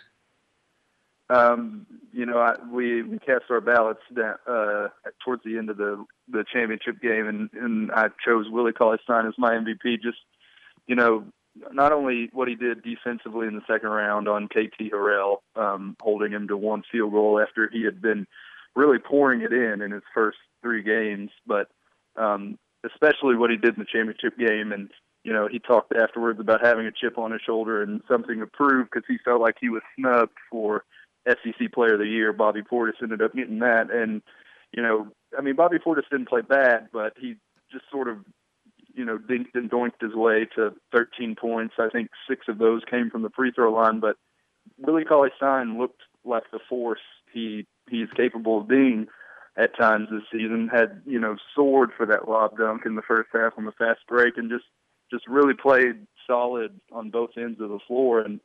Um, 1.28 1.86
you 2.12 2.26
know, 2.26 2.38
I, 2.38 2.54
we 2.72 3.02
we 3.02 3.18
cast 3.18 3.44
our 3.50 3.60
ballots 3.60 4.00
down, 4.14 4.34
uh, 4.46 4.88
towards 5.24 5.44
the 5.44 5.58
end 5.58 5.70
of 5.70 5.76
the 5.76 6.04
the 6.28 6.44
championship 6.52 7.00
game, 7.00 7.28
and 7.28 7.50
and 7.52 7.92
I 7.92 8.08
chose 8.24 8.46
Willie 8.50 8.72
Cauley 8.72 8.98
Stein 9.04 9.26
as 9.26 9.34
my 9.38 9.52
MVP. 9.52 10.02
Just 10.02 10.18
you 10.86 10.96
know, 10.96 11.24
not 11.72 11.92
only 11.92 12.30
what 12.32 12.48
he 12.48 12.54
did 12.54 12.82
defensively 12.82 13.46
in 13.46 13.54
the 13.54 13.62
second 13.66 13.88
round 13.88 14.28
on 14.28 14.48
KT 14.48 14.92
Harrell, 14.92 15.38
um, 15.56 15.96
holding 16.00 16.32
him 16.32 16.48
to 16.48 16.56
one 16.56 16.82
field 16.90 17.12
goal 17.12 17.40
after 17.40 17.68
he 17.70 17.84
had 17.84 18.00
been 18.00 18.26
really 18.76 18.98
pouring 18.98 19.42
it 19.42 19.52
in 19.52 19.82
in 19.82 19.90
his 19.90 20.02
first 20.14 20.38
three 20.62 20.82
games, 20.82 21.30
but 21.46 21.68
um, 22.16 22.58
especially 22.84 23.36
what 23.36 23.50
he 23.50 23.56
did 23.56 23.74
in 23.74 23.80
the 23.80 23.84
championship 23.84 24.38
game. 24.38 24.72
And 24.72 24.90
you 25.24 25.32
know, 25.32 25.48
he 25.48 25.58
talked 25.58 25.94
afterwards 25.94 26.40
about 26.40 26.64
having 26.64 26.86
a 26.86 26.92
chip 26.92 27.18
on 27.18 27.32
his 27.32 27.42
shoulder 27.42 27.82
and 27.82 28.00
something 28.08 28.38
to 28.40 28.46
prove 28.46 28.88
because 28.90 29.06
he 29.06 29.18
felt 29.24 29.40
like 29.40 29.56
he 29.60 29.68
was 29.68 29.82
snubbed 29.98 30.36
for 30.50 30.84
SEC 31.26 31.72
Player 31.72 31.94
of 31.94 31.98
the 31.98 32.06
Year. 32.06 32.32
Bobby 32.32 32.62
Portis 32.62 33.02
ended 33.02 33.22
up 33.22 33.34
getting 33.34 33.58
that, 33.58 33.90
and 33.90 34.22
you 34.72 34.82
know, 34.82 35.08
I 35.36 35.42
mean, 35.42 35.56
Bobby 35.56 35.78
Portis 35.78 36.08
didn't 36.10 36.28
play 36.28 36.42
bad, 36.42 36.88
but 36.92 37.14
he 37.20 37.36
just 37.70 37.84
sort 37.90 38.08
of 38.08 38.18
you 39.00 39.06
know, 39.06 39.16
dinked 39.16 39.54
and 39.54 39.70
doinked 39.70 40.02
his 40.02 40.14
way 40.14 40.46
to 40.56 40.74
13 40.92 41.34
points. 41.34 41.76
I 41.78 41.88
think 41.88 42.10
six 42.28 42.48
of 42.48 42.58
those 42.58 42.82
came 42.90 43.08
from 43.08 43.22
the 43.22 43.30
free 43.30 43.50
throw 43.50 43.72
line, 43.72 43.98
but 43.98 44.16
Willie 44.76 45.06
Cauley 45.06 45.30
Stein 45.38 45.78
looked 45.78 46.02
like 46.22 46.42
the 46.52 46.58
force 46.68 47.00
he 47.32 47.66
he's 47.88 48.08
capable 48.14 48.60
of 48.60 48.68
being 48.68 49.06
at 49.56 49.74
times 49.74 50.08
this 50.10 50.24
season. 50.30 50.68
Had 50.70 51.00
you 51.06 51.18
know 51.18 51.36
soared 51.56 51.92
for 51.96 52.04
that 52.04 52.28
lob 52.28 52.58
dunk 52.58 52.82
in 52.84 52.94
the 52.94 53.00
first 53.08 53.30
half 53.32 53.54
on 53.56 53.64
the 53.64 53.72
fast 53.72 54.00
break, 54.06 54.36
and 54.36 54.50
just 54.50 54.66
just 55.10 55.26
really 55.26 55.54
played 55.54 56.06
solid 56.26 56.78
on 56.92 57.08
both 57.08 57.30
ends 57.38 57.58
of 57.58 57.70
the 57.70 57.78
floor, 57.86 58.20
and 58.20 58.38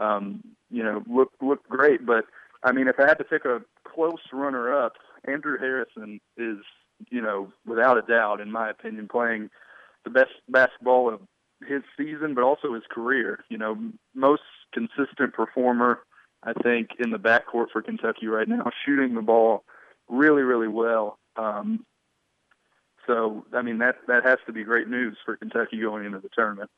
um, 0.00 0.42
you 0.72 0.82
know 0.82 1.04
looked 1.06 1.40
looked 1.40 1.68
great. 1.68 2.04
But 2.04 2.24
I 2.64 2.72
mean, 2.72 2.88
if 2.88 2.98
I 2.98 3.06
had 3.06 3.18
to 3.18 3.24
pick 3.24 3.44
a 3.44 3.62
close 3.84 4.26
runner 4.32 4.76
up, 4.76 4.94
Andrew 5.24 5.56
Harrison 5.56 6.20
is 6.36 6.58
you 7.10 7.22
know 7.22 7.52
without 7.64 7.96
a 7.96 8.02
doubt, 8.02 8.40
in 8.40 8.50
my 8.50 8.70
opinion, 8.70 9.06
playing 9.06 9.50
the 10.04 10.10
best 10.10 10.30
basketball 10.48 11.12
of 11.12 11.20
his 11.66 11.82
season, 11.96 12.34
but 12.34 12.44
also 12.44 12.74
his 12.74 12.84
career. 12.90 13.44
You 13.48 13.58
know, 13.58 13.76
most 14.14 14.42
consistent 14.72 15.34
performer, 15.34 16.00
I 16.42 16.52
think, 16.62 16.90
in 16.98 17.10
the 17.10 17.18
backcourt 17.18 17.66
for 17.72 17.82
Kentucky 17.82 18.26
right 18.26 18.48
now, 18.48 18.70
shooting 18.84 19.14
the 19.14 19.22
ball 19.22 19.64
really, 20.08 20.42
really 20.42 20.68
well. 20.68 21.18
Um, 21.36 21.84
so, 23.06 23.44
I 23.52 23.62
mean, 23.62 23.78
that 23.78 23.96
that 24.08 24.24
has 24.24 24.38
to 24.46 24.52
be 24.52 24.64
great 24.64 24.88
news 24.88 25.16
for 25.24 25.36
Kentucky 25.36 25.80
going 25.80 26.04
into 26.04 26.18
the 26.18 26.28
tournament. 26.34 26.70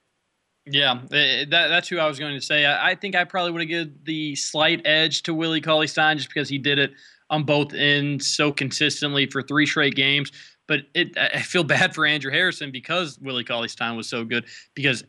Yeah, 0.65 1.01
eh, 1.13 1.45
that, 1.51 1.69
that's 1.69 1.89
who 1.89 1.99
I 1.99 2.07
was 2.07 2.19
going 2.19 2.35
to 2.35 2.41
say. 2.41 2.65
I, 2.65 2.91
I 2.91 2.95
think 2.95 3.17
I 3.17 3.25
probably 3.25 3.51
would 3.51 3.63
have 3.63 3.69
given 3.69 3.99
the 4.05 4.37
slight 4.37 4.81
edge 4.85 5.23
to 5.25 5.35
Willie 5.35 5.61
Cauley 5.61 5.89
Stein 5.89 6.17
just 6.17 6.29
because 6.29 6.49
he 6.49 6.59
did 6.59 6.79
it 6.79 6.93
on 7.31 7.45
both 7.45 7.75
ends 7.75 8.29
so 8.29 8.53
consistently 8.53 9.27
for 9.27 9.43
three 9.43 9.67
straight 9.67 9.97
games. 9.97 10.31
But 10.69 10.83
it, 10.95 11.17
I 11.17 11.41
feel 11.41 11.65
bad 11.65 11.95
for 11.95 12.07
Andrew 12.07 12.31
Harrison 12.31 12.71
because 12.71 13.19
Willie 13.21 13.45
Cauley 13.45 13.69
Stein 13.69 13.97
was 13.97 14.09
so 14.09 14.25
good 14.25 14.47
because 14.75 15.05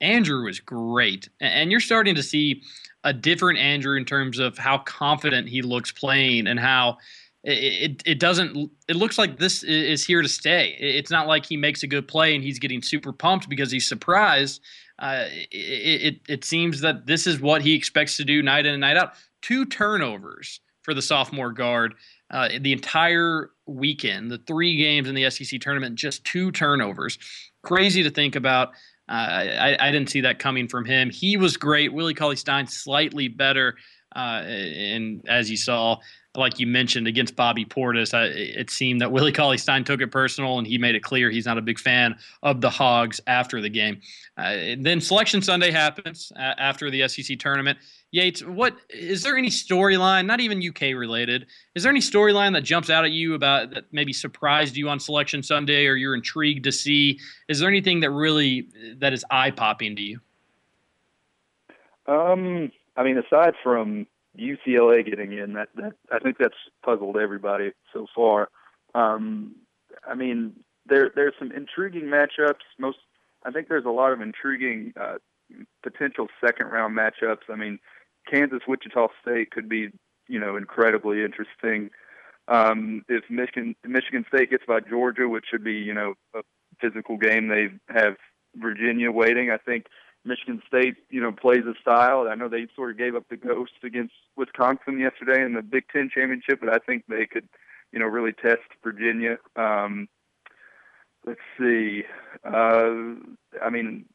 Andrew 0.00 0.44
was 0.44 0.60
great. 0.60 1.28
And 1.40 1.70
you're 1.70 1.80
starting 1.80 2.14
to 2.14 2.22
see 2.22 2.62
a 3.04 3.12
different 3.12 3.58
Andrew 3.58 3.96
in 3.96 4.04
terms 4.04 4.38
of 4.38 4.58
how 4.58 4.78
confident 4.78 5.48
he 5.48 5.62
looks 5.62 5.90
playing 5.90 6.46
and 6.46 6.58
how 6.58 6.98
it, 7.44 8.02
it, 8.04 8.18
doesn't 8.18 8.70
it 8.88 8.96
looks 8.96 9.16
like 9.16 9.38
this 9.38 9.62
is 9.62 10.04
here 10.04 10.22
to 10.22 10.28
stay. 10.28 10.76
It's 10.78 11.10
not 11.10 11.26
like 11.26 11.46
he 11.46 11.56
makes 11.56 11.82
a 11.82 11.86
good 11.86 12.08
play 12.08 12.34
and 12.34 12.42
he's 12.42 12.58
getting 12.58 12.82
super 12.82 13.12
pumped 13.12 13.48
because 13.48 13.70
he's 13.70 13.88
surprised. 13.88 14.60
Uh, 14.98 15.26
it, 15.50 16.14
it, 16.14 16.20
it 16.28 16.44
seems 16.44 16.80
that 16.80 17.06
this 17.06 17.26
is 17.26 17.40
what 17.40 17.62
he 17.62 17.74
expects 17.74 18.16
to 18.16 18.24
do 18.24 18.42
night 18.42 18.66
in 18.66 18.74
and 18.74 18.80
night 18.80 18.96
out. 18.96 19.12
Two 19.40 19.64
turnovers 19.64 20.60
for 20.82 20.94
the 20.94 21.02
sophomore 21.02 21.52
guard 21.52 21.94
uh, 22.30 22.48
the 22.60 22.72
entire 22.72 23.50
weekend, 23.66 24.30
the 24.30 24.38
three 24.38 24.76
games 24.76 25.08
in 25.08 25.14
the 25.14 25.30
SEC 25.30 25.60
tournament, 25.60 25.96
just 25.96 26.24
two 26.24 26.50
turnovers. 26.52 27.18
Crazy 27.62 28.02
to 28.02 28.10
think 28.10 28.36
about. 28.36 28.68
Uh, 29.08 29.12
I, 29.12 29.76
I, 29.80 29.90
didn't 29.90 30.10
see 30.10 30.20
that 30.20 30.38
coming 30.38 30.68
from 30.68 30.84
him. 30.84 31.08
He 31.08 31.38
was 31.38 31.56
great. 31.56 31.94
Willie 31.94 32.12
Cauley 32.12 32.36
Stein 32.36 32.66
slightly 32.66 33.28
better, 33.28 33.76
uh, 34.14 34.42
and 34.44 35.26
as 35.26 35.50
you 35.50 35.56
saw, 35.56 35.96
like 36.36 36.58
you 36.60 36.66
mentioned, 36.66 37.06
against 37.06 37.34
Bobby 37.34 37.64
Portis, 37.64 38.12
I, 38.12 38.24
it 38.26 38.70
seemed 38.70 39.00
that 39.00 39.10
Willie 39.10 39.32
Cauley 39.32 39.56
Stein 39.56 39.82
took 39.82 40.02
it 40.02 40.10
personal, 40.10 40.58
and 40.58 40.66
he 40.66 40.76
made 40.76 40.94
it 40.94 41.02
clear 41.02 41.30
he's 41.30 41.46
not 41.46 41.56
a 41.56 41.62
big 41.62 41.78
fan 41.78 42.16
of 42.42 42.60
the 42.60 42.68
Hogs 42.68 43.18
after 43.26 43.62
the 43.62 43.70
game. 43.70 44.00
Uh, 44.36 44.76
then 44.78 45.00
Selection 45.00 45.40
Sunday 45.40 45.70
happens 45.70 46.30
uh, 46.36 46.54
after 46.58 46.90
the 46.90 47.08
SEC 47.08 47.38
tournament. 47.38 47.78
Yates, 48.10 48.42
what 48.42 48.74
is 48.88 49.22
there 49.22 49.36
any 49.36 49.50
storyline, 49.50 50.24
not 50.24 50.40
even 50.40 50.66
UK 50.66 50.96
related? 50.96 51.46
Is 51.74 51.82
there 51.82 51.90
any 51.90 52.00
storyline 52.00 52.54
that 52.54 52.62
jumps 52.62 52.88
out 52.88 53.04
at 53.04 53.10
you 53.10 53.34
about 53.34 53.70
that 53.74 53.84
maybe 53.92 54.14
surprised 54.14 54.76
you 54.76 54.88
on 54.88 54.98
Selection 54.98 55.42
Sunday, 55.42 55.86
or 55.86 55.94
you're 55.94 56.14
intrigued 56.14 56.64
to 56.64 56.72
see? 56.72 57.18
Is 57.48 57.60
there 57.60 57.68
anything 57.68 58.00
that 58.00 58.10
really 58.10 58.68
that 58.96 59.12
is 59.12 59.24
eye 59.30 59.50
popping 59.50 59.94
to 59.96 60.02
you? 60.02 60.20
Um, 62.06 62.72
I 62.96 63.02
mean, 63.02 63.18
aside 63.18 63.52
from 63.62 64.06
UCLA 64.38 65.04
getting 65.04 65.32
in, 65.32 65.52
that, 65.52 65.68
that 65.76 65.92
I 66.10 66.18
think 66.18 66.38
that's 66.38 66.54
puzzled 66.82 67.18
everybody 67.18 67.72
so 67.92 68.06
far. 68.14 68.48
Um, 68.94 69.54
I 70.08 70.14
mean, 70.14 70.54
there 70.86 71.10
there's 71.14 71.34
some 71.38 71.52
intriguing 71.52 72.04
matchups. 72.04 72.64
Most, 72.78 72.98
I 73.44 73.50
think 73.50 73.68
there's 73.68 73.84
a 73.84 73.90
lot 73.90 74.12
of 74.12 74.22
intriguing 74.22 74.94
uh, 74.98 75.16
potential 75.82 76.28
second 76.44 76.68
round 76.68 76.96
matchups. 76.96 77.50
I 77.50 77.56
mean, 77.56 77.78
Kansas 78.30 78.62
Wichita 78.66 79.08
State 79.22 79.50
could 79.50 79.68
be, 79.68 79.90
you 80.28 80.38
know, 80.38 80.56
incredibly 80.56 81.24
interesting. 81.24 81.90
Um, 82.48 83.04
if 83.08 83.24
Michigan 83.28 83.76
Michigan 83.84 84.24
State 84.28 84.50
gets 84.50 84.64
by 84.66 84.80
Georgia, 84.80 85.28
which 85.28 85.44
should 85.50 85.64
be, 85.64 85.74
you 85.74 85.94
know, 85.94 86.14
a 86.34 86.40
physical 86.80 87.16
game, 87.16 87.48
they 87.48 87.68
have 87.88 88.16
Virginia 88.56 89.10
waiting. 89.10 89.50
I 89.50 89.58
think 89.58 89.86
Michigan 90.24 90.62
State, 90.66 90.96
you 91.10 91.20
know, 91.20 91.32
plays 91.32 91.64
a 91.66 91.74
style. 91.80 92.26
I 92.28 92.34
know 92.34 92.48
they 92.48 92.66
sort 92.74 92.90
of 92.90 92.98
gave 92.98 93.14
up 93.14 93.24
the 93.28 93.36
ghost 93.36 93.72
against 93.82 94.14
Wisconsin 94.36 94.98
yesterday 94.98 95.44
in 95.44 95.54
the 95.54 95.62
Big 95.62 95.84
Ten 95.92 96.10
championship, 96.12 96.60
but 96.60 96.72
I 96.72 96.78
think 96.78 97.04
they 97.08 97.26
could, 97.26 97.48
you 97.92 97.98
know, 97.98 98.06
really 98.06 98.32
test 98.32 98.62
Virginia. 98.82 99.38
Um, 99.56 100.08
let's 101.26 101.40
see. 101.58 102.04
Uh, 102.44 103.14
I 103.62 103.70
mean, 103.70 104.06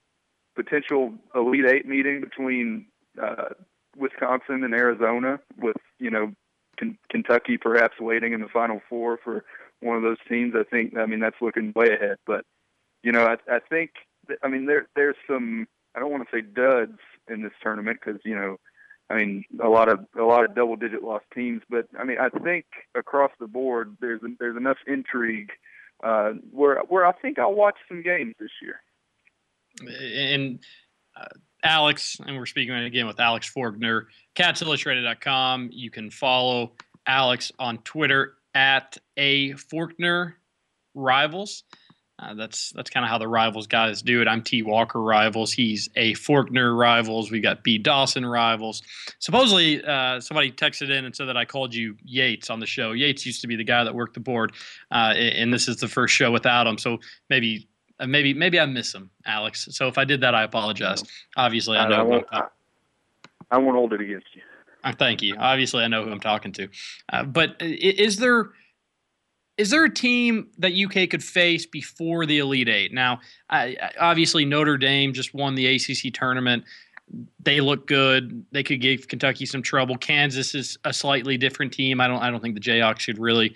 potential 0.55 1.13
Elite 1.35 1.65
Eight 1.67 1.85
meeting 1.87 2.21
between 2.21 2.87
uh, 3.21 3.49
Wisconsin 3.95 4.63
and 4.63 4.73
Arizona, 4.73 5.39
with 5.57 5.77
you 5.99 6.09
know 6.09 6.33
K- 6.77 6.97
Kentucky 7.09 7.57
perhaps 7.57 7.99
waiting 7.99 8.33
in 8.33 8.41
the 8.41 8.47
Final 8.47 8.81
Four 8.89 9.17
for 9.23 9.43
one 9.81 9.97
of 9.97 10.03
those 10.03 10.17
teams. 10.27 10.53
I 10.55 10.63
think. 10.63 10.97
I 10.97 11.05
mean, 11.05 11.19
that's 11.19 11.41
looking 11.41 11.73
way 11.75 11.89
ahead, 11.93 12.17
but 12.25 12.45
you 13.03 13.11
know, 13.11 13.25
I, 13.25 13.37
I 13.53 13.59
think. 13.59 13.91
I 14.41 14.47
mean, 14.47 14.65
there 14.65 14.87
there's 14.95 15.17
some 15.27 15.67
I 15.95 15.99
don't 15.99 16.11
want 16.11 16.27
to 16.27 16.35
say 16.35 16.41
duds 16.41 16.99
in 17.27 17.43
this 17.43 17.51
tournament 17.61 17.99
because 18.03 18.21
you 18.23 18.35
know, 18.35 18.57
I 19.09 19.15
mean, 19.15 19.45
a 19.61 19.69
lot 19.69 19.89
of 19.89 20.05
a 20.17 20.23
lot 20.23 20.45
of 20.45 20.55
double 20.55 20.75
digit 20.75 21.03
lost 21.03 21.25
teams, 21.33 21.61
but 21.69 21.87
I 21.97 22.03
mean, 22.03 22.17
I 22.19 22.29
think 22.29 22.65
across 22.95 23.31
the 23.39 23.47
board 23.47 23.97
there's 23.99 24.21
there's 24.39 24.57
enough 24.57 24.77
intrigue 24.87 25.51
uh, 26.03 26.33
where 26.51 26.79
where 26.87 27.05
I 27.05 27.11
think 27.13 27.39
I'll 27.39 27.53
watch 27.53 27.77
some 27.87 28.01
games 28.01 28.35
this 28.39 28.51
year. 28.61 28.81
And 29.81 30.59
uh, 31.15 31.25
Alex, 31.63 32.17
and 32.25 32.37
we're 32.37 32.45
speaking 32.45 32.75
again 32.75 33.07
with 33.07 33.19
Alex 33.19 33.51
Forkner, 33.51 34.05
CatsIllustrated.com. 34.35 35.69
You 35.71 35.89
can 35.89 36.11
follow 36.11 36.73
Alex 37.07 37.51
on 37.57 37.77
Twitter 37.79 38.35
at 38.53 38.97
a 39.17 39.51
Forkner 39.53 40.33
Rivals. 40.93 41.63
Uh, 42.19 42.35
that's 42.35 42.71
that's 42.73 42.91
kind 42.91 43.03
of 43.03 43.09
how 43.09 43.17
the 43.17 43.27
rivals 43.27 43.65
guys 43.65 44.01
do 44.03 44.21
it. 44.21 44.27
I'm 44.27 44.43
T 44.43 44.61
Walker 44.61 45.01
rivals. 45.01 45.51
He's 45.51 45.89
a 45.95 46.13
Forkner 46.13 46.77
rivals. 46.77 47.31
We 47.31 47.39
got 47.39 47.63
B 47.63 47.79
Dawson 47.79 48.23
rivals. 48.25 48.83
Supposedly, 49.19 49.83
uh, 49.83 50.19
somebody 50.19 50.51
texted 50.51 50.91
in 50.91 51.05
and 51.05 51.15
said 51.15 51.25
that 51.25 51.37
I 51.37 51.45
called 51.45 51.73
you 51.73 51.97
Yates 52.03 52.51
on 52.51 52.59
the 52.59 52.67
show. 52.67 52.91
Yates 52.91 53.25
used 53.25 53.41
to 53.41 53.47
be 53.47 53.55
the 53.55 53.63
guy 53.63 53.83
that 53.83 53.95
worked 53.95 54.13
the 54.13 54.19
board, 54.19 54.53
uh, 54.91 55.13
and 55.17 55.51
this 55.51 55.67
is 55.67 55.77
the 55.77 55.87
first 55.87 56.13
show 56.13 56.31
without 56.31 56.67
him. 56.67 56.77
So 56.77 56.99
maybe 57.31 57.67
maybe 58.05 58.33
maybe 58.33 58.59
I 58.59 58.65
miss 58.65 58.91
them, 58.91 59.11
Alex. 59.25 59.67
So 59.71 59.87
if 59.87 59.97
I 59.97 60.05
did 60.05 60.21
that, 60.21 60.35
I 60.35 60.43
apologize. 60.43 61.03
Obviously, 61.35 61.77
I 61.77 61.87
know. 61.87 61.95
I 61.95 62.01
won't, 62.01 62.25
I, 62.31 62.41
I 63.51 63.57
won't 63.57 63.75
hold 63.75 63.93
it 63.93 64.01
against 64.01 64.27
you. 64.33 64.41
Uh, 64.83 64.93
thank 64.97 65.21
you. 65.21 65.35
Obviously, 65.37 65.83
I 65.83 65.87
know 65.87 66.03
who 66.03 66.11
I'm 66.11 66.19
talking 66.19 66.51
to. 66.53 66.67
Uh, 67.11 67.23
but 67.23 67.55
is 67.61 68.17
there 68.17 68.51
is 69.57 69.69
there 69.69 69.85
a 69.85 69.93
team 69.93 70.47
that 70.57 70.73
UK 70.73 71.09
could 71.09 71.23
face 71.23 71.65
before 71.65 72.25
the 72.25 72.39
Elite 72.39 72.69
Eight? 72.69 72.93
Now, 72.93 73.19
I, 73.49 73.77
obviously 73.99 74.45
Notre 74.45 74.77
Dame 74.77 75.13
just 75.13 75.33
won 75.33 75.55
the 75.55 75.67
ACC 75.67 76.13
tournament. 76.13 76.63
They 77.39 77.61
look 77.61 77.85
good. 77.85 78.45
They 78.51 78.63
could 78.63 78.81
give 78.81 79.07
Kentucky 79.07 79.45
some 79.45 79.61
trouble. 79.61 79.95
Kansas 79.97 80.55
is 80.55 80.77
a 80.83 80.93
slightly 80.93 81.37
different 81.37 81.71
team. 81.71 82.01
I 82.01 82.07
don't. 82.07 82.21
I 82.21 82.31
don't 82.31 82.41
think 82.41 82.55
the 82.55 82.61
Jayhawks 82.61 82.99
should 82.99 83.19
really. 83.19 83.53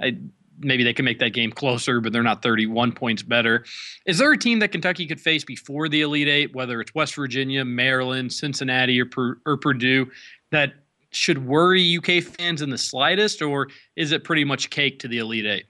I, 0.00 0.16
maybe 0.60 0.84
they 0.84 0.92
can 0.92 1.04
make 1.04 1.18
that 1.18 1.30
game 1.30 1.50
closer, 1.50 2.00
but 2.00 2.12
they're 2.12 2.22
not 2.22 2.42
31 2.42 2.92
points 2.92 3.22
better. 3.22 3.64
Is 4.06 4.18
there 4.18 4.32
a 4.32 4.38
team 4.38 4.58
that 4.60 4.72
Kentucky 4.72 5.06
could 5.06 5.20
face 5.20 5.44
before 5.44 5.88
the 5.88 6.02
Elite 6.02 6.28
Eight, 6.28 6.54
whether 6.54 6.80
it's 6.80 6.94
West 6.94 7.14
Virginia, 7.14 7.64
Maryland, 7.64 8.32
Cincinnati, 8.32 9.00
or, 9.00 9.38
or 9.46 9.56
Purdue, 9.56 10.10
that 10.50 10.74
should 11.12 11.46
worry 11.46 11.96
UK 11.96 12.22
fans 12.22 12.62
in 12.62 12.70
the 12.70 12.78
slightest, 12.78 13.42
or 13.42 13.68
is 13.96 14.12
it 14.12 14.24
pretty 14.24 14.44
much 14.44 14.70
cake 14.70 15.00
to 15.00 15.08
the 15.08 15.18
Elite 15.18 15.46
Eight? 15.46 15.66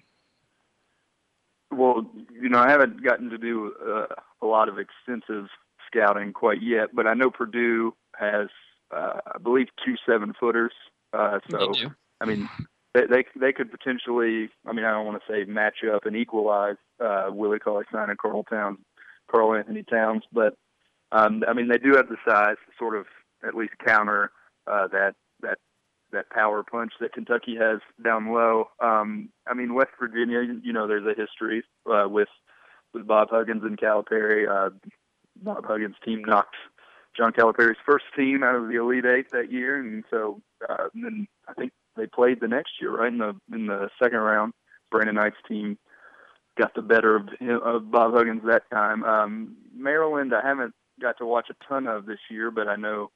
Well, 1.71 2.11
you 2.33 2.49
know, 2.49 2.59
I 2.59 2.69
haven't 2.69 3.03
gotten 3.03 3.31
to 3.31 3.39
do 3.39 3.73
uh, 3.87 4.07
a 4.43 4.47
lot 4.47 4.69
of 4.69 4.77
extensive 4.79 5.47
scouting 5.87 6.33
quite 6.33 6.63
yet, 6.63 6.89
but 6.93 7.07
I 7.07 7.15
know 7.15 7.31
Purdue 7.31 7.95
has, 8.19 8.49
uh, 8.95 9.21
I 9.35 9.39
believe, 9.39 9.69
two 9.85 9.95
seven 10.07 10.35
footers. 10.39 10.73
Uh, 11.13 11.39
so, 11.51 11.73
I 12.21 12.27
mean, 12.27 12.49
they, 12.95 13.07
they 13.07 13.25
they 13.39 13.53
could 13.53 13.71
potentially. 13.71 14.49
I 14.67 14.73
mean, 14.73 14.85
I 14.85 14.91
don't 14.91 15.07
want 15.07 15.23
to 15.23 15.33
say 15.33 15.45
match 15.45 15.85
up 15.93 16.07
and 16.07 16.17
equalize 16.17 16.77
uh, 17.03 17.29
Willie 17.31 17.59
Cauley 17.59 17.85
Stein 17.89 18.11
and 18.11 18.19
Karl 18.19 18.45
Towns, 18.45 18.79
Karl 19.31 19.55
Anthony 19.55 19.85
Towns, 19.85 20.23
but 20.33 20.55
um, 21.13 21.43
I 21.49 21.53
mean, 21.53 21.69
they 21.69 21.79
do 21.79 21.97
have 21.97 22.09
the 22.09 22.17
size 22.29 22.57
to 22.67 22.73
sort 22.79 22.97
of 22.97 23.07
at 23.47 23.55
least 23.55 23.73
counter 23.85 24.31
uh, 24.67 24.89
that 24.89 25.15
that 25.43 25.59
that 26.13 26.31
power 26.31 26.63
punch 26.63 26.93
that 27.01 27.13
Kentucky 27.13 27.57
has 27.57 27.81
down 28.03 28.33
low. 28.33 28.67
Um, 28.81 29.31
I 29.47 29.55
mean, 29.55 29.75
West 29.75 29.91
Virginia, 29.99 30.43
you 30.63 30.73
know, 30.73 30.87
there's 30.87 31.07
a 31.07 31.21
history 31.21 31.63
uh, 31.91 32.09
with 32.09 32.29
with 32.93 33.07
Bob 33.07 33.29
Huggins 33.31 33.63
and 33.65 33.79
Calipari. 33.79 34.49
Uh, 34.49 34.71
Bob 35.37 35.65
Huggins' 35.65 35.97
team 36.05 36.23
knocked 36.25 36.57
John 37.17 37.33
Calipari's 37.33 37.79
first 37.85 38.05
team 38.17 38.43
out 38.43 38.55
of 38.55 38.69
the 38.69 38.77
Elite 38.77 39.07
Eight 39.07 39.31
that 39.33 39.51
year, 39.51 39.79
and 39.79 40.05
so 40.11 40.41
uh, 40.69 40.89
and 40.95 41.05
then 41.05 41.29
I 41.49 41.55
think 41.55 41.73
they 41.97 42.07
played 42.07 42.41
the 42.41 42.49
next 42.49 42.73
year, 42.81 42.97
right 42.97 43.13
in 43.13 43.19
the 43.19 43.35
in 43.53 43.67
the 43.67 43.89
second 44.03 44.19
round. 44.19 44.53
Brandon 44.91 45.15
Knight's 45.15 45.37
team 45.47 45.79
got 46.59 46.75
the 46.75 46.83
better 46.83 47.17
of, 47.17 47.29
of 47.63 47.91
Bob 47.91 48.13
Huggins 48.13 48.43
that 48.47 48.69
time. 48.71 49.05
Um, 49.05 49.57
Maryland, 49.75 50.35
I 50.35 50.47
haven't 50.47 50.75
got 51.01 51.19
to 51.19 51.27
watch 51.27 51.49
a 51.49 51.65
ton 51.69 51.87
of 51.87 52.07
this 52.07 52.19
year, 52.29 52.51
but 52.51 52.69
I 52.69 52.77
know 52.77 53.11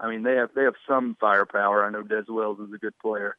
I 0.00 0.08
mean, 0.08 0.22
they 0.22 0.34
have 0.36 0.50
they 0.56 0.64
have 0.64 0.74
some 0.88 1.16
firepower. 1.20 1.84
I 1.84 1.90
know 1.90 2.02
Dez 2.02 2.28
Wells 2.28 2.58
is 2.58 2.72
a 2.74 2.78
good 2.78 2.98
player, 2.98 3.36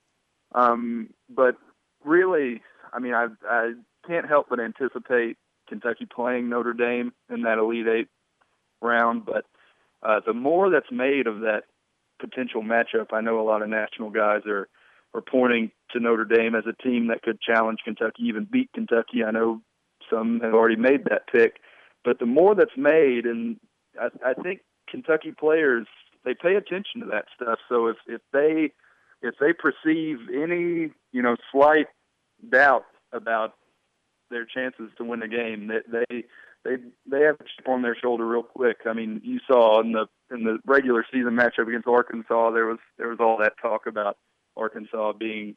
um, 0.53 1.09
but 1.27 1.57
really, 2.05 2.61
I 2.93 2.99
mean, 2.99 3.15
I 3.15 3.27
I 3.49 3.73
can't 4.07 4.27
help 4.27 4.47
but 4.49 4.59
anticipate 4.59 5.37
Kentucky 5.67 6.05
playing 6.05 6.49
Notre 6.49 6.73
Dame 6.73 7.13
in 7.29 7.41
that 7.43 7.57
Elite 7.57 7.87
Eight 7.87 8.07
round. 8.79 9.25
But 9.25 9.45
uh, 10.03 10.21
the 10.25 10.33
more 10.33 10.69
that's 10.69 10.91
made 10.91 11.25
of 11.25 11.41
that 11.41 11.63
potential 12.19 12.61
matchup, 12.61 13.07
I 13.11 13.21
know 13.21 13.41
a 13.41 13.47
lot 13.47 13.63
of 13.63 13.69
national 13.69 14.11
guys 14.11 14.41
are 14.45 14.69
are 15.13 15.21
pointing 15.21 15.71
to 15.91 15.99
Notre 15.99 16.25
Dame 16.25 16.55
as 16.55 16.63
a 16.67 16.83
team 16.83 17.07
that 17.07 17.21
could 17.21 17.41
challenge 17.41 17.79
Kentucky, 17.83 18.23
even 18.23 18.47
beat 18.49 18.69
Kentucky. 18.73 19.23
I 19.25 19.31
know 19.31 19.61
some 20.09 20.39
have 20.41 20.53
already 20.53 20.77
made 20.77 21.05
that 21.05 21.27
pick, 21.31 21.57
but 22.03 22.19
the 22.19 22.25
more 22.25 22.55
that's 22.55 22.77
made, 22.77 23.25
and 23.25 23.57
I, 23.99 24.07
I 24.25 24.33
think 24.33 24.61
Kentucky 24.89 25.33
players 25.37 25.87
they 26.23 26.33
pay 26.33 26.55
attention 26.55 27.01
to 27.01 27.07
that 27.07 27.25
stuff. 27.35 27.59
So 27.69 27.87
if 27.87 27.97
if 28.07 28.21
they 28.31 28.71
if 29.21 29.35
they 29.39 29.53
perceive 29.53 30.17
any 30.33 30.91
you 31.11 31.21
know 31.21 31.35
slight 31.51 31.87
doubt 32.49 32.85
about 33.11 33.55
their 34.29 34.45
chances 34.45 34.89
to 34.97 35.03
win 35.03 35.23
a 35.23 35.27
game, 35.27 35.67
they 35.67 35.79
they 35.91 36.23
they 36.63 36.75
they 37.09 37.21
have 37.21 37.35
a 37.39 37.43
chip 37.43 37.67
on 37.67 37.81
their 37.81 37.95
shoulder 37.95 38.25
real 38.25 38.43
quick. 38.43 38.77
I 38.85 38.93
mean, 38.93 39.21
you 39.23 39.39
saw 39.47 39.81
in 39.81 39.91
the 39.91 40.07
in 40.31 40.43
the 40.43 40.59
regular 40.65 41.05
season 41.11 41.35
matchup 41.35 41.67
against 41.67 41.87
Arkansas, 41.87 42.51
there 42.51 42.67
was 42.67 42.79
there 42.97 43.09
was 43.09 43.19
all 43.19 43.37
that 43.39 43.53
talk 43.61 43.87
about 43.87 44.17
Arkansas 44.61 45.13
being 45.13 45.55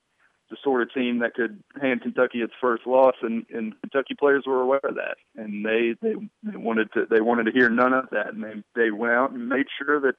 the 0.51 0.57
sort 0.63 0.83
of 0.83 0.93
team 0.93 1.21
that 1.21 1.35
could 1.35 1.63
hand 1.81 2.03
Kentucky 2.03 2.39
its 2.39 2.53
first 2.61 2.87
loss, 2.87 3.15
and, 3.23 3.47
and 3.53 3.81
Kentucky 3.81 4.15
players 4.19 4.45
were 4.47 4.61
aware 4.61 4.81
of 4.85 4.97
that, 4.97 5.17
and 5.37 5.65
they, 5.65 5.95
they 6.03 6.15
they 6.43 6.57
wanted 6.57 6.93
to 6.93 7.07
they 7.11 7.21
wanted 7.21 7.45
to 7.45 7.53
hear 7.53 7.71
none 7.71 7.93
of 7.93 8.11
that, 8.11 8.35
and 8.35 8.45
they 8.45 8.63
they 8.75 8.91
went 8.91 9.15
out 9.15 9.31
and 9.31 9.49
made 9.49 9.67
sure 9.79 10.01
that 10.01 10.17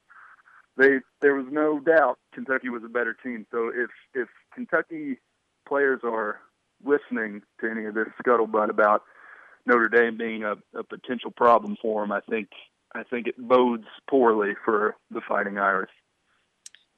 they 0.77 0.99
there 1.21 1.35
was 1.35 1.45
no 1.51 1.79
doubt 1.79 2.17
Kentucky 2.33 2.69
was 2.69 2.83
a 2.83 2.89
better 2.89 3.15
team. 3.23 3.45
So 3.51 3.69
if 3.73 3.89
if 4.13 4.27
Kentucky 4.53 5.19
players 5.67 6.01
are 6.03 6.39
listening 6.83 7.41
to 7.61 7.69
any 7.69 7.85
of 7.85 7.93
this 7.93 8.07
scuttlebutt 8.23 8.69
about 8.69 9.03
Notre 9.65 9.89
Dame 9.89 10.17
being 10.17 10.43
a, 10.43 10.55
a 10.77 10.83
potential 10.83 11.31
problem 11.31 11.77
for 11.81 12.01
them, 12.01 12.11
I 12.11 12.21
think 12.29 12.49
I 12.93 13.03
think 13.03 13.27
it 13.27 13.35
bodes 13.37 13.87
poorly 14.09 14.53
for 14.63 14.95
the 15.11 15.21
Fighting 15.27 15.57
Irish. 15.57 15.91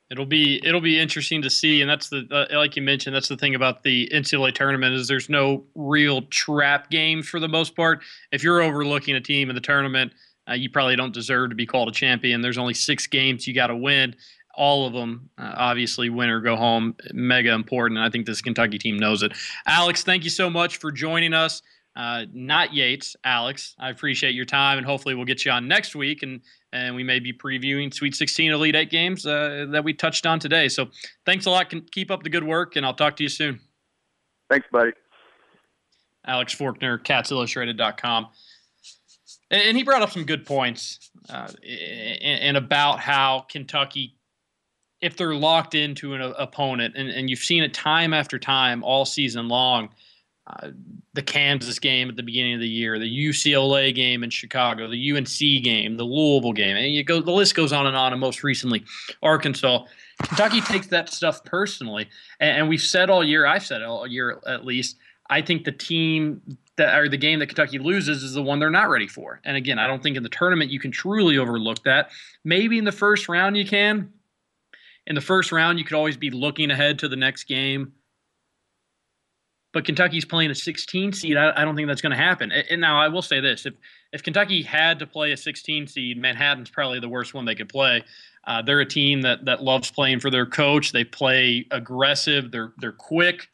It'll 0.10 0.26
be 0.26 0.62
it'll 0.64 0.82
be 0.82 0.97
interesting 0.97 1.41
to 1.41 1.49
see, 1.49 1.82
and 1.82 1.89
that's 1.89 2.08
the 2.08 2.26
uh, 2.32 2.58
like 2.58 2.78
you 2.78 2.82
mentioned. 2.82 3.14
That's 3.14 3.28
the 3.28 3.36
thing 3.36 3.55
about 3.55 3.84
the 3.84 4.10
NCAA 4.14 4.53
tournament 4.53 4.95
is 4.95 5.08
there's 5.08 5.30
no 5.30 5.66
real 5.76 6.22
trap 6.24 6.89
game 6.89 7.22
for 7.22 7.41
the 7.41 7.49
most 7.49 7.76
part. 7.76 8.03
If 8.32 8.41
you're 8.41 8.62
overlooking 8.62 9.16
a 9.16 9.22
team 9.22 9.49
in 9.49 9.55
the 9.55 9.62
tournament, 9.62 10.14
uh, 10.49 10.53
you 10.53 10.70
probably 10.70 10.95
don't 10.95 11.14
deserve 11.14 11.49
to 11.49 11.55
be 11.55 11.66
called 11.66 11.89
a 11.89 11.91
champion. 11.91 12.41
There's 12.41 12.58
only 12.58 12.74
six 12.74 13.05
games 13.05 13.47
you 13.47 13.53
got 13.53 13.68
to 13.68 13.76
win. 13.76 14.16
All 14.55 14.88
of 14.88 14.93
them, 14.93 15.30
uh, 15.38 15.53
obviously, 15.55 16.10
win 16.10 16.30
or 16.30 16.39
go 16.39 16.55
home. 16.55 16.95
Mega 17.12 17.51
important. 17.51 17.97
And 17.97 18.08
I 18.08 18.10
think 18.10 18.26
this 18.26 18.41
Kentucky 18.41 18.80
team 18.80 18.97
knows 18.97 19.24
it. 19.24 19.34
Alex, 19.66 20.03
thank 20.03 20.24
you 20.24 20.30
so 20.30 20.49
much 20.49 20.78
for 20.78 20.91
joining 20.91 21.34
us. 21.34 21.62
Uh, 21.98 22.26
not 22.32 22.76
Yates, 22.76 23.16
Alex. 23.24 23.74
I 23.80 23.89
appreciate 23.89 24.36
your 24.36 24.45
time, 24.45 24.78
and 24.78 24.86
hopefully 24.86 25.16
we'll 25.16 25.26
get 25.26 25.43
you 25.43 25.52
on 25.52 25.68
next 25.68 25.95
week, 25.95 26.22
and 26.22 26.41
and 26.72 26.95
we 26.95 27.04
may 27.04 27.20
be 27.20 27.34
previewing 27.34 27.91
Sweet 27.91 28.14
16 28.14 28.52
Elite 28.52 28.76
Eight 28.76 28.91
games 28.91 29.26
uh, 29.26 29.66
that 29.70 29.84
we 29.84 29.95
touched 29.95 30.28
on 30.28 30.39
today. 30.39 30.68
So 30.68 30.89
thanks 31.26 31.48
a 31.48 31.50
lot. 31.50 31.72
Can 31.72 31.82
keep 31.82 32.12
up 32.12 32.22
the 32.22 32.30
good 32.30 32.43
work, 32.43 32.76
and 32.76 32.86
I'll 32.86 32.93
talk 32.93 33.16
to 33.16 33.24
you 33.24 33.30
soon. 33.30 33.60
Thanks, 34.48 34.68
buddy. 34.72 34.91
Alex 36.28 36.54
Forkner, 36.54 37.00
CatsIllustrated.com, 37.04 38.28
and, 39.50 39.62
and 39.64 39.76
he 39.76 39.82
brought 39.82 40.04
up 40.04 40.12
some 40.12 40.26
good 40.26 40.45
points, 40.45 41.10
uh, 41.32 41.48
and, 41.64 42.41
and 42.41 42.58
about 42.58 43.00
how 43.00 43.39
Kentucky 43.50 44.14
if 45.02 45.18
they're 45.18 45.36
locked 45.36 45.74
into 45.74 46.14
an 46.14 46.22
opponent, 46.22 46.95
and, 46.95 47.10
and 47.10 47.30
you've 47.30 47.39
seen 47.39 47.64
it 47.64 47.74
time 47.74 48.14
after 48.14 48.38
time 48.38 48.84
all 48.84 49.06
season 49.06 49.48
long, 49.48 49.89
uh, 50.48 50.70
the 51.14 51.22
Kansas 51.22 51.80
game 51.80 52.10
at 52.10 52.16
the 52.16 52.24
beginning 52.24 52.54
of 52.54 52.60
the 52.60 52.68
year, 52.68 52.98
the 53.00 53.28
UCLA 53.30 53.93
game 53.93 54.24
in 54.24 54.30
Chicago, 54.30 54.88
the 54.88 55.12
UNC 55.12 55.64
game, 55.64 55.98
the 55.98 56.04
Louisville 56.04 56.54
game, 56.54 56.78
and 56.78 56.93
you 56.93 57.04
go 57.04 57.22
the 57.22 57.32
list 57.32 57.56
goes 57.56 57.74
on 57.74 57.86
and 57.86 57.98
on. 57.98 58.14
And 58.14 58.22
most 58.22 58.43
recently, 58.43 58.84
Arkansas. 59.22 59.86
Kentucky 60.24 60.62
takes 60.62 60.88
that 60.88 61.10
stuff 61.10 61.43
personally, 61.43 62.08
and, 62.39 62.60
and 62.60 62.70
we've 62.70 62.82
said 62.82 63.10
all 63.10 63.24
year. 63.24 63.45
I've 63.45 63.66
said 63.66 63.84
all 63.84 64.08
year 64.08 64.39
at 64.48 64.66
least. 64.66 64.98
I 65.30 65.41
think 65.41 65.66
the 65.66 65.72
team 65.72 66.41
that 66.78 66.98
or 66.98 67.10
the 67.10 67.18
game 67.18 67.39
that 67.39 67.48
Kentucky 67.48 67.80
loses 67.80 68.24
is 68.24 68.34
the 68.34 68.41
one 68.41 68.60
they're 68.60 68.70
not 68.70 68.89
ready 68.89 69.08
for. 69.08 69.41
And 69.43 69.58
again, 69.58 69.80
I 69.80 69.88
don't 69.88 70.02
think 70.02 70.16
in 70.16 70.24
the 70.24 70.30
tournament 70.30 70.72
you 70.72 70.80
can 70.80 70.91
truly 70.91 71.38
overlook 71.38 71.84
that. 71.84 72.12
Maybe 72.43 72.78
in 72.78 72.86
the 72.86 72.91
first 72.91 73.28
round 73.28 73.58
you 73.58 73.66
can. 73.66 74.14
In 75.08 75.16
the 75.16 75.22
first 75.22 75.52
round, 75.52 75.80
you 75.80 75.86
could 75.86 75.95
always 75.95 76.18
be 76.18 76.30
looking 76.30 76.70
ahead 76.70 77.00
to 77.00 77.08
the 77.08 77.16
next 77.16 77.45
game 77.45 77.93
but 79.78 79.86
Kentucky's 79.86 80.26
playing 80.26 80.50
a 80.50 80.56
16 80.56 81.14
seed. 81.14 81.38
I, 81.38 81.54
I 81.56 81.64
don't 81.64 81.76
think 81.76 81.88
that's 81.88 82.02
going 82.02 82.10
to 82.10 82.18
happen. 82.18 82.52
And 82.52 82.82
now 82.82 83.00
I 83.00 83.10
will 83.10 83.22
say 83.22 83.40
this: 83.40 83.68
if 83.68 83.76
if 84.12 84.24
Kentucky 84.24 84.64
had 84.64 84.98
to 84.98 85.06
play 85.06 85.34
a 85.34 85.38
16 85.38 85.86
seed, 85.86 86.18
Manhattan's 86.18 86.72
probably 86.72 87.00
the 87.00 87.08
worst 87.08 87.36
one 87.36 87.46
they 87.46 87.54
could 87.54 87.70
play. 87.70 88.04
Uh, 88.46 88.64
they're 88.64 88.80
a 88.80 88.88
team 88.88 89.22
that 89.22 89.46
that 89.46 89.62
loves 89.62 89.92
playing 89.92 90.20
for 90.20 90.32
their 90.32 90.48
coach. 90.48 90.94
They 90.94 91.04
play 91.04 91.68
aggressive. 91.70 92.50
They're 92.50 92.74
they're 92.80 92.92
quick. 92.92 93.50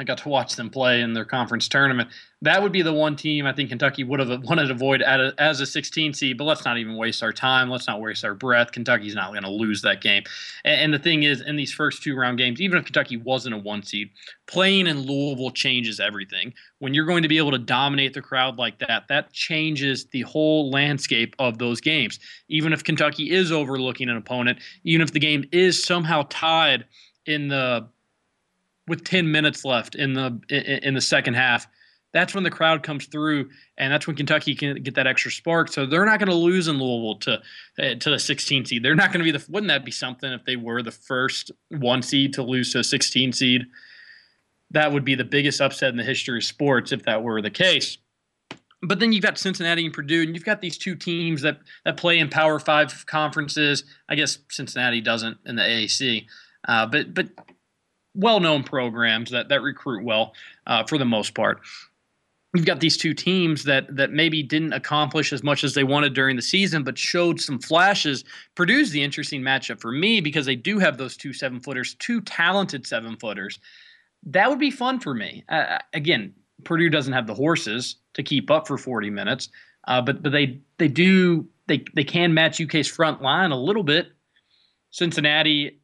I 0.00 0.04
got 0.04 0.16
to 0.18 0.30
watch 0.30 0.56
them 0.56 0.70
play 0.70 1.02
in 1.02 1.12
their 1.12 1.26
conference 1.26 1.68
tournament. 1.68 2.08
That 2.40 2.62
would 2.62 2.72
be 2.72 2.80
the 2.80 2.92
one 2.92 3.16
team 3.16 3.44
I 3.44 3.52
think 3.52 3.68
Kentucky 3.68 4.02
would 4.02 4.18
have 4.18 4.30
wanted 4.44 4.68
to 4.68 4.72
avoid 4.72 5.02
as 5.02 5.60
a 5.60 5.66
16 5.66 6.14
seed. 6.14 6.38
But 6.38 6.44
let's 6.44 6.64
not 6.64 6.78
even 6.78 6.96
waste 6.96 7.22
our 7.22 7.34
time. 7.34 7.68
Let's 7.68 7.86
not 7.86 8.00
waste 8.00 8.24
our 8.24 8.34
breath. 8.34 8.72
Kentucky's 8.72 9.14
not 9.14 9.32
going 9.32 9.42
to 9.42 9.50
lose 9.50 9.82
that 9.82 10.00
game. 10.00 10.22
And, 10.64 10.94
the 10.94 10.98
thing 10.98 11.24
is, 11.24 11.42
in 11.42 11.56
these 11.56 11.70
first 11.70 12.02
two 12.02 12.16
round 12.16 12.38
games, 12.38 12.62
even 12.62 12.78
if 12.78 12.86
Kentucky 12.86 13.18
wasn't 13.18 13.54
a 13.54 13.58
one 13.58 13.82
seed, 13.82 14.08
playing 14.46 14.86
in 14.86 15.00
Louisville 15.00 15.50
changes 15.50 16.00
everything. 16.00 16.54
When 16.78 16.94
you're 16.94 17.04
going 17.04 17.22
to 17.22 17.28
be 17.28 17.36
able 17.36 17.50
to 17.50 17.58
dominate 17.58 18.14
the 18.14 18.22
crowd 18.22 18.56
like 18.56 18.78
that, 18.78 19.04
that 19.10 19.34
changes 19.34 20.06
the 20.06 20.22
whole 20.22 20.70
landscape 20.70 21.36
of 21.38 21.58
those 21.58 21.82
games. 21.82 22.18
Even 22.48 22.72
if 22.72 22.82
Kentucky 22.84 23.30
is 23.30 23.52
overlooking 23.52 24.08
an 24.08 24.16
opponent, 24.16 24.60
even 24.82 25.02
if 25.02 25.12
the 25.12 25.20
game 25.20 25.44
is 25.52 25.84
somehow 25.84 26.24
tied 26.30 26.86
in 27.26 27.48
the 27.48 27.86
with 28.90 29.04
10 29.04 29.32
minutes 29.32 29.64
left 29.64 29.94
in 29.94 30.12
the 30.12 30.38
in 30.84 30.92
the 30.92 31.00
second 31.00 31.34
half 31.34 31.66
that's 32.12 32.34
when 32.34 32.44
the 32.44 32.50
crowd 32.50 32.82
comes 32.82 33.06
through 33.06 33.48
and 33.78 33.92
that's 33.92 34.06
when 34.06 34.16
Kentucky 34.16 34.54
can 34.54 34.82
get 34.82 34.94
that 34.94 35.06
extra 35.06 35.30
spark. 35.30 35.70
So 35.72 35.86
they're 35.86 36.04
not 36.04 36.18
going 36.18 36.28
to 36.28 36.34
lose 36.34 36.68
in 36.68 36.78
Louisville 36.78 37.16
to 37.20 37.42
uh, 37.78 37.94
to 37.94 38.10
the 38.10 38.18
16 38.18 38.64
seed. 38.64 38.82
They're 38.82 38.94
not 38.94 39.12
going 39.12 39.24
to 39.24 39.32
be 39.32 39.36
the 39.36 39.44
wouldn't 39.50 39.68
that 39.68 39.84
be 39.84 39.90
something 39.90 40.30
if 40.32 40.44
they 40.44 40.56
were 40.56 40.82
the 40.82 40.90
first 40.90 41.50
one 41.68 42.02
seed 42.02 42.34
to 42.34 42.42
lose 42.42 42.72
to 42.72 42.80
a 42.80 42.84
16 42.84 43.32
seed? 43.32 43.66
That 44.72 44.92
would 44.92 45.04
be 45.04 45.14
the 45.14 45.24
biggest 45.24 45.60
upset 45.60 45.90
in 45.90 45.96
the 45.96 46.04
history 46.04 46.38
of 46.38 46.44
sports 46.44 46.92
if 46.92 47.04
that 47.04 47.22
were 47.22 47.42
the 47.42 47.50
case. 47.50 47.98
But 48.82 48.98
then 48.98 49.12
you've 49.12 49.22
got 49.22 49.36
Cincinnati 49.36 49.84
and 49.84 49.92
Purdue, 49.92 50.22
and 50.22 50.34
you've 50.34 50.44
got 50.44 50.62
these 50.62 50.78
two 50.78 50.94
teams 50.94 51.42
that 51.42 51.58
that 51.84 51.96
play 51.96 52.18
in 52.18 52.28
Power 52.28 52.58
Five 52.58 53.04
conferences. 53.06 53.84
I 54.08 54.14
guess 54.14 54.38
Cincinnati 54.48 55.00
doesn't 55.00 55.36
in 55.44 55.56
the 55.56 55.62
AAC, 55.62 56.26
uh, 56.66 56.86
but 56.86 57.14
but 57.14 57.28
well-known 58.20 58.62
programs 58.62 59.30
that 59.30 59.48
that 59.48 59.62
recruit 59.62 60.04
well 60.04 60.34
uh, 60.66 60.84
for 60.84 60.98
the 60.98 61.04
most 61.04 61.34
part. 61.34 61.60
We've 62.52 62.64
got 62.64 62.80
these 62.80 62.96
two 62.96 63.14
teams 63.14 63.64
that 63.64 63.94
that 63.96 64.10
maybe 64.12 64.42
didn't 64.42 64.72
accomplish 64.72 65.32
as 65.32 65.42
much 65.42 65.62
as 65.62 65.74
they 65.74 65.84
wanted 65.84 66.14
during 66.14 66.36
the 66.36 66.42
season, 66.42 66.82
but 66.82 66.98
showed 66.98 67.40
some 67.40 67.60
flashes. 67.60 68.24
Purdue's 68.56 68.90
the 68.90 69.02
interesting 69.02 69.40
matchup 69.40 69.80
for 69.80 69.92
me 69.92 70.20
because 70.20 70.46
they 70.46 70.56
do 70.56 70.78
have 70.78 70.98
those 70.98 71.16
two 71.16 71.32
seven 71.32 71.60
footers, 71.60 71.94
two 71.94 72.20
talented 72.22 72.86
seven 72.86 73.16
footers. 73.16 73.60
That 74.24 74.50
would 74.50 74.58
be 74.58 74.70
fun 74.70 75.00
for 75.00 75.14
me. 75.14 75.44
Uh, 75.48 75.78
again, 75.94 76.34
Purdue 76.64 76.90
doesn't 76.90 77.12
have 77.12 77.26
the 77.26 77.34
horses 77.34 77.96
to 78.14 78.22
keep 78.22 78.50
up 78.50 78.66
for 78.66 78.76
40 78.76 79.10
minutes, 79.10 79.48
uh, 79.86 80.02
but 80.02 80.22
but 80.22 80.32
they 80.32 80.60
they 80.78 80.88
do 80.88 81.48
they 81.68 81.84
they 81.94 82.04
can 82.04 82.34
match 82.34 82.60
UK's 82.60 82.88
front 82.88 83.22
line 83.22 83.52
a 83.52 83.60
little 83.60 83.84
bit. 83.84 84.08
Cincinnati 84.90 85.79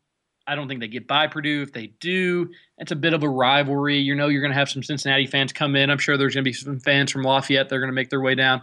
I 0.47 0.55
don't 0.55 0.69
think 0.69 0.81
they 0.81 0.89
get 0.89 1.07
by 1.07 1.27
Purdue. 1.27 1.63
If 1.63 1.73
they 1.73 1.89
do, 2.01 2.51
it's 2.79 2.93
a 2.93 2.97
bit 2.97 3.15
of 3.15 3.23
a 3.23 3.29
rivalry. 3.29 3.99
You 3.99 4.15
know, 4.15 4.29
you're 4.29 4.41
going 4.41 4.53
to 4.53 4.59
have 4.59 4.69
some 4.69 4.83
Cincinnati 4.83 5.27
fans 5.27 5.53
come 5.53 5.75
in. 5.75 5.91
I'm 5.91 5.99
sure 5.99 6.17
there's 6.17 6.35
going 6.35 6.45
to 6.45 6.49
be 6.49 6.53
some 6.53 6.79
fans 6.79 7.11
from 7.11 7.23
Lafayette. 7.23 7.69
They're 7.69 7.81
going 7.81 7.91
to 7.91 7.95
make 7.95 8.11
their 8.11 8.21
way 8.21 8.35
down 8.35 8.63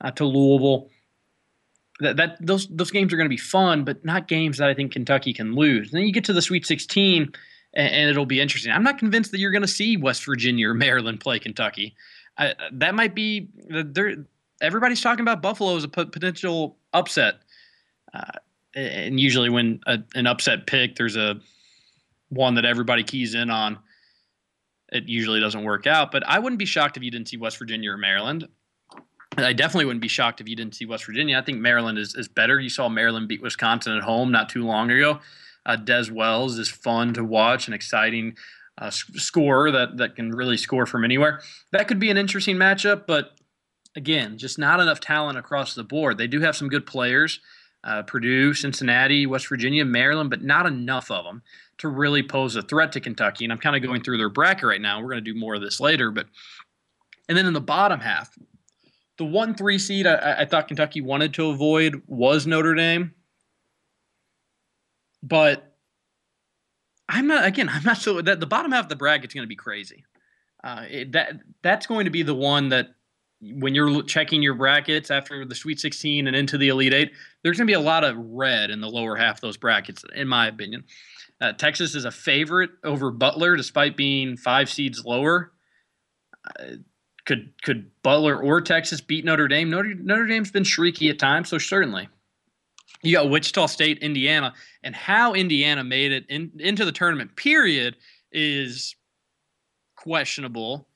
uh, 0.00 0.10
to 0.12 0.24
Louisville. 0.24 0.88
That, 2.00 2.16
that 2.16 2.36
those 2.40 2.66
those 2.68 2.90
games 2.90 3.12
are 3.12 3.16
going 3.16 3.26
to 3.26 3.34
be 3.34 3.36
fun, 3.36 3.84
but 3.84 4.04
not 4.04 4.26
games 4.26 4.58
that 4.58 4.68
I 4.68 4.74
think 4.74 4.92
Kentucky 4.92 5.32
can 5.32 5.54
lose. 5.54 5.92
And 5.92 5.98
then 5.98 6.06
you 6.06 6.12
get 6.12 6.24
to 6.24 6.32
the 6.32 6.42
Sweet 6.42 6.66
16, 6.66 7.30
and, 7.74 7.88
and 7.88 8.10
it'll 8.10 8.26
be 8.26 8.40
interesting. 8.40 8.72
I'm 8.72 8.82
not 8.82 8.98
convinced 8.98 9.30
that 9.32 9.38
you're 9.38 9.50
going 9.52 9.62
to 9.62 9.68
see 9.68 9.96
West 9.96 10.24
Virginia 10.24 10.70
or 10.70 10.74
Maryland 10.74 11.20
play 11.20 11.38
Kentucky. 11.38 11.94
I, 12.38 12.54
that 12.72 12.94
might 12.94 13.14
be. 13.14 13.48
there. 13.68 14.24
Everybody's 14.62 15.00
talking 15.00 15.22
about 15.22 15.42
Buffalo 15.42 15.76
as 15.76 15.84
a 15.84 15.88
potential 15.88 16.76
upset. 16.92 17.40
Uh, 18.12 18.32
and 18.74 19.18
usually 19.18 19.50
when 19.50 19.80
a, 19.86 19.98
an 20.14 20.26
upset 20.26 20.66
pick, 20.66 20.96
there's 20.96 21.16
a 21.16 21.40
one 22.28 22.54
that 22.54 22.64
everybody 22.64 23.02
keys 23.02 23.34
in 23.34 23.50
on. 23.50 23.78
It 24.92 25.08
usually 25.08 25.40
doesn't 25.40 25.62
work 25.62 25.86
out, 25.86 26.10
but 26.10 26.26
I 26.26 26.38
wouldn't 26.38 26.58
be 26.58 26.66
shocked 26.66 26.96
if 26.96 27.02
you 27.02 27.10
didn't 27.10 27.28
see 27.28 27.36
West 27.36 27.58
Virginia 27.58 27.92
or 27.92 27.96
Maryland. 27.96 28.48
I 29.36 29.52
definitely 29.52 29.84
wouldn't 29.84 30.02
be 30.02 30.08
shocked 30.08 30.40
if 30.40 30.48
you 30.48 30.56
didn't 30.56 30.74
see 30.74 30.84
West 30.84 31.04
Virginia. 31.04 31.38
I 31.38 31.42
think 31.42 31.58
Maryland 31.58 31.98
is, 31.98 32.14
is 32.16 32.26
better. 32.26 32.58
You 32.58 32.68
saw 32.68 32.88
Maryland 32.88 33.28
beat 33.28 33.42
Wisconsin 33.42 33.96
at 33.96 34.02
home 34.02 34.32
not 34.32 34.48
too 34.48 34.64
long 34.64 34.90
ago. 34.90 35.20
Uh, 35.64 35.76
Dez 35.76 36.10
Wells 36.10 36.58
is 36.58 36.68
fun 36.68 37.14
to 37.14 37.24
watch, 37.24 37.68
an 37.68 37.74
exciting 37.74 38.36
uh, 38.78 38.90
scorer 38.90 39.70
that 39.70 39.98
that 39.98 40.16
can 40.16 40.32
really 40.32 40.56
score 40.56 40.86
from 40.86 41.04
anywhere. 41.04 41.40
That 41.70 41.86
could 41.86 42.00
be 42.00 42.10
an 42.10 42.16
interesting 42.16 42.56
matchup, 42.56 43.06
but 43.06 43.32
again, 43.94 44.38
just 44.38 44.58
not 44.58 44.80
enough 44.80 45.00
talent 45.00 45.38
across 45.38 45.74
the 45.74 45.84
board. 45.84 46.18
They 46.18 46.26
do 46.26 46.40
have 46.40 46.56
some 46.56 46.68
good 46.68 46.86
players 46.86 47.40
uh, 47.84 48.02
Purdue, 48.02 48.54
Cincinnati, 48.54 49.26
West 49.26 49.48
Virginia, 49.48 49.84
Maryland, 49.84 50.30
but 50.30 50.42
not 50.42 50.66
enough 50.66 51.10
of 51.10 51.24
them 51.24 51.42
to 51.78 51.88
really 51.88 52.22
pose 52.22 52.56
a 52.56 52.62
threat 52.62 52.92
to 52.92 53.00
Kentucky. 53.00 53.44
And 53.44 53.52
I'm 53.52 53.58
kind 53.58 53.76
of 53.76 53.82
going 53.82 54.02
through 54.02 54.18
their 54.18 54.28
bracket 54.28 54.64
right 54.64 54.80
now. 54.80 55.00
We're 55.00 55.10
going 55.10 55.24
to 55.24 55.32
do 55.32 55.38
more 55.38 55.54
of 55.54 55.62
this 55.62 55.80
later, 55.80 56.10
but 56.10 56.26
and 57.28 57.38
then 57.38 57.46
in 57.46 57.52
the 57.52 57.60
bottom 57.60 58.00
half, 58.00 58.36
the 59.16 59.24
one 59.24 59.54
three 59.54 59.78
seed 59.78 60.06
I, 60.06 60.40
I 60.40 60.44
thought 60.44 60.68
Kentucky 60.68 61.00
wanted 61.00 61.34
to 61.34 61.46
avoid 61.46 62.02
was 62.06 62.46
Notre 62.46 62.74
Dame, 62.74 63.14
but 65.22 65.76
I'm 67.08 67.26
not 67.26 67.44
again. 67.44 67.68
I'm 67.68 67.82
not 67.84 67.98
so 67.98 68.20
that 68.20 68.40
the 68.40 68.46
bottom 68.46 68.72
half 68.72 68.84
of 68.84 68.88
the 68.88 68.96
bracket 68.96 69.30
is 69.30 69.34
going 69.34 69.44
to 69.44 69.48
be 69.48 69.56
crazy. 69.56 70.04
Uh, 70.62 70.84
it, 70.90 71.12
that 71.12 71.40
that's 71.62 71.86
going 71.86 72.04
to 72.04 72.10
be 72.10 72.22
the 72.22 72.34
one 72.34 72.68
that 72.68 72.94
when 73.40 73.74
you're 73.74 74.02
checking 74.02 74.42
your 74.42 74.54
brackets 74.54 75.10
after 75.10 75.44
the 75.44 75.54
Sweet 75.54 75.80
16 75.80 76.26
and 76.26 76.36
into 76.36 76.58
the 76.58 76.68
Elite 76.68 76.92
Eight, 76.92 77.12
there's 77.42 77.56
going 77.56 77.66
to 77.66 77.70
be 77.70 77.74
a 77.74 77.80
lot 77.80 78.04
of 78.04 78.16
red 78.16 78.70
in 78.70 78.80
the 78.80 78.88
lower 78.88 79.16
half 79.16 79.36
of 79.36 79.40
those 79.40 79.56
brackets, 79.56 80.04
in 80.14 80.28
my 80.28 80.48
opinion. 80.48 80.84
Uh, 81.40 81.52
Texas 81.52 81.94
is 81.94 82.04
a 82.04 82.10
favorite 82.10 82.70
over 82.84 83.10
Butler, 83.10 83.56
despite 83.56 83.96
being 83.96 84.36
five 84.36 84.68
seeds 84.68 85.04
lower. 85.04 85.52
Uh, 86.58 86.76
could 87.24 87.52
could 87.62 87.90
Butler 88.02 88.38
or 88.38 88.60
Texas 88.60 89.00
beat 89.00 89.24
Notre 89.24 89.48
Dame? 89.48 89.70
Notre, 89.70 89.94
Notre 89.94 90.26
Dame's 90.26 90.50
been 90.50 90.64
shrieky 90.64 91.10
at 91.10 91.18
times, 91.18 91.48
so 91.48 91.58
certainly. 91.58 92.08
You 93.02 93.16
got 93.16 93.30
Wichita 93.30 93.66
State, 93.66 93.98
Indiana, 93.98 94.52
and 94.82 94.94
how 94.94 95.32
Indiana 95.32 95.82
made 95.82 96.12
it 96.12 96.26
in, 96.28 96.50
into 96.58 96.84
the 96.84 96.92
tournament. 96.92 97.34
Period 97.36 97.96
is 98.30 98.94
questionable. 99.96 100.86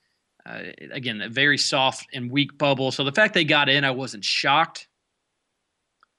Uh, 0.46 0.62
again, 0.92 1.22
a 1.22 1.28
very 1.28 1.56
soft 1.56 2.06
and 2.12 2.30
weak 2.30 2.58
bubble. 2.58 2.90
So 2.90 3.02
the 3.02 3.12
fact 3.12 3.34
they 3.34 3.44
got 3.44 3.68
in, 3.68 3.84
I 3.84 3.92
wasn't 3.92 4.24
shocked. 4.24 4.88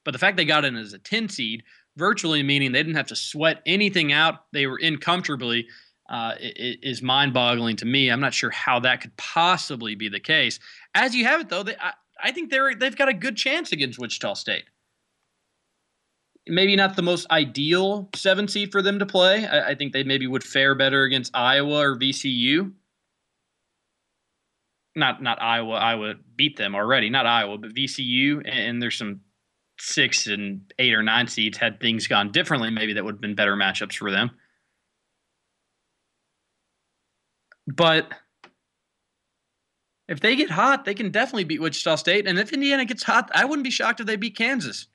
But 0.03 0.11
the 0.11 0.19
fact 0.19 0.37
they 0.37 0.45
got 0.45 0.65
in 0.65 0.75
as 0.75 0.93
a 0.93 0.99
10 0.99 1.29
seed 1.29 1.63
virtually 1.97 2.43
meaning 2.43 2.71
they 2.71 2.83
didn't 2.83 2.95
have 2.95 3.07
to 3.07 3.15
sweat 3.15 3.61
anything 3.65 4.11
out. 4.11 4.45
They 4.51 4.67
were 4.67 4.77
in 4.77 4.97
comfortably. 4.97 5.67
Uh, 6.07 6.35
is 6.39 7.01
mind-boggling 7.01 7.75
to 7.77 7.85
me. 7.85 8.09
I'm 8.09 8.19
not 8.19 8.31
sure 8.31 8.51
how 8.51 8.79
that 8.81 9.01
could 9.01 9.17
possibly 9.17 9.95
be 9.95 10.07
the 10.07 10.19
case. 10.19 10.59
As 10.93 11.15
you 11.15 11.25
have 11.25 11.41
it, 11.41 11.49
though, 11.49 11.63
they, 11.63 11.75
I, 11.77 11.93
I 12.21 12.31
think 12.31 12.51
they're 12.51 12.75
they've 12.75 12.95
got 12.95 13.09
a 13.09 13.13
good 13.13 13.35
chance 13.35 13.71
against 13.71 13.97
Wichita 13.97 14.35
State. 14.35 14.65
Maybe 16.47 16.75
not 16.75 16.95
the 16.95 17.01
most 17.01 17.25
ideal 17.31 18.09
seven 18.13 18.47
seed 18.47 18.71
for 18.71 18.83
them 18.83 18.99
to 18.99 19.07
play. 19.07 19.47
I, 19.47 19.69
I 19.69 19.75
think 19.75 19.93
they 19.93 20.03
maybe 20.03 20.27
would 20.27 20.43
fare 20.43 20.75
better 20.75 21.05
against 21.05 21.35
Iowa 21.35 21.79
or 21.79 21.97
VCU. 21.97 22.71
Not 24.95 25.21
not 25.21 25.41
Iowa. 25.41 25.75
Iowa 25.75 26.13
beat 26.35 26.57
them 26.57 26.75
already. 26.75 27.09
Not 27.09 27.25
Iowa, 27.25 27.57
but 27.57 27.73
VCU. 27.73 28.41
And 28.45 28.81
there's 28.81 28.97
some 28.97 29.21
six 29.79 30.27
and 30.27 30.61
eight 30.79 30.93
or 30.93 31.03
nine 31.03 31.27
seeds 31.27 31.57
had 31.57 31.79
things 31.79 32.07
gone 32.07 32.31
differently, 32.31 32.69
maybe 32.69 32.93
that 32.93 33.03
would 33.03 33.15
have 33.15 33.21
been 33.21 33.35
better 33.35 33.55
matchups 33.55 33.95
for 33.95 34.11
them. 34.11 34.31
But 37.67 38.11
if 40.07 40.19
they 40.19 40.35
get 40.35 40.51
hot, 40.51 40.85
they 40.85 40.93
can 40.93 41.09
definitely 41.11 41.45
beat 41.45 41.61
Wichita 41.61 41.95
State. 41.95 42.27
And 42.27 42.37
if 42.37 42.53
Indiana 42.53 42.85
gets 42.85 43.03
hot, 43.03 43.31
I 43.33 43.45
wouldn't 43.45 43.63
be 43.63 43.71
shocked 43.71 43.99
if 43.99 44.05
they 44.05 44.15
beat 44.15 44.37
Kansas. 44.37 44.87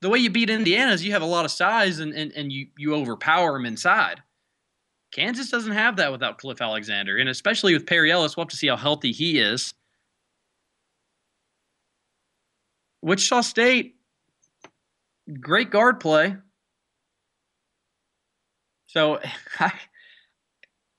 The 0.00 0.08
way 0.08 0.18
you 0.18 0.30
beat 0.30 0.50
Indiana 0.50 0.92
is 0.92 1.04
you 1.04 1.12
have 1.12 1.22
a 1.22 1.26
lot 1.26 1.44
of 1.44 1.50
size 1.50 1.98
and, 1.98 2.12
and, 2.12 2.32
and 2.32 2.52
you, 2.52 2.68
you 2.76 2.94
overpower 2.94 3.52
them 3.54 3.66
inside. 3.66 4.22
Kansas 5.14 5.48
doesn't 5.48 5.72
have 5.72 5.96
that 5.96 6.10
without 6.10 6.38
Cliff 6.38 6.60
Alexander. 6.60 7.18
And 7.18 7.28
especially 7.28 7.72
with 7.72 7.86
Perry 7.86 8.10
Ellis, 8.10 8.36
we'll 8.36 8.42
have 8.44 8.50
to 8.50 8.56
see 8.56 8.66
how 8.66 8.76
healthy 8.76 9.12
he 9.12 9.38
is. 9.38 9.72
Wichita 13.00 13.42
State, 13.42 13.94
great 15.38 15.70
guard 15.70 16.00
play. 16.00 16.36
So 18.86 19.20
I, 19.60 19.72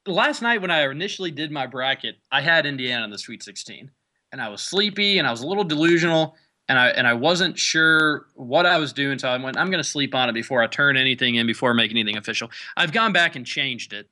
last 0.08 0.42
night 0.42 0.62
when 0.62 0.72
I 0.72 0.90
initially 0.90 1.32
did 1.32 1.52
my 1.52 1.68
bracket, 1.68 2.16
I 2.32 2.40
had 2.40 2.66
Indiana 2.66 3.04
in 3.04 3.12
the 3.12 3.18
Sweet 3.18 3.44
16, 3.44 3.92
and 4.32 4.42
I 4.42 4.48
was 4.48 4.62
sleepy 4.62 5.18
and 5.18 5.28
I 5.28 5.32
was 5.32 5.42
a 5.42 5.48
little 5.48 5.66
delusional, 5.66 6.38
and 6.68 6.80
I 6.80 6.90
and 6.90 7.08
I 7.08 7.14
wasn't 7.14 7.58
sure 7.58 8.26
what 8.36 8.66
I 8.66 8.78
was 8.78 8.94
doing. 8.94 9.20
So 9.20 9.30
I 9.30 9.38
went, 9.38 9.58
I'm 9.58 9.70
going 9.70 9.84
to 9.84 9.90
sleep 9.90 10.16
on 10.16 10.30
it 10.30 10.34
before 10.34 10.64
I 10.64 10.68
turn 10.68 10.98
anything 10.98 11.36
in, 11.36 11.48
before 11.48 11.72
I 11.72 11.74
make 11.74 11.92
anything 11.92 12.18
official. 12.18 12.50
I've 12.76 12.92
gone 12.92 13.14
back 13.14 13.36
and 13.36 13.46
changed 13.46 13.94
it, 13.94 14.10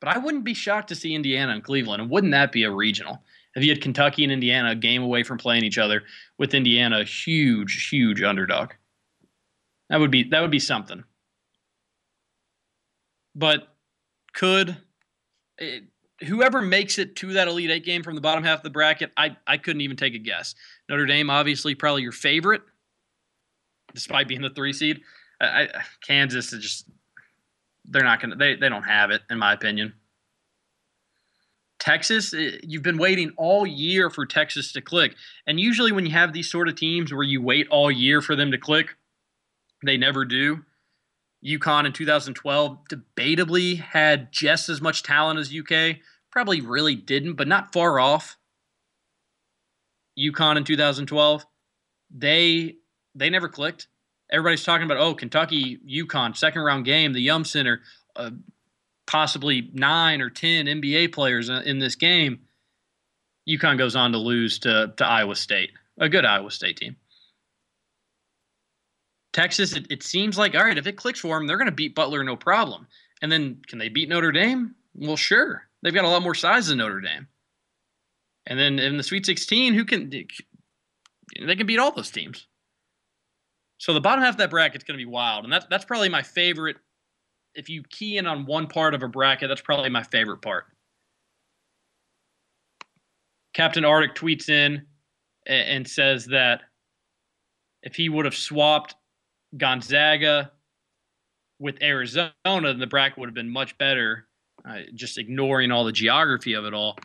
but 0.00 0.08
I 0.08 0.18
wouldn't 0.18 0.44
be 0.44 0.54
shocked 0.54 0.88
to 0.88 0.94
see 0.94 1.14
Indiana 1.14 1.52
and 1.52 1.64
Cleveland, 1.64 2.02
and 2.02 2.10
wouldn't 2.10 2.32
that 2.32 2.52
be 2.52 2.62
a 2.64 2.70
regional? 2.70 3.22
If 3.54 3.64
you 3.64 3.70
had 3.70 3.80
Kentucky 3.80 4.22
and 4.22 4.32
Indiana 4.32 4.72
a 4.72 4.74
game 4.74 5.02
away 5.02 5.22
from 5.22 5.38
playing 5.38 5.64
each 5.64 5.78
other, 5.78 6.02
with 6.38 6.52
Indiana 6.52 7.00
a 7.00 7.04
huge, 7.04 7.88
huge 7.88 8.22
underdog, 8.22 8.72
that 9.88 9.98
would 9.98 10.10
be 10.10 10.24
that 10.24 10.40
would 10.40 10.50
be 10.50 10.58
something. 10.58 11.04
But 13.34 13.68
could 14.34 14.76
it, 15.58 15.84
whoever 16.20 16.62
makes 16.62 16.98
it 16.98 17.16
to 17.16 17.34
that 17.34 17.48
Elite 17.48 17.70
Eight 17.70 17.84
game 17.84 18.02
from 18.02 18.14
the 18.14 18.20
bottom 18.20 18.44
half 18.44 18.60
of 18.60 18.62
the 18.62 18.70
bracket, 18.70 19.12
I, 19.16 19.36
I 19.46 19.58
couldn't 19.58 19.82
even 19.82 19.96
take 19.96 20.14
a 20.14 20.18
guess. 20.18 20.54
Notre 20.88 21.06
Dame, 21.06 21.30
obviously, 21.30 21.74
probably 21.74 22.02
your 22.02 22.12
favorite, 22.12 22.62
despite 23.94 24.28
being 24.28 24.42
the 24.42 24.50
three 24.50 24.72
seed. 24.72 25.00
I, 25.40 25.46
I, 25.46 25.68
Kansas 26.06 26.52
is 26.52 26.62
just 26.62 26.86
they're 27.88 28.02
not 28.02 28.20
gonna 28.20 28.36
they 28.36 28.56
they 28.56 28.68
don't 28.68 28.82
have 28.82 29.10
it 29.10 29.22
in 29.30 29.38
my 29.38 29.52
opinion. 29.52 29.92
Texas, 31.78 32.32
eh, 32.32 32.58
you've 32.62 32.82
been 32.82 32.98
waiting 32.98 33.32
all 33.36 33.66
year 33.66 34.08
for 34.08 34.24
Texas 34.24 34.72
to 34.72 34.80
click, 34.80 35.14
and 35.46 35.60
usually 35.60 35.92
when 35.92 36.06
you 36.06 36.12
have 36.12 36.32
these 36.32 36.50
sort 36.50 36.68
of 36.68 36.76
teams 36.76 37.12
where 37.12 37.22
you 37.22 37.42
wait 37.42 37.68
all 37.68 37.90
year 37.90 38.22
for 38.22 38.34
them 38.34 38.50
to 38.50 38.58
click, 38.58 38.96
they 39.84 39.96
never 39.96 40.24
do. 40.24 40.64
UConn 41.46 41.86
in 41.86 41.92
2012 41.92 42.78
debatably 42.90 43.78
had 43.78 44.32
just 44.32 44.68
as 44.68 44.80
much 44.80 45.02
talent 45.02 45.38
as 45.38 45.54
UK. 45.54 45.96
Probably 46.30 46.60
really 46.60 46.96
didn't, 46.96 47.34
but 47.34 47.46
not 47.46 47.72
far 47.72 48.00
off. 48.00 48.36
UConn 50.18 50.56
in 50.56 50.64
2012, 50.64 51.46
they 52.10 52.76
they 53.14 53.30
never 53.30 53.48
clicked. 53.48 53.88
Everybody's 54.30 54.64
talking 54.64 54.84
about 54.84 54.98
oh 54.98 55.14
Kentucky 55.14 55.78
UConn 55.88 56.36
second 56.36 56.62
round 56.62 56.84
game, 56.84 57.12
the 57.12 57.20
Yum 57.20 57.44
Center, 57.44 57.80
uh, 58.16 58.30
possibly 59.06 59.70
nine 59.72 60.20
or 60.20 60.30
ten 60.30 60.66
NBA 60.66 61.12
players 61.12 61.48
in 61.48 61.78
this 61.78 61.94
game. 61.94 62.40
UConn 63.48 63.78
goes 63.78 63.94
on 63.94 64.12
to 64.12 64.18
lose 64.18 64.58
to 64.60 64.92
to 64.96 65.06
Iowa 65.06 65.36
State, 65.36 65.70
a 65.98 66.08
good 66.08 66.24
Iowa 66.24 66.50
State 66.50 66.78
team. 66.78 66.96
Texas, 69.36 69.74
it, 69.74 69.86
it 69.90 70.02
seems 70.02 70.38
like 70.38 70.54
all 70.54 70.64
right. 70.64 70.78
If 70.78 70.86
it 70.86 70.96
clicks 70.96 71.20
for 71.20 71.36
them, 71.36 71.46
they're 71.46 71.58
going 71.58 71.66
to 71.66 71.72
beat 71.72 71.94
Butler 71.94 72.24
no 72.24 72.36
problem. 72.36 72.86
And 73.20 73.30
then 73.30 73.60
can 73.68 73.78
they 73.78 73.90
beat 73.90 74.08
Notre 74.08 74.32
Dame? 74.32 74.74
Well, 74.94 75.18
sure. 75.18 75.68
They've 75.82 75.92
got 75.92 76.06
a 76.06 76.08
lot 76.08 76.22
more 76.22 76.34
size 76.34 76.68
than 76.68 76.78
Notre 76.78 77.02
Dame. 77.02 77.28
And 78.46 78.58
then 78.58 78.78
in 78.78 78.96
the 78.96 79.02
Sweet 79.02 79.26
16, 79.26 79.74
who 79.74 79.84
can 79.84 80.08
they 80.08 81.54
can 81.54 81.66
beat 81.66 81.78
all 81.78 81.92
those 81.92 82.10
teams. 82.10 82.46
So 83.76 83.92
the 83.92 84.00
bottom 84.00 84.24
half 84.24 84.34
of 84.34 84.38
that 84.38 84.48
bracket 84.48 84.80
is 84.80 84.84
going 84.84 84.98
to 84.98 85.04
be 85.04 85.10
wild, 85.10 85.44
and 85.44 85.52
that's 85.52 85.66
that's 85.68 85.84
probably 85.84 86.08
my 86.08 86.22
favorite. 86.22 86.76
If 87.54 87.68
you 87.68 87.82
key 87.90 88.16
in 88.16 88.26
on 88.26 88.46
one 88.46 88.68
part 88.68 88.94
of 88.94 89.02
a 89.02 89.08
bracket, 89.08 89.50
that's 89.50 89.60
probably 89.60 89.90
my 89.90 90.02
favorite 90.02 90.40
part. 90.40 90.64
Captain 93.52 93.84
Arctic 93.84 94.14
tweets 94.14 94.48
in 94.48 94.86
and 95.46 95.86
says 95.86 96.24
that 96.26 96.62
if 97.82 97.96
he 97.96 98.08
would 98.08 98.24
have 98.24 98.34
swapped 98.34 98.94
Gonzaga 99.56 100.52
with 101.58 101.82
Arizona, 101.82 102.32
then 102.44 102.78
the 102.78 102.86
bracket 102.86 103.18
would 103.18 103.28
have 103.28 103.34
been 103.34 103.50
much 103.50 103.76
better. 103.78 104.26
Uh, 104.68 104.80
just 104.94 105.18
ignoring 105.18 105.70
all 105.70 105.84
the 105.84 105.92
geography 105.92 106.54
of 106.54 106.64
it 106.64 106.74
all. 106.74 106.98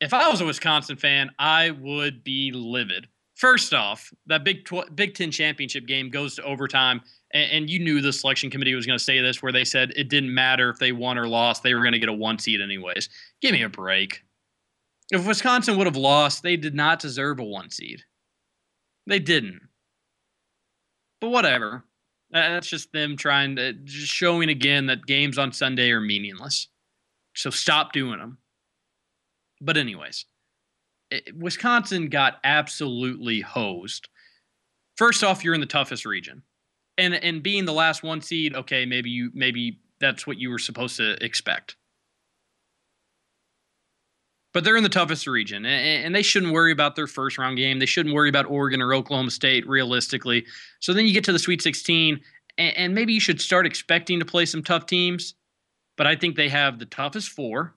If 0.00 0.12
I 0.12 0.28
was 0.28 0.40
a 0.40 0.46
Wisconsin 0.46 0.96
fan, 0.96 1.30
I 1.38 1.70
would 1.70 2.24
be 2.24 2.50
livid. 2.52 3.06
First 3.36 3.72
off, 3.74 4.12
that 4.26 4.44
Big 4.44 4.64
Tw- 4.64 4.94
Big 4.94 5.14
Ten 5.14 5.30
championship 5.30 5.86
game 5.86 6.10
goes 6.10 6.36
to 6.36 6.44
overtime, 6.44 7.00
and, 7.32 7.50
and 7.50 7.70
you 7.70 7.78
knew 7.78 8.00
the 8.00 8.12
selection 8.12 8.50
committee 8.50 8.74
was 8.74 8.86
going 8.86 8.98
to 8.98 9.04
say 9.04 9.20
this, 9.20 9.42
where 9.42 9.52
they 9.52 9.64
said 9.64 9.92
it 9.96 10.08
didn't 10.08 10.34
matter 10.34 10.70
if 10.70 10.78
they 10.78 10.92
won 10.92 11.18
or 11.18 11.28
lost; 11.28 11.62
they 11.62 11.74
were 11.74 11.80
going 11.80 11.92
to 11.92 11.98
get 11.98 12.08
a 12.08 12.12
one 12.12 12.38
seed 12.38 12.60
anyways. 12.60 13.08
Give 13.40 13.52
me 13.52 13.62
a 13.62 13.68
break. 13.68 14.22
If 15.10 15.26
Wisconsin 15.26 15.76
would 15.76 15.86
have 15.86 15.96
lost, 15.96 16.42
they 16.42 16.56
did 16.56 16.74
not 16.74 16.98
deserve 16.98 17.38
a 17.38 17.44
one 17.44 17.70
seed. 17.70 18.02
They 19.06 19.18
didn't. 19.18 19.60
But 21.22 21.30
whatever. 21.30 21.84
That's 22.32 22.66
just 22.66 22.92
them 22.92 23.16
trying 23.16 23.54
to 23.54 23.74
just 23.74 24.12
showing 24.12 24.48
again 24.48 24.86
that 24.86 25.06
games 25.06 25.38
on 25.38 25.52
Sunday 25.52 25.92
are 25.92 26.00
meaningless. 26.00 26.66
So 27.34 27.48
stop 27.48 27.92
doing 27.92 28.18
them. 28.18 28.38
But 29.60 29.76
anyways, 29.76 30.26
it, 31.12 31.36
Wisconsin 31.38 32.08
got 32.08 32.38
absolutely 32.42 33.40
hosed. 33.40 34.08
First 34.96 35.22
off, 35.22 35.44
you're 35.44 35.54
in 35.54 35.60
the 35.60 35.66
toughest 35.66 36.04
region. 36.04 36.42
And 36.98 37.14
and 37.14 37.40
being 37.40 37.66
the 37.66 37.72
last 37.72 38.02
one 38.02 38.20
seed, 38.20 38.56
okay, 38.56 38.84
maybe 38.84 39.08
you 39.08 39.30
maybe 39.32 39.78
that's 40.00 40.26
what 40.26 40.38
you 40.38 40.50
were 40.50 40.58
supposed 40.58 40.96
to 40.96 41.22
expect 41.24 41.76
but 44.52 44.64
they're 44.64 44.76
in 44.76 44.82
the 44.82 44.88
toughest 44.88 45.26
region 45.26 45.64
and 45.64 46.14
they 46.14 46.22
shouldn't 46.22 46.52
worry 46.52 46.72
about 46.72 46.94
their 46.94 47.06
first 47.06 47.38
round 47.38 47.56
game. 47.56 47.78
They 47.78 47.86
shouldn't 47.86 48.14
worry 48.14 48.28
about 48.28 48.46
oregon 48.46 48.82
or 48.82 48.94
oklahoma 48.94 49.30
state 49.30 49.66
realistically. 49.66 50.46
So 50.80 50.92
then 50.92 51.06
you 51.06 51.14
get 51.14 51.24
to 51.24 51.32
the 51.32 51.38
sweet 51.38 51.62
16 51.62 52.20
and 52.58 52.94
maybe 52.94 53.14
you 53.14 53.20
should 53.20 53.40
start 53.40 53.66
expecting 53.66 54.18
to 54.18 54.26
play 54.26 54.44
some 54.44 54.62
tough 54.62 54.84
teams 54.84 55.34
but 55.96 56.06
i 56.06 56.14
think 56.14 56.36
they 56.36 56.48
have 56.48 56.78
the 56.78 56.86
toughest 56.86 57.30
four. 57.30 57.74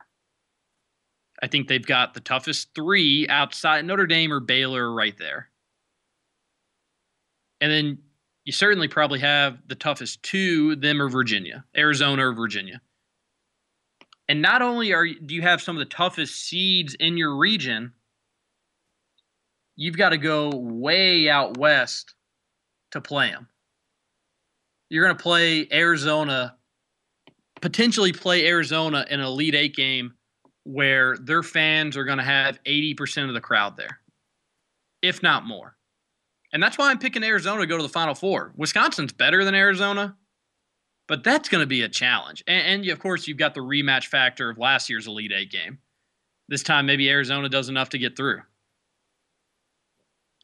I 1.44 1.48
think 1.48 1.68
they've 1.68 1.86
got 1.86 2.14
the 2.14 2.22
toughest 2.22 2.74
three 2.74 3.28
outside 3.28 3.84
notre 3.86 4.08
dame 4.08 4.32
or 4.32 4.40
baylor 4.40 4.92
right 4.92 5.18
there. 5.18 5.50
And 7.60 7.70
then 7.70 7.98
you 8.46 8.54
certainly 8.54 8.88
probably 8.88 9.20
have 9.20 9.58
the 9.68 9.76
toughest 9.76 10.24
two 10.24 10.76
them 10.78 11.02
or 11.02 11.10
virginia 11.10 11.66
arizona 11.76 12.28
or 12.28 12.34
virginia 12.34 12.80
and 14.28 14.42
not 14.42 14.62
only 14.62 14.94
are 14.94 15.06
do 15.06 15.36
you 15.36 15.42
have 15.42 15.62
some 15.62 15.76
of 15.76 15.80
the 15.80 15.94
toughest 15.94 16.36
seeds 16.36 16.96
in 16.96 17.18
your 17.18 17.36
region, 17.36 17.94
you've 19.76 19.98
got 19.98 20.10
to 20.10 20.18
go 20.18 20.50
way 20.50 21.30
out 21.30 21.58
west 21.58 22.16
to 22.92 23.02
play 23.02 23.30
them. 23.30 23.48
You're 24.90 25.06
going 25.06 25.18
to 25.18 25.24
play 25.24 25.68
Arizona, 25.72 26.56
potentially 27.62 28.14
play 28.14 28.48
Arizona 28.48 29.06
in 29.10 29.20
an 29.20 29.26
Elite 29.26 29.56
Eight 29.56 29.76
game 29.76 30.14
where 30.64 31.18
their 31.18 31.44
fans 31.44 31.96
are 31.98 32.06
going 32.06 32.18
to 32.18 32.24
have 32.24 32.60
80% 32.64 33.28
of 33.28 33.34
the 33.34 33.42
crowd 33.42 33.78
there, 33.78 34.00
if 35.02 35.22
not 35.22 35.46
more. 35.46 35.76
And 36.54 36.62
that's 36.64 36.78
why 36.78 36.90
I'm 36.90 37.00
picking 37.00 37.24
Arizona 37.24 37.62
to 37.62 37.68
go 37.68 37.78
to 37.78 37.84
the 37.84 37.90
Final 37.90 38.16
Four. 38.16 38.54
Wisconsin's 38.56 39.14
better 39.14 39.44
than 39.44 39.56
Arizona. 39.56 40.16
But 41.08 41.24
that's 41.24 41.50
going 41.50 41.62
to 41.62 41.68
be 41.68 41.84
a 41.84 41.90
challenge. 41.90 42.44
And, 42.48 42.82
and, 42.82 42.90
of 42.90 43.00
course, 43.00 43.28
you've 43.28 43.38
got 43.38 43.54
the 43.54 43.62
rematch 43.62 44.08
factor 44.08 44.50
of 44.50 44.58
last 44.58 44.90
year's 44.90 45.08
Elite 45.08 45.32
Eight 45.36 45.52
game. 45.52 45.80
This 46.48 46.64
time, 46.64 46.86
maybe 46.86 47.10
Arizona 47.10 47.50
does 47.50 47.70
enough 47.70 47.90
to 47.90 47.98
get 47.98 48.16
through. 48.16 48.42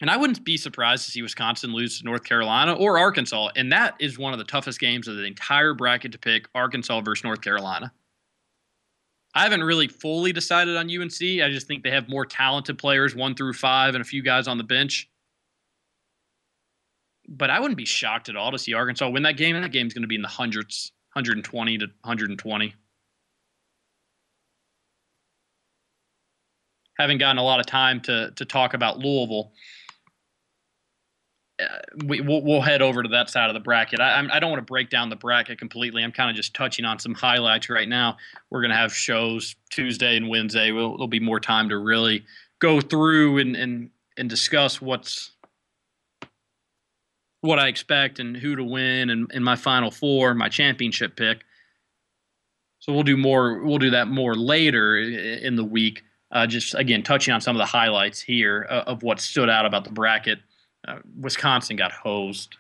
And 0.01 0.09
I 0.09 0.17
wouldn't 0.17 0.43
be 0.43 0.57
surprised 0.57 1.05
to 1.05 1.11
see 1.11 1.21
Wisconsin 1.21 1.73
lose 1.73 1.99
to 1.99 2.05
North 2.05 2.23
Carolina 2.23 2.73
or 2.73 2.97
Arkansas. 2.97 3.49
And 3.55 3.71
that 3.71 3.95
is 3.99 4.17
one 4.17 4.33
of 4.33 4.39
the 4.39 4.45
toughest 4.45 4.79
games 4.79 5.07
of 5.07 5.15
the 5.15 5.25
entire 5.25 5.75
bracket 5.75 6.11
to 6.13 6.17
pick 6.17 6.47
Arkansas 6.55 7.01
versus 7.01 7.23
North 7.23 7.41
Carolina. 7.41 7.91
I 9.35 9.43
haven't 9.43 9.63
really 9.63 9.87
fully 9.87 10.33
decided 10.33 10.75
on 10.75 10.89
UNC. 10.89 11.21
I 11.21 11.49
just 11.51 11.67
think 11.67 11.83
they 11.83 11.91
have 11.91 12.09
more 12.09 12.25
talented 12.25 12.79
players, 12.79 13.15
one 13.15 13.35
through 13.35 13.53
five, 13.53 13.93
and 13.93 14.01
a 14.01 14.05
few 14.05 14.23
guys 14.23 14.47
on 14.47 14.57
the 14.57 14.63
bench. 14.63 15.07
But 17.33 17.49
I 17.49 17.59
wouldn't 17.59 17.77
be 17.77 17.85
shocked 17.85 18.27
at 18.29 18.35
all 18.35 18.51
to 18.51 18.59
see 18.59 18.73
Arkansas 18.73 19.09
win 19.09 19.23
that 19.23 19.37
game. 19.37 19.55
And 19.55 19.63
that 19.63 19.71
game's 19.71 19.93
going 19.93 20.03
to 20.03 20.07
be 20.07 20.15
in 20.15 20.21
the 20.21 20.27
hundreds, 20.27 20.91
120 21.13 21.77
to 21.77 21.85
120. 21.85 22.75
Haven't 26.99 27.17
gotten 27.17 27.37
a 27.37 27.43
lot 27.43 27.59
of 27.59 27.65
time 27.65 28.01
to 28.01 28.31
to 28.35 28.45
talk 28.45 28.73
about 28.73 28.99
Louisville. 28.99 29.53
Uh, 31.59 31.65
we, 32.05 32.21
we'll, 32.21 32.41
we'll, 32.41 32.61
head 32.61 32.81
over 32.81 33.03
to 33.03 33.09
that 33.09 33.29
side 33.29 33.49
of 33.49 33.53
the 33.53 33.59
bracket. 33.59 33.99
I, 33.99 34.25
I 34.31 34.39
don't 34.39 34.49
want 34.49 34.59
to 34.59 34.71
break 34.71 34.89
down 34.89 35.09
the 35.09 35.15
bracket 35.15 35.59
completely. 35.59 36.03
I'm 36.03 36.11
kind 36.11 36.29
of 36.29 36.35
just 36.35 36.55
touching 36.55 36.85
on 36.85 36.97
some 36.97 37.13
highlights 37.13 37.69
right 37.69 37.87
now. 37.87 38.17
We're 38.49 38.61
going 38.61 38.71
to 38.71 38.77
have 38.77 38.93
shows 38.93 39.55
Tuesday 39.69 40.17
and 40.17 40.27
Wednesday. 40.27 40.71
We'll, 40.71 40.91
there'll 40.91 41.07
be 41.07 41.19
more 41.19 41.39
time 41.39 41.69
to 41.69 41.77
really 41.77 42.25
go 42.59 42.81
through 42.81 43.39
and, 43.39 43.55
and, 43.55 43.89
and 44.17 44.29
discuss 44.29 44.81
what's 44.81 45.31
what 47.41 47.59
I 47.59 47.67
expect 47.67 48.19
and 48.19 48.37
who 48.37 48.55
to 48.55 48.63
win 48.63 49.09
and, 49.09 49.31
in 49.33 49.43
my 49.43 49.55
final 49.55 49.91
four, 49.91 50.33
my 50.33 50.49
championship 50.49 51.15
pick. 51.15 51.43
So 52.79 52.93
we'll 52.93 53.03
do 53.03 53.17
more. 53.17 53.59
We'll 53.63 53.77
do 53.77 53.91
that 53.91 54.07
more 54.07 54.35
later 54.35 54.97
in 54.97 55.55
the 55.55 55.63
week. 55.63 56.03
Uh, 56.31 56.47
just 56.47 56.73
again 56.75 57.03
touching 57.03 57.33
on 57.33 57.41
some 57.41 57.55
of 57.55 57.59
the 57.59 57.65
highlights 57.65 58.21
here 58.21 58.65
uh, 58.69 58.83
of 58.87 59.03
what 59.03 59.19
stood 59.19 59.49
out 59.49 59.65
about 59.65 59.83
the 59.83 59.91
bracket. 59.91 60.39
Uh, 60.87 60.99
Wisconsin 61.19 61.75
got 61.75 61.91
hosed. 61.91 62.55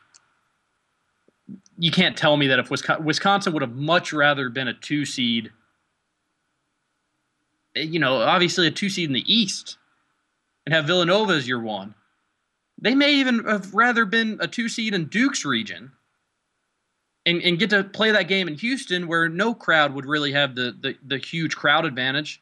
You 1.77 1.89
can't 1.89 2.17
tell 2.17 2.37
me 2.37 2.47
that 2.47 2.59
if 2.59 2.69
Wisconsin, 2.69 3.05
Wisconsin 3.05 3.53
would 3.53 3.61
have 3.61 3.75
much 3.75 4.13
rather 4.13 4.49
been 4.49 4.67
a 4.67 4.73
two 4.73 5.05
seed, 5.05 5.51
eh, 7.75 7.81
you 7.81 7.99
know, 7.99 8.17
obviously 8.17 8.67
a 8.67 8.71
two 8.71 8.89
seed 8.89 9.09
in 9.09 9.13
the 9.13 9.33
East 9.33 9.77
and 10.65 10.75
have 10.75 10.85
Villanova 10.85 11.33
as 11.33 11.47
your 11.47 11.61
one. 11.61 11.95
They 12.81 12.95
may 12.95 13.13
even 13.15 13.45
have 13.45 13.73
rather 13.73 14.05
been 14.05 14.39
a 14.41 14.47
two 14.47 14.67
seed 14.67 14.93
in 14.93 15.05
Duke's 15.05 15.45
region 15.45 15.91
and, 17.25 17.41
and 17.41 17.59
get 17.59 17.69
to 17.69 17.83
play 17.83 18.11
that 18.11 18.27
game 18.27 18.47
in 18.47 18.55
Houston 18.55 19.07
where 19.07 19.29
no 19.29 19.53
crowd 19.53 19.93
would 19.93 20.05
really 20.05 20.31
have 20.31 20.55
the, 20.55 20.75
the, 20.79 20.95
the 21.05 21.17
huge 21.19 21.55
crowd 21.55 21.85
advantage. 21.85 22.41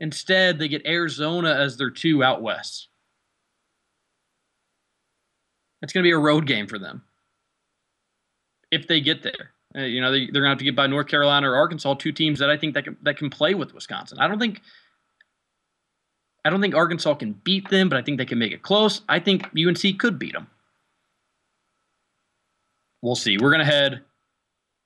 Instead, 0.00 0.58
they 0.58 0.66
get 0.66 0.84
Arizona 0.84 1.54
as 1.54 1.76
their 1.76 1.90
two 1.90 2.24
out 2.24 2.42
west. 2.42 2.88
It's 5.80 5.92
going 5.92 6.02
to 6.02 6.08
be 6.08 6.12
a 6.12 6.18
road 6.18 6.46
game 6.46 6.66
for 6.66 6.78
them 6.78 7.02
if 8.72 8.88
they 8.88 9.00
get 9.00 9.22
there. 9.22 9.52
Uh, 9.76 9.82
you 9.82 10.00
know, 10.00 10.10
they, 10.10 10.24
are 10.24 10.32
going 10.32 10.42
to 10.42 10.48
have 10.48 10.58
to 10.58 10.64
get 10.64 10.76
by 10.76 10.86
North 10.86 11.06
Carolina 11.06 11.48
or 11.50 11.56
Arkansas, 11.56 11.94
two 11.94 12.12
teams 12.12 12.38
that 12.40 12.50
I 12.50 12.56
think 12.56 12.74
that 12.74 12.84
can, 12.84 12.96
that 13.02 13.16
can 13.16 13.30
play 13.30 13.54
with 13.54 13.74
Wisconsin. 13.74 14.18
I 14.18 14.28
don't 14.28 14.38
think 14.38 14.60
I 16.44 16.50
don't 16.50 16.60
think 16.60 16.74
Arkansas 16.74 17.14
can 17.14 17.32
beat 17.44 17.68
them, 17.70 17.88
but 17.88 17.98
I 17.98 18.02
think 18.02 18.18
they 18.18 18.24
can 18.24 18.38
make 18.38 18.52
it 18.52 18.62
close. 18.62 19.02
I 19.08 19.20
think 19.20 19.48
UNC 19.56 19.98
could 19.98 20.18
beat 20.18 20.32
them. 20.32 20.48
We'll 23.00 23.14
see. 23.14 23.38
We're 23.38 23.50
going 23.50 23.64
to 23.64 23.72
head 23.72 24.02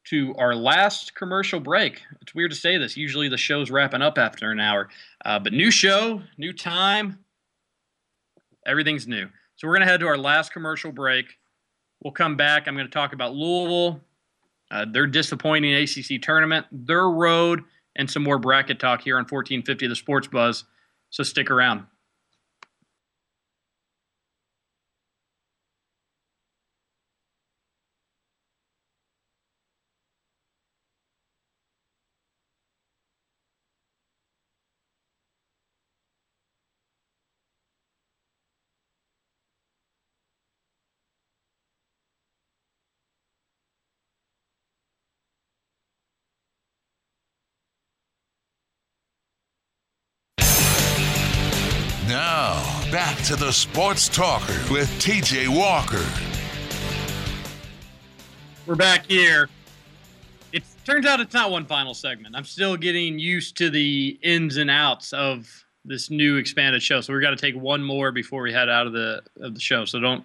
to 0.07 0.35
our 0.39 0.55
last 0.55 1.15
commercial 1.15 1.61
break. 1.61 2.01
It's 2.23 2.35
weird 2.35 2.51
to 2.51 2.57
say 2.57 2.79
this. 2.79 2.97
Usually 2.97 3.29
the 3.29 3.37
show's 3.37 3.71
wrapping 3.71 4.03
up 4.03 4.19
after 4.19 4.51
an 4.51 4.61
hour, 4.61 4.89
uh, 5.25 5.39
but 5.39 5.53
new 5.53 5.71
show, 5.71 6.23
new 6.39 6.53
time, 6.53 7.19
everything's 8.67 9.07
new. 9.07 9.29
So 9.57 9.67
we're 9.67 9.75
going 9.75 9.87
to 9.87 9.91
head 9.91 10.01
to 10.01 10.07
our 10.07 10.19
last 10.19 10.53
commercial 10.53 10.93
break. 10.93 11.39
We'll 12.03 12.13
come 12.13 12.37
back. 12.37 12.69
I'm 12.69 12.75
going 12.75 12.87
to 12.87 12.93
talk 12.93 13.15
about 13.15 13.35
Louisville, 13.35 14.01
uh, 14.71 14.85
their 14.91 15.07
disappointing 15.07 15.75
ACC 15.75 16.23
tournament, 16.23 16.67
their 16.71 17.09
road, 17.09 17.65
and 17.97 18.11
some 18.11 18.23
more 18.23 18.39
bracket 18.39 18.79
talk 18.79 19.03
here 19.03 19.17
on 19.17 19.23
1450 19.23 19.87
The 19.89 19.97
Sports 19.97 20.29
Buzz. 20.29 20.65
So 21.11 21.23
stick 21.23 21.51
around. 21.51 21.87
To 53.27 53.35
the 53.35 53.51
Sports 53.51 54.09
Talker 54.09 54.55
with 54.71 54.89
TJ 55.01 55.49
Walker. 55.49 56.05
We're 58.69 58.77
back 58.77 59.05
here. 59.07 59.49
It 60.53 60.63
turns 60.85 61.07
out 61.07 61.19
it's 61.19 61.35
not 61.35 61.51
one 61.51 61.67
final 61.67 61.93
segment. 61.93 62.37
I'm 62.37 62.45
still 62.45 62.77
getting 62.77 63.19
used 63.19 63.57
to 63.57 63.69
the 63.69 64.17
ins 64.23 64.59
and 64.59 64.71
outs 64.71 65.13
of 65.13 65.65
this 65.85 66.09
new 66.09 66.37
expanded 66.37 66.85
show. 66.85 67.01
So 67.01 67.13
we've 67.13 67.21
got 67.21 67.31
to 67.31 67.37
take 67.37 67.57
one 67.57 67.83
more 67.83 68.13
before 68.13 68.43
we 68.43 68.53
head 68.53 68.69
out 68.69 68.87
of 68.87 68.93
the 68.93 69.25
of 69.41 69.55
the 69.55 69.61
show. 69.61 69.85
So 69.87 69.99
don't 69.99 70.23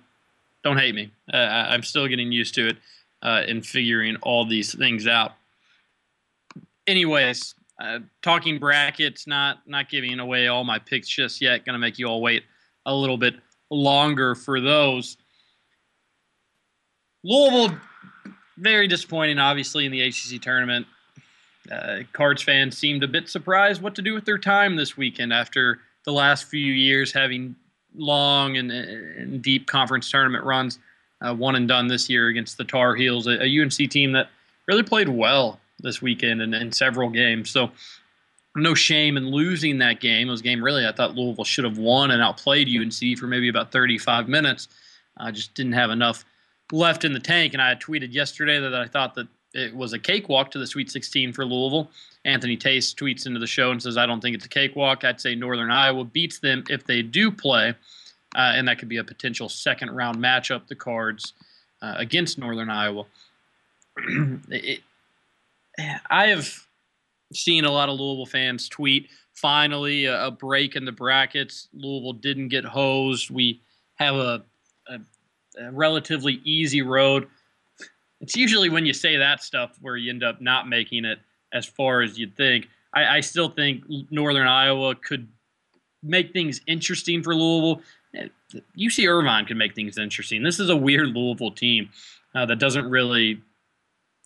don't 0.64 0.78
hate 0.78 0.94
me. 0.94 1.12
Uh, 1.34 1.38
I'm 1.38 1.82
still 1.82 2.08
getting 2.08 2.32
used 2.32 2.54
to 2.54 2.68
it 2.68 2.78
uh, 3.24 3.42
and 3.48 3.66
figuring 3.66 4.18
all 4.18 4.46
these 4.46 4.76
things 4.76 5.08
out. 5.08 5.32
Anyways, 6.86 7.56
uh, 7.80 7.98
talking 8.22 8.60
brackets, 8.60 9.26
not 9.26 9.68
not 9.68 9.90
giving 9.90 10.20
away 10.20 10.50
all 10.50 10.64
my 10.64 10.78
picks 10.78 11.08
just 11.08 11.42
yet. 11.42 11.66
Going 11.66 11.74
to 11.74 11.80
make 11.80 11.98
you 11.98 12.06
all 12.06 12.22
wait 12.22 12.44
a 12.86 12.94
little 12.94 13.18
bit 13.18 13.36
longer 13.70 14.36
for 14.36 14.60
those. 14.60 15.18
Louisville, 17.24 17.78
very 18.58 18.88
disappointing, 18.88 19.40
obviously, 19.40 19.86
in 19.86 19.92
the 19.92 20.02
ACC 20.02 20.42
tournament. 20.42 20.88
Uh, 21.72 22.00
Cards 22.12 22.42
fans 22.42 22.78
seemed 22.78 23.04
a 23.04 23.08
bit 23.08 23.30
surprised 23.30 23.82
what 23.82 23.96
to 23.96 24.02
do 24.02 24.14
with 24.14 24.26
their 24.26 24.38
time 24.38 24.76
this 24.76 24.98
weekend 24.98 25.32
after 25.32 25.80
the 26.06 26.12
last 26.12 26.46
few 26.46 26.74
years 26.74 27.12
having 27.12 27.56
long 27.96 28.58
and, 28.58 28.72
and 28.72 29.42
deep 29.42 29.68
conference 29.68 30.10
tournament 30.10 30.44
runs. 30.44 30.80
Uh, 31.22 31.36
one 31.36 31.56
and 31.56 31.68
done 31.68 31.88
this 31.88 32.10
year 32.10 32.30
against 32.30 32.58
the 32.58 32.64
Tar 32.64 32.96
Heels, 32.96 33.28
a, 33.28 33.44
a 33.44 33.62
UNC 33.62 33.92
team 33.92 34.12
that 34.14 34.30
really 34.68 34.82
played 34.82 35.08
well 35.08 35.60
this 35.80 36.02
weekend 36.02 36.42
and 36.42 36.56
in 36.56 36.72
several 36.72 37.10
games. 37.10 37.52
So 37.52 37.70
no 38.56 38.74
shame 38.74 39.18
in 39.18 39.32
losing 39.32 39.78
that 39.80 40.00
game. 40.00 40.28
It 40.28 40.32
was 40.32 40.42
a 40.42 40.44
game 40.44 40.64
really 40.64 40.86
I 40.86 40.92
thought 40.92 41.16
Louisville 41.16 41.46
should 41.46 41.66
have 41.66 41.78
won 41.78 42.12
and 42.12 42.22
outplayed 42.22 42.68
UNC 42.68 43.18
for 43.18 43.28
maybe 43.28 43.48
about 43.48 43.72
35 43.72 44.28
minutes. 44.28 44.68
I 45.18 45.32
just 45.32 45.54
didn't 45.54 45.74
have 45.74 45.90
enough 45.90 46.26
left 46.72 47.06
in 47.06 47.14
the 47.14 47.20
tank. 47.20 47.54
And 47.54 47.62
I 47.62 47.76
tweeted 47.76 48.14
yesterday 48.14 48.60
that 48.60 48.74
I 48.74 48.88
thought 48.88 49.16
that 49.16 49.28
it 49.54 49.76
was 49.76 49.94
a 49.94 50.00
cakewalk 50.00 50.52
to 50.52 50.60
the 50.60 50.68
Sweet 50.68 50.90
16 50.90 51.34
for 51.34 51.46
Louisville. 51.46 51.92
Anthony 52.24 52.56
Tace 52.56 52.94
tweets 52.94 53.26
into 53.26 53.40
the 53.40 53.48
show 53.48 53.72
and 53.72 53.82
says, 53.82 53.98
I 53.98 54.06
don't 54.06 54.22
think 54.22 54.36
it's 54.36 54.46
a 54.46 54.50
cakewalk. 54.50 55.04
I'd 55.04 55.20
say 55.20 55.36
Northern 55.36 55.72
Iowa 55.72 56.06
beats 56.06 56.40
them 56.40 56.64
if 56.70 56.86
they 56.86 57.02
do 57.02 57.32
play. 57.32 57.74
Uh, 58.34 58.54
and 58.56 58.68
that 58.68 58.80
could 58.80 58.88
be 58.88 58.98
a 58.98 59.04
potential 59.04 59.50
second 59.50 59.92
round 59.92 60.18
matchup, 60.18 60.68
the 60.68 60.76
cards 60.76 61.34
uh, 61.82 61.96
against 61.98 62.38
Northern 62.38 62.70
Iowa. 62.70 63.06
it, 64.50 64.82
I 66.10 66.28
have 66.28 66.66
seeing 67.34 67.66
a 67.66 67.72
lot 67.72 67.90
of 67.90 68.00
Louisville 68.00 68.26
fans 68.26 68.68
tweet 68.70 69.10
finally 69.34 70.06
a, 70.06 70.28
a, 70.28 70.32
break 70.32 70.76
in 70.76 70.86
the 70.86 70.92
brackets. 70.92 71.68
Louisville 71.74 72.14
didn't 72.14 72.50
get 72.50 72.66
hosed. 72.66 73.30
We 73.30 73.62
have 73.96 74.16
a, 74.16 74.44
a, 74.88 75.00
a, 75.60 75.72
relatively 75.72 76.42
easy 76.44 76.82
road. 76.82 77.28
It's 78.20 78.36
usually 78.36 78.70
when 78.70 78.86
you 78.86 78.94
say 78.94 79.18
that 79.18 79.44
stuff 79.44 79.78
where 79.82 79.98
you 79.98 80.10
end 80.10 80.24
up 80.24 80.42
not 80.42 80.68
making 80.68 81.06
it 81.06 81.20
as 81.54 81.66
far 81.66 82.02
as 82.02 82.20
you'd 82.20 82.36
think. 82.36 82.68
I, 82.94 83.18
I 83.18 83.20
still 83.22 83.50
think 83.50 83.84
Northern 84.12 84.48
Iowa 84.48 84.96
could 84.96 85.28
make 86.04 86.34
things 86.34 86.62
interesting 86.68 87.24
for 87.24 87.36
Louisville. 87.36 87.82
UC 88.78 89.08
Irvine 89.08 89.46
can 89.46 89.58
make 89.58 89.74
things 89.74 89.98
interesting. 89.98 90.44
This 90.44 90.60
is 90.60 90.70
a 90.70 90.76
weird 90.76 91.10
Louisville 91.10 91.52
team 91.52 91.90
uh, 92.36 92.46
that 92.46 92.60
doesn't 92.60 92.90
really 92.90 93.42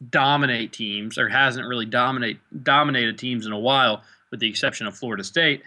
dominate 0.09 0.73
teams 0.73 1.17
or 1.17 1.29
hasn't 1.29 1.67
really 1.67 1.85
dominate 1.85 2.39
dominated 2.63 3.17
teams 3.17 3.45
in 3.45 3.51
a 3.51 3.59
while, 3.59 4.03
with 4.31 4.39
the 4.39 4.49
exception 4.49 4.87
of 4.87 4.97
Florida 4.97 5.23
State. 5.23 5.63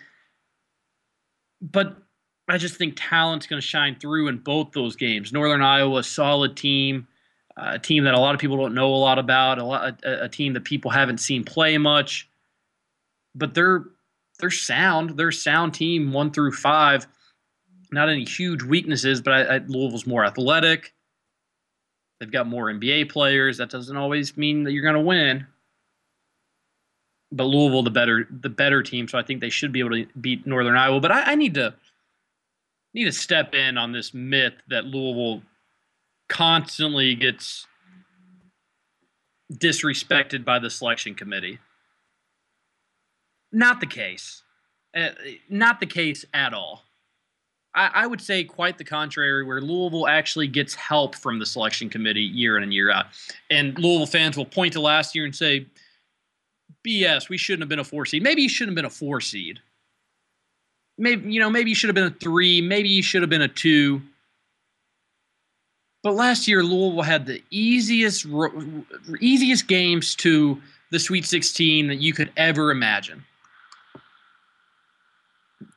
But 1.60 1.96
I 2.48 2.58
just 2.58 2.76
think 2.76 2.94
talent's 2.96 3.46
going 3.46 3.60
to 3.60 3.66
shine 3.66 3.96
through 3.98 4.28
in 4.28 4.38
both 4.38 4.72
those 4.72 4.96
games. 4.96 5.32
Northern 5.32 5.62
Iowa, 5.62 6.02
solid 6.02 6.56
team, 6.56 7.06
uh, 7.56 7.72
a 7.74 7.78
team 7.78 8.04
that 8.04 8.14
a 8.14 8.20
lot 8.20 8.34
of 8.34 8.40
people 8.40 8.56
don't 8.56 8.74
know 8.74 8.94
a 8.94 8.96
lot 8.96 9.18
about, 9.18 9.58
a, 9.58 9.64
lot, 9.64 10.00
a, 10.04 10.24
a 10.24 10.28
team 10.28 10.52
that 10.54 10.64
people 10.64 10.90
haven't 10.90 11.18
seen 11.18 11.44
play 11.44 11.76
much, 11.78 12.28
but 13.34 13.54
they're 13.54 13.84
they're 14.38 14.50
sound. 14.50 15.16
They're 15.16 15.28
a 15.28 15.32
sound 15.32 15.74
team, 15.74 16.12
one 16.12 16.30
through 16.30 16.52
five. 16.52 17.06
Not 17.90 18.08
any 18.08 18.24
huge 18.24 18.62
weaknesses, 18.62 19.20
but 19.20 19.32
I, 19.32 19.56
I, 19.56 19.58
Louisville's 19.58 20.06
more 20.06 20.24
athletic. 20.24 20.94
They've 22.20 22.30
got 22.30 22.46
more 22.46 22.66
NBA 22.66 23.10
players. 23.10 23.58
That 23.58 23.70
doesn't 23.70 23.96
always 23.96 24.36
mean 24.36 24.64
that 24.64 24.72
you're 24.72 24.82
going 24.82 24.94
to 24.94 25.00
win. 25.00 25.46
But 27.30 27.44
Louisville, 27.44 27.82
the 27.82 27.90
better, 27.90 28.26
the 28.30 28.48
better 28.48 28.82
team, 28.82 29.06
so 29.06 29.18
I 29.18 29.22
think 29.22 29.40
they 29.40 29.50
should 29.50 29.70
be 29.70 29.80
able 29.80 29.90
to 29.90 30.06
beat 30.20 30.46
Northern 30.46 30.76
Iowa. 30.76 31.00
But 31.00 31.12
I, 31.12 31.32
I 31.32 31.34
need 31.34 31.54
to 31.54 31.74
need 32.94 33.04
to 33.04 33.12
step 33.12 33.54
in 33.54 33.76
on 33.76 33.92
this 33.92 34.14
myth 34.14 34.54
that 34.68 34.86
Louisville 34.86 35.42
constantly 36.28 37.14
gets 37.14 37.66
disrespected 39.52 40.44
by 40.44 40.58
the 40.58 40.70
selection 40.70 41.14
committee. 41.14 41.58
Not 43.52 43.80
the 43.80 43.86
case. 43.86 44.42
Uh, 44.96 45.10
not 45.48 45.80
the 45.80 45.86
case 45.86 46.24
at 46.34 46.54
all. 46.54 46.84
I, 47.74 47.90
I, 47.94 48.06
would 48.06 48.20
say 48.20 48.44
quite 48.44 48.78
the 48.78 48.84
contrary, 48.84 49.44
where 49.44 49.60
Louisville 49.60 50.08
actually 50.08 50.48
gets 50.48 50.74
help 50.74 51.14
from 51.14 51.38
the 51.38 51.46
selection 51.46 51.88
committee 51.88 52.22
year 52.22 52.56
in 52.56 52.62
and 52.62 52.72
year 52.72 52.90
out. 52.90 53.06
And 53.50 53.78
Louisville 53.78 54.06
fans 54.06 54.36
will 54.36 54.46
point 54.46 54.72
to 54.72 54.80
last 54.80 55.14
year 55.14 55.24
and 55.24 55.34
say, 55.34 55.66
BS, 56.86 57.28
we 57.28 57.36
shouldn't 57.36 57.62
have 57.62 57.68
been 57.68 57.78
a 57.78 57.84
four 57.84 58.06
seed. 58.06 58.22
Maybe 58.22 58.42
you 58.42 58.48
shouldn't 58.48 58.72
have 58.72 58.76
been 58.76 58.84
a 58.84 58.90
four 58.90 59.20
seed. 59.20 59.60
Maybe, 60.96 61.32
you 61.32 61.40
know, 61.40 61.50
maybe 61.50 61.70
you 61.70 61.76
should 61.76 61.88
have 61.88 61.94
been 61.94 62.06
a 62.06 62.10
three. 62.10 62.60
Maybe 62.60 62.88
you 62.88 63.02
should 63.02 63.22
have 63.22 63.30
been 63.30 63.42
a 63.42 63.48
two. 63.48 64.02
But 66.02 66.14
last 66.14 66.48
year, 66.48 66.62
Louisville 66.62 67.02
had 67.02 67.26
the 67.26 67.42
easiest 67.50 68.26
easiest 69.20 69.68
games 69.68 70.14
to 70.16 70.60
the 70.90 70.98
Sweet 70.98 71.26
16 71.26 71.88
that 71.88 71.96
you 71.96 72.12
could 72.12 72.32
ever 72.36 72.70
imagine. 72.70 73.24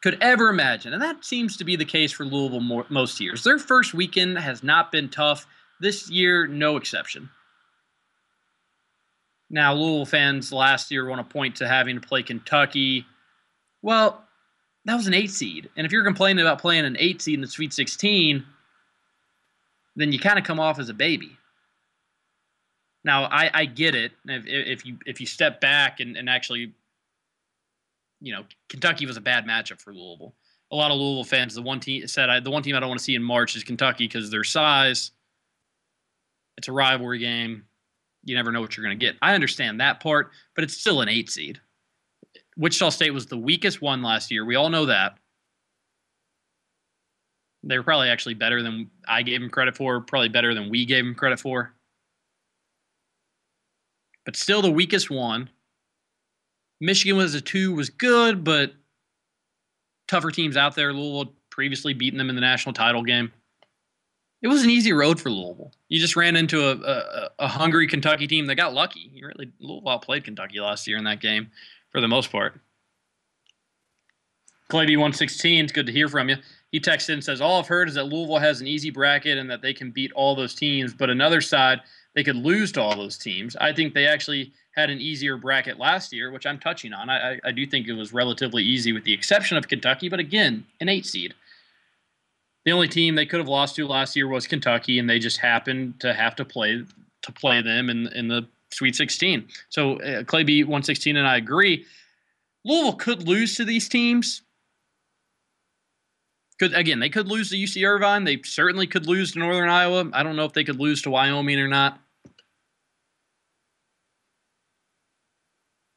Could 0.01 0.17
ever 0.21 0.49
imagine. 0.49 0.93
And 0.93 1.01
that 1.01 1.23
seems 1.23 1.57
to 1.57 1.63
be 1.63 1.75
the 1.75 1.85
case 1.85 2.11
for 2.11 2.25
Louisville 2.25 2.59
more, 2.59 2.85
most 2.89 3.19
years. 3.19 3.43
Their 3.43 3.59
first 3.59 3.93
weekend 3.93 4.37
has 4.39 4.63
not 4.63 4.91
been 4.91 5.09
tough. 5.09 5.45
This 5.79 6.09
year, 6.09 6.47
no 6.47 6.77
exception. 6.77 7.29
Now, 9.49 9.73
Louisville 9.73 10.05
fans 10.05 10.51
last 10.51 10.89
year 10.91 11.07
want 11.07 11.27
to 11.27 11.33
point 11.33 11.57
to 11.57 11.67
having 11.67 11.99
to 11.99 12.07
play 12.07 12.23
Kentucky. 12.23 13.05
Well, 13.81 14.23
that 14.85 14.95
was 14.95 15.07
an 15.07 15.13
eight 15.13 15.29
seed. 15.29 15.69
And 15.75 15.85
if 15.85 15.91
you're 15.91 16.03
complaining 16.03 16.43
about 16.43 16.59
playing 16.59 16.85
an 16.85 16.95
eight 16.97 17.21
seed 17.21 17.35
in 17.35 17.41
the 17.41 17.47
Sweet 17.47 17.73
16, 17.73 18.43
then 19.95 20.11
you 20.11 20.19
kind 20.19 20.39
of 20.39 20.45
come 20.45 20.59
off 20.59 20.79
as 20.79 20.89
a 20.89 20.93
baby. 20.93 21.37
Now 23.03 23.25
I, 23.25 23.49
I 23.53 23.65
get 23.65 23.95
it. 23.95 24.11
If, 24.25 24.43
if 24.45 24.85
you 24.85 24.97
if 25.05 25.19
you 25.19 25.25
step 25.25 25.59
back 25.59 25.99
and, 25.99 26.15
and 26.15 26.29
actually, 26.29 26.73
you 28.21 28.33
know, 28.33 28.45
Kentucky 28.69 29.05
was 29.05 29.17
a 29.17 29.21
bad 29.21 29.45
matchup 29.45 29.81
for 29.81 29.93
Louisville. 29.93 30.35
A 30.71 30.75
lot 30.75 30.91
of 30.91 30.97
Louisville 30.97 31.25
fans, 31.25 31.53
the 31.53 31.61
one 31.61 31.79
team 31.79 32.07
said 32.07 32.29
I, 32.29 32.39
the 32.39 32.51
one 32.51 32.63
team 32.63 32.75
I 32.75 32.79
don't 32.79 32.87
want 32.87 32.99
to 32.99 33.03
see 33.03 33.15
in 33.15 33.23
March 33.23 33.55
is 33.55 33.63
Kentucky 33.63 34.07
because 34.07 34.29
their 34.29 34.43
size. 34.43 35.11
It's 36.57 36.67
a 36.67 36.71
rivalry 36.71 37.19
game. 37.19 37.65
You 38.23 38.35
never 38.35 38.51
know 38.51 38.61
what 38.61 38.77
you're 38.77 38.85
going 38.85 38.97
to 38.97 39.05
get. 39.05 39.15
I 39.21 39.33
understand 39.33 39.81
that 39.81 39.99
part, 39.99 40.31
but 40.55 40.63
it's 40.63 40.77
still 40.77 41.01
an 41.01 41.09
eight 41.09 41.29
seed. 41.29 41.59
Wichita 42.55 42.89
State 42.89 43.13
was 43.13 43.25
the 43.25 43.37
weakest 43.37 43.81
one 43.81 44.03
last 44.03 44.29
year. 44.29 44.45
We 44.45 44.55
all 44.55 44.69
know 44.69 44.85
that. 44.85 45.17
They 47.63 47.77
were 47.77 47.83
probably 47.83 48.09
actually 48.09 48.35
better 48.35 48.61
than 48.61 48.89
I 49.07 49.23
gave 49.23 49.39
them 49.39 49.49
credit 49.49 49.75
for, 49.75 50.01
probably 50.01 50.29
better 50.29 50.53
than 50.53 50.69
we 50.69 50.85
gave 50.85 51.03
them 51.03 51.15
credit 51.15 51.39
for. 51.39 51.73
But 54.25 54.35
still 54.35 54.61
the 54.61 54.71
weakest 54.71 55.09
one. 55.09 55.49
Michigan 56.81 57.15
was 57.15 57.33
a 57.35 57.41
two, 57.41 57.73
was 57.73 57.89
good, 57.89 58.43
but 58.43 58.73
tougher 60.07 60.31
teams 60.31 60.57
out 60.57 60.75
there. 60.75 60.91
Louisville 60.91 61.33
previously 61.49 61.93
beaten 61.93 62.17
them 62.17 62.29
in 62.29 62.35
the 62.35 62.41
national 62.41 62.73
title 62.73 63.03
game. 63.03 63.31
It 64.41 64.47
was 64.47 64.63
an 64.63 64.69
easy 64.69 64.91
road 64.91 65.21
for 65.21 65.29
Louisville. 65.29 65.71
You 65.87 65.99
just 65.99 66.15
ran 66.15 66.35
into 66.35 66.67
a, 66.67 66.75
a, 66.75 67.29
a 67.39 67.47
hungry 67.47 67.87
Kentucky 67.87 68.27
team 68.27 68.47
that 68.47 68.55
got 68.55 68.73
lucky. 68.73 69.11
You 69.13 69.27
really 69.27 69.51
Louisville 69.59 69.89
outplayed 69.89 70.23
Kentucky 70.23 70.59
last 70.59 70.87
year 70.87 70.97
in 70.97 71.03
that 71.05 71.21
game 71.21 71.51
for 71.91 72.01
the 72.01 72.07
most 72.07 72.31
part. 72.31 72.59
Clayby 74.69 74.97
116, 74.97 75.65
it's 75.65 75.73
good 75.73 75.85
to 75.85 75.91
hear 75.91 76.07
from 76.09 76.29
you 76.29 76.37
he 76.71 76.79
texted 76.79 77.13
and 77.13 77.23
says, 77.23 77.41
All 77.41 77.59
I've 77.59 77.67
heard 77.67 77.89
is 77.89 77.95
that 77.95 78.05
Louisville 78.05 78.39
has 78.39 78.61
an 78.61 78.67
easy 78.67 78.89
bracket 78.89 79.37
and 79.37 79.49
that 79.49 79.61
they 79.61 79.73
can 79.73 79.91
beat 79.91 80.11
all 80.13 80.35
those 80.35 80.55
teams. 80.55 80.93
But 80.93 81.09
another 81.09 81.41
side, 81.41 81.81
they 82.15 82.23
could 82.23 82.37
lose 82.37 82.71
to 82.73 82.81
all 82.81 82.95
those 82.95 83.17
teams. 83.17 83.55
I 83.57 83.73
think 83.73 83.93
they 83.93 84.07
actually 84.07 84.53
had 84.75 84.89
an 84.89 84.99
easier 84.99 85.37
bracket 85.37 85.77
last 85.77 86.13
year, 86.13 86.31
which 86.31 86.45
I'm 86.45 86.59
touching 86.59 86.93
on. 86.93 87.09
I, 87.09 87.39
I 87.43 87.51
do 87.51 87.65
think 87.65 87.87
it 87.87 87.93
was 87.93 88.13
relatively 88.13 88.63
easy 88.63 88.93
with 88.93 89.03
the 89.03 89.13
exception 89.13 89.57
of 89.57 89.67
Kentucky, 89.67 90.07
but 90.07 90.19
again, 90.19 90.65
an 90.79 90.89
eight 90.89 91.05
seed. 91.05 91.33
The 92.63 92.71
only 92.71 92.87
team 92.87 93.15
they 93.15 93.25
could 93.25 93.39
have 93.39 93.49
lost 93.49 93.75
to 93.75 93.87
last 93.87 94.15
year 94.15 94.27
was 94.27 94.47
Kentucky, 94.47 94.99
and 94.99 95.09
they 95.09 95.19
just 95.19 95.37
happened 95.37 95.99
to 95.99 96.13
have 96.13 96.35
to 96.35 96.45
play 96.45 96.83
to 97.23 97.31
play 97.31 97.61
them 97.61 97.89
in 97.89 98.07
in 98.07 98.27
the 98.27 98.47
Sweet 98.71 98.95
16. 98.95 99.47
So 99.69 99.99
uh, 100.01 100.23
Clay 100.23 100.43
beat 100.43 100.63
116, 100.63 101.17
and 101.17 101.27
I 101.27 101.37
agree. 101.37 101.85
Louisville 102.63 102.93
could 102.93 103.27
lose 103.27 103.55
to 103.57 103.65
these 103.65 103.89
teams, 103.89 104.43
could 106.61 106.73
again, 106.75 106.99
they 106.99 107.09
could 107.09 107.27
lose 107.27 107.49
to 107.49 107.55
UC 107.55 107.85
Irvine. 107.87 108.23
They 108.23 108.39
certainly 108.43 108.85
could 108.85 109.07
lose 109.07 109.31
to 109.31 109.39
Northern 109.39 109.69
Iowa. 109.69 110.09
I 110.13 110.21
don't 110.21 110.35
know 110.35 110.45
if 110.45 110.53
they 110.53 110.63
could 110.63 110.79
lose 110.79 111.01
to 111.01 111.09
Wyoming 111.09 111.59
or 111.59 111.67
not. 111.67 111.99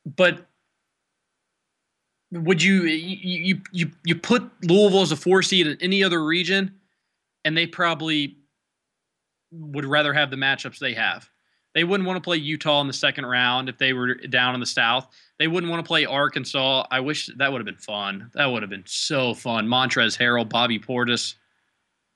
But 0.05 0.47
would 2.31 2.63
you 2.63 2.83
you 2.85 3.61
you 3.73 3.91
you 4.05 4.15
put 4.17 4.51
Louisville 4.63 5.03
as 5.03 5.13
a 5.13 5.17
four 5.17 5.43
seed 5.43 5.67
in 5.67 5.79
any 5.81 6.03
other 6.03 6.25
region, 6.25 6.75
and 7.45 7.57
they 7.57 7.67
probably 7.67 8.39
would 9.51 9.85
rather 9.85 10.13
have 10.13 10.31
the 10.31 10.37
matchups 10.37 10.79
they 10.79 10.95
have. 10.95 11.29
They 11.75 11.85
wouldn't 11.85 12.07
want 12.07 12.17
to 12.17 12.21
play 12.27 12.37
Utah 12.37 12.81
in 12.81 12.87
the 12.87 12.93
second 12.93 13.27
round 13.27 13.69
if 13.69 13.79
they 13.79 13.93
were 13.93 14.15
down 14.15 14.55
in 14.55 14.61
the 14.61 14.67
South. 14.67 15.09
They 15.39 15.49
wouldn't 15.49 15.71
want 15.71 15.85
to 15.85 15.89
play 15.89 16.07
Arkansas. 16.07 16.87
I 16.91 17.01
wish 17.01 17.29
that 17.37 17.51
would 17.51 17.59
have 17.59 17.67
been 17.67 17.77
fun. 17.77 18.31
That 18.35 18.47
would 18.47 18.63
have 18.63 18.71
been 18.71 18.85
so 18.87 19.35
fun. 19.35 19.67
Montrezl 19.67 20.17
Harrell, 20.19 20.49
Bobby 20.49 20.79
Portis. 20.79 21.35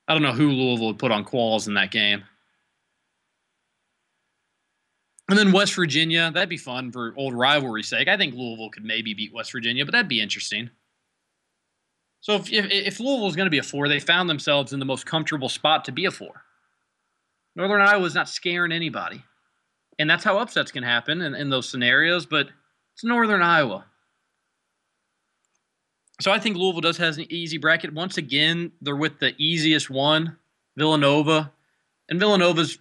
I 0.07 0.15
don't 0.15 0.23
know 0.23 0.33
who 0.33 0.51
Louisville 0.51 0.87
would 0.89 0.99
put 0.99 1.11
on 1.11 1.25
quals 1.25 1.67
in 1.67 1.75
that 1.75 1.91
game. 1.91 2.23
And 5.29 5.39
then 5.39 5.53
West 5.53 5.75
Virginia, 5.75 6.31
that'd 6.33 6.49
be 6.49 6.57
fun 6.57 6.91
for 6.91 7.13
old 7.17 7.35
rivalry 7.35 7.83
sake. 7.83 8.09
I 8.09 8.17
think 8.17 8.35
Louisville 8.35 8.71
could 8.71 8.85
maybe 8.85 9.13
beat 9.13 9.35
West 9.35 9.53
Virginia, 9.53 9.85
but 9.85 9.93
that'd 9.93 10.09
be 10.09 10.23
interesting. 10.23 10.71
So 12.21 12.35
if 12.35 12.53
if, 12.53 12.67
if 12.71 13.01
Louisville 13.01 13.29
is 13.29 13.37
going 13.37 13.47
to 13.47 13.51
be 13.51 13.59
a 13.59 13.63
four, 13.63 13.89
they 13.89 14.01
found 14.01 14.29
themselves 14.29 14.73
in 14.73 14.79
the 14.79 14.87
most 14.87 15.07
comfortable 15.07 15.49
spot 15.49 15.85
to 15.85 15.93
be 15.93 16.07
a 16.07 16.11
four. 16.11 16.43
Northern 17.55 17.81
Iowa 17.81 18.05
is 18.05 18.15
not 18.15 18.29
scaring 18.29 18.73
anybody 18.73 19.23
and 19.99 20.09
that's 20.09 20.25
how 20.25 20.39
upsets 20.39 20.71
can 20.71 20.83
happen 20.83 21.21
in, 21.23 21.35
in 21.35 21.51
those 21.51 21.69
scenarios. 21.69 22.27
But 22.27 22.49
it's 22.95 23.05
Northern 23.05 23.43
Iowa. 23.43 23.85
So 26.21 26.33
I 26.33 26.39
think 26.39 26.57
Louisville 26.57 26.81
does 26.81 26.97
has 26.97 27.19
an 27.19 27.27
easy 27.31 27.59
bracket. 27.59 27.93
Once 27.93 28.17
again, 28.17 28.73
they're 28.81 28.97
with 28.97 29.19
the 29.19 29.35
easiest 29.39 29.89
one, 29.91 30.37
Villanova, 30.77 31.53
and 32.09 32.19
Villanova's. 32.19 32.79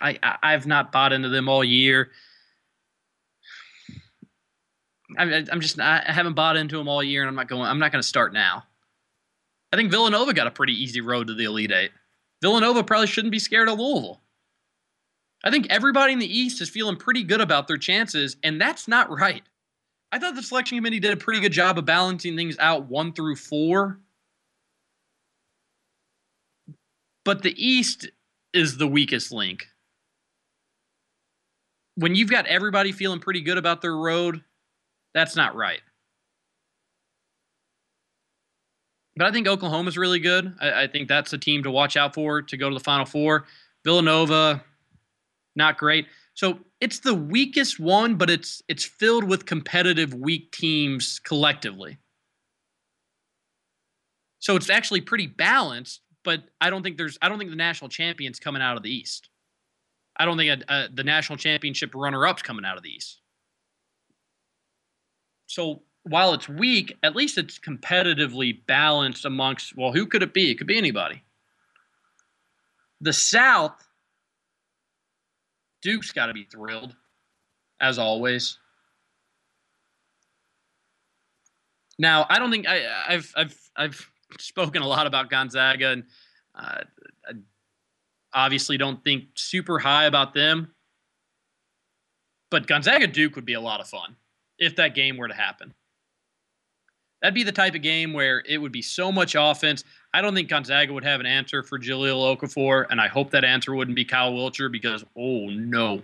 I, 0.00 0.18
I 0.42 0.52
have 0.52 0.66
not 0.66 0.92
bought 0.92 1.12
into 1.12 1.28
them 1.28 1.48
all 1.48 1.64
year. 1.64 2.10
I, 5.16 5.44
I'm 5.50 5.60
just 5.60 5.78
I 5.78 6.02
haven't 6.06 6.34
bought 6.34 6.56
into 6.56 6.76
them 6.76 6.88
all 6.88 7.02
year, 7.02 7.22
and 7.22 7.28
I'm 7.28 7.34
not 7.34 7.48
going. 7.48 7.62
I'm 7.62 7.78
not 7.78 7.92
going 7.92 8.02
to 8.02 8.08
start 8.08 8.32
now. 8.32 8.64
I 9.72 9.76
think 9.76 9.90
Villanova 9.90 10.32
got 10.32 10.46
a 10.46 10.52
pretty 10.52 10.72
easy 10.72 11.00
road 11.00 11.26
to 11.28 11.34
the 11.34 11.44
Elite 11.44 11.72
Eight. 11.72 11.90
Villanova 12.42 12.84
probably 12.84 13.06
shouldn't 13.06 13.32
be 13.32 13.38
scared 13.38 13.68
of 13.68 13.78
Louisville. 13.78 14.20
I 15.44 15.50
think 15.50 15.66
everybody 15.68 16.12
in 16.12 16.18
the 16.18 16.38
East 16.38 16.60
is 16.62 16.70
feeling 16.70 16.96
pretty 16.96 17.22
good 17.22 17.40
about 17.40 17.68
their 17.68 17.76
chances, 17.76 18.36
and 18.42 18.60
that's 18.60 18.88
not 18.88 19.10
right. 19.10 19.42
I 20.10 20.18
thought 20.18 20.36
the 20.36 20.42
selection 20.42 20.78
committee 20.78 21.00
did 21.00 21.12
a 21.12 21.16
pretty 21.16 21.40
good 21.40 21.52
job 21.52 21.76
of 21.76 21.84
balancing 21.84 22.36
things 22.36 22.56
out 22.58 22.86
one 22.86 23.12
through 23.12 23.36
four. 23.36 23.98
But 27.24 27.42
the 27.42 27.54
East 27.62 28.08
is 28.52 28.76
the 28.76 28.86
weakest 28.86 29.32
link. 29.32 29.66
When 31.96 32.14
you've 32.14 32.30
got 32.30 32.46
everybody 32.46 32.92
feeling 32.92 33.20
pretty 33.20 33.40
good 33.40 33.58
about 33.58 33.80
their 33.80 33.96
road, 33.96 34.42
that's 35.14 35.36
not 35.36 35.54
right. 35.54 35.80
But 39.16 39.26
I 39.28 39.32
think 39.32 39.46
Oklahoma's 39.46 39.96
really 39.96 40.18
good. 40.18 40.54
I, 40.60 40.84
I 40.84 40.86
think 40.88 41.08
that's 41.08 41.32
a 41.32 41.38
team 41.38 41.62
to 41.62 41.70
watch 41.70 41.96
out 41.96 42.14
for 42.14 42.42
to 42.42 42.56
go 42.56 42.68
to 42.68 42.74
the 42.74 42.82
Final 42.82 43.06
Four. 43.06 43.46
Villanova, 43.84 44.64
not 45.54 45.78
great. 45.78 46.06
So 46.34 46.58
it's 46.80 47.00
the 47.00 47.14
weakest 47.14 47.78
one, 47.78 48.16
but 48.16 48.28
it's 48.28 48.62
it's 48.68 48.84
filled 48.84 49.24
with 49.24 49.46
competitive 49.46 50.14
weak 50.14 50.50
teams 50.50 51.20
collectively. 51.20 51.98
So 54.40 54.56
it's 54.56 54.68
actually 54.68 55.00
pretty 55.00 55.28
balanced, 55.28 56.00
but 56.24 56.42
I 56.60 56.70
don't 56.70 56.82
think 56.82 56.98
there's 56.98 57.16
I 57.22 57.28
don't 57.28 57.38
think 57.38 57.50
the 57.50 57.56
national 57.56 57.88
champions 57.88 58.40
coming 58.40 58.62
out 58.62 58.76
of 58.76 58.82
the 58.82 58.94
East. 58.94 59.30
I 60.16 60.24
don't 60.24 60.36
think 60.36 60.62
a, 60.68 60.72
a, 60.72 60.88
the 60.92 61.04
national 61.04 61.38
championship 61.38 61.94
runner-ups 61.94 62.42
coming 62.42 62.64
out 62.64 62.76
of 62.76 62.82
the 62.82 62.90
East. 62.90 63.20
So 65.46 65.82
while 66.04 66.34
it's 66.34 66.48
weak, 66.48 66.96
at 67.02 67.16
least 67.16 67.38
it's 67.38 67.58
competitively 67.58 68.64
balanced 68.66 69.24
amongst, 69.24 69.76
well, 69.76 69.92
who 69.92 70.06
could 70.06 70.22
it 70.22 70.34
be? 70.34 70.50
It 70.50 70.58
could 70.58 70.66
be 70.66 70.78
anybody. 70.78 71.22
The 73.00 73.12
South, 73.12 73.86
Duke's 75.82 76.12
got 76.12 76.26
to 76.26 76.32
be 76.32 76.44
thrilled, 76.44 76.94
as 77.80 77.98
always. 77.98 78.58
Now, 81.98 82.26
I 82.28 82.38
don't 82.38 82.50
think 82.50 82.66
I, 82.66 82.80
have 83.08 83.30
I've 83.36 83.70
I've 83.76 84.10
spoken 84.38 84.82
a 84.82 84.86
lot 84.86 85.06
about 85.06 85.30
Gonzaga, 85.30 85.90
and 85.90 86.04
uh, 86.54 86.82
obviously 88.34 88.76
don't 88.76 89.02
think 89.04 89.24
super 89.34 89.78
high 89.78 90.04
about 90.04 90.34
them. 90.34 90.74
But 92.50 92.66
Gonzaga 92.66 93.06
Duke 93.06 93.36
would 93.36 93.46
be 93.46 93.54
a 93.54 93.60
lot 93.60 93.80
of 93.80 93.88
fun 93.88 94.16
if 94.58 94.76
that 94.76 94.94
game 94.94 95.16
were 95.16 95.28
to 95.28 95.34
happen. 95.34 95.74
That'd 97.22 97.34
be 97.34 97.42
the 97.42 97.52
type 97.52 97.74
of 97.74 97.82
game 97.82 98.12
where 98.12 98.42
it 98.46 98.58
would 98.58 98.72
be 98.72 98.82
so 98.82 99.10
much 99.10 99.34
offense. 99.34 99.82
I 100.12 100.20
don't 100.20 100.34
think 100.34 100.50
Gonzaga 100.50 100.92
would 100.92 101.04
have 101.04 101.20
an 101.20 101.26
answer 101.26 101.62
for 101.62 101.78
Jahlil 101.78 102.36
Okafor, 102.36 102.86
and 102.90 103.00
I 103.00 103.08
hope 103.08 103.30
that 103.30 103.44
answer 103.44 103.74
wouldn't 103.74 103.96
be 103.96 104.04
Kyle 104.04 104.32
Wiltjer 104.32 104.70
because, 104.70 105.04
oh 105.16 105.48
no. 105.48 106.02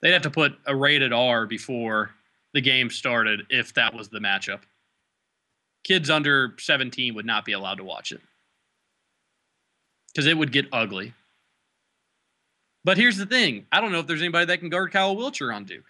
They'd 0.00 0.12
have 0.12 0.22
to 0.22 0.30
put 0.30 0.52
a 0.66 0.76
rated 0.76 1.12
R 1.12 1.46
before 1.46 2.10
the 2.52 2.60
game 2.60 2.90
started 2.90 3.42
if 3.50 3.74
that 3.74 3.92
was 3.92 4.08
the 4.08 4.20
matchup. 4.20 4.60
Kids 5.82 6.10
under 6.10 6.54
17 6.58 7.14
would 7.14 7.26
not 7.26 7.44
be 7.44 7.52
allowed 7.52 7.76
to 7.76 7.84
watch 7.84 8.12
it 8.12 8.20
because 10.14 10.26
it 10.26 10.36
would 10.38 10.52
get 10.52 10.66
ugly. 10.72 11.12
But 12.84 12.98
here's 12.98 13.16
the 13.16 13.26
thing 13.26 13.66
I 13.72 13.80
don't 13.80 13.92
know 13.92 14.00
if 14.00 14.06
there's 14.06 14.22
anybody 14.22 14.46
that 14.46 14.58
can 14.58 14.68
guard 14.68 14.92
Kyle 14.92 15.16
Wiltjer 15.16 15.54
on 15.54 15.64
Duke. 15.64 15.84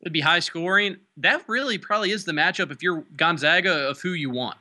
It'd 0.00 0.12
be 0.12 0.20
high 0.20 0.40
scoring. 0.40 0.96
That 1.18 1.44
really 1.46 1.78
probably 1.78 2.10
is 2.10 2.24
the 2.24 2.32
matchup 2.32 2.70
if 2.70 2.82
you're 2.82 3.04
Gonzaga 3.16 3.88
of 3.88 4.00
who 4.00 4.12
you 4.12 4.30
want. 4.30 4.56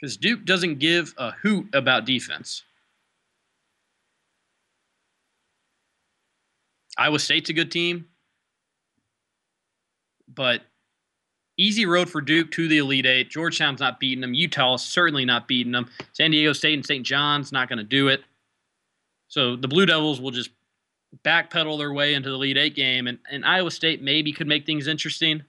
Because 0.00 0.16
Duke 0.16 0.44
doesn't 0.44 0.78
give 0.78 1.14
a 1.16 1.32
hoot 1.32 1.68
about 1.72 2.04
defense. 2.04 2.62
Iowa 6.98 7.18
State's 7.18 7.50
a 7.50 7.52
good 7.52 7.70
team, 7.70 8.06
but 10.28 10.62
easy 11.58 11.86
road 11.86 12.08
for 12.08 12.20
Duke 12.20 12.50
to 12.52 12.68
the 12.68 12.78
Elite 12.78 13.06
Eight. 13.06 13.30
Georgetown's 13.30 13.80
not 13.80 14.00
beating 14.00 14.20
them. 14.20 14.34
Utah's 14.34 14.84
certainly 14.84 15.24
not 15.24 15.48
beating 15.48 15.72
them. 15.72 15.90
San 16.12 16.30
Diego 16.30 16.52
State 16.52 16.74
and 16.74 16.86
St. 16.86 17.04
John's 17.04 17.52
not 17.52 17.68
going 17.68 17.78
to 17.78 17.84
do 17.84 18.08
it. 18.08 18.22
So 19.28 19.56
the 19.56 19.68
Blue 19.68 19.86
Devils 19.86 20.20
will 20.20 20.30
just 20.30 20.50
backpedal 21.24 21.78
their 21.78 21.92
way 21.92 22.14
into 22.14 22.28
the 22.28 22.34
Elite 22.34 22.58
Eight 22.58 22.74
game, 22.74 23.06
and, 23.06 23.18
and 23.30 23.44
Iowa 23.44 23.70
State 23.70 24.02
maybe 24.02 24.32
could 24.32 24.46
make 24.46 24.66
things 24.66 24.86
interesting. 24.86 25.42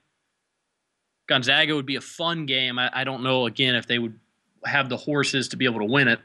Gonzaga 1.28 1.74
would 1.74 1.86
be 1.86 1.96
a 1.96 2.00
fun 2.00 2.46
game. 2.46 2.78
I, 2.78 2.90
I 2.92 3.04
don't 3.04 3.22
know, 3.22 3.46
again, 3.46 3.74
if 3.74 3.86
they 3.86 3.98
would 3.98 4.18
have 4.64 4.88
the 4.88 4.96
horses 4.96 5.48
to 5.48 5.56
be 5.56 5.66
able 5.66 5.80
to 5.80 5.84
win 5.84 6.08
it. 6.08 6.20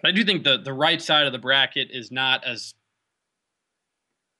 But 0.00 0.08
I 0.08 0.12
do 0.12 0.24
think 0.24 0.44
the, 0.44 0.58
the 0.58 0.72
right 0.72 1.00
side 1.00 1.26
of 1.26 1.32
the 1.32 1.38
bracket 1.38 1.90
is 1.90 2.10
not 2.10 2.44
as 2.44 2.74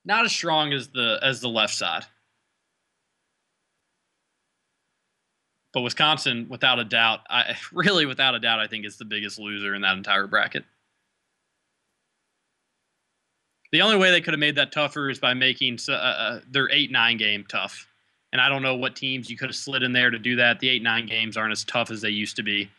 not 0.04 0.24
as 0.24 0.32
strong 0.32 0.72
as 0.72 0.88
the 0.88 1.18
as 1.22 1.40
the 1.40 1.48
left 1.48 1.74
side. 1.74 2.04
But 5.72 5.80
Wisconsin, 5.82 6.46
without 6.50 6.78
a 6.78 6.84
doubt, 6.84 7.20
I 7.30 7.56
really 7.72 8.06
without 8.06 8.34
a 8.34 8.40
doubt, 8.40 8.60
I 8.60 8.66
think 8.66 8.84
is 8.84 8.96
the 8.96 9.04
biggest 9.04 9.38
loser 9.38 9.74
in 9.74 9.82
that 9.82 9.96
entire 9.96 10.26
bracket. 10.26 10.64
The 13.72 13.80
only 13.80 13.96
way 13.96 14.10
they 14.10 14.20
could 14.20 14.34
have 14.34 14.40
made 14.40 14.56
that 14.56 14.70
tougher 14.70 15.08
is 15.08 15.18
by 15.18 15.32
making 15.32 15.78
uh, 15.88 15.92
uh, 15.92 16.40
their 16.50 16.70
eight 16.70 16.90
nine 16.90 17.16
game 17.16 17.44
tough. 17.48 17.88
And 18.30 18.40
I 18.40 18.48
don't 18.48 18.62
know 18.62 18.76
what 18.76 18.96
teams 18.96 19.30
you 19.30 19.36
could 19.36 19.48
have 19.48 19.56
slid 19.56 19.82
in 19.82 19.92
there 19.92 20.10
to 20.10 20.18
do 20.18 20.36
that. 20.36 20.60
The 20.60 20.68
eight 20.68 20.82
nine 20.82 21.06
games 21.06 21.36
aren't 21.36 21.52
as 21.52 21.64
tough 21.64 21.90
as 21.90 22.02
they 22.02 22.10
used 22.10 22.36
to 22.36 22.42
be. 22.42 22.70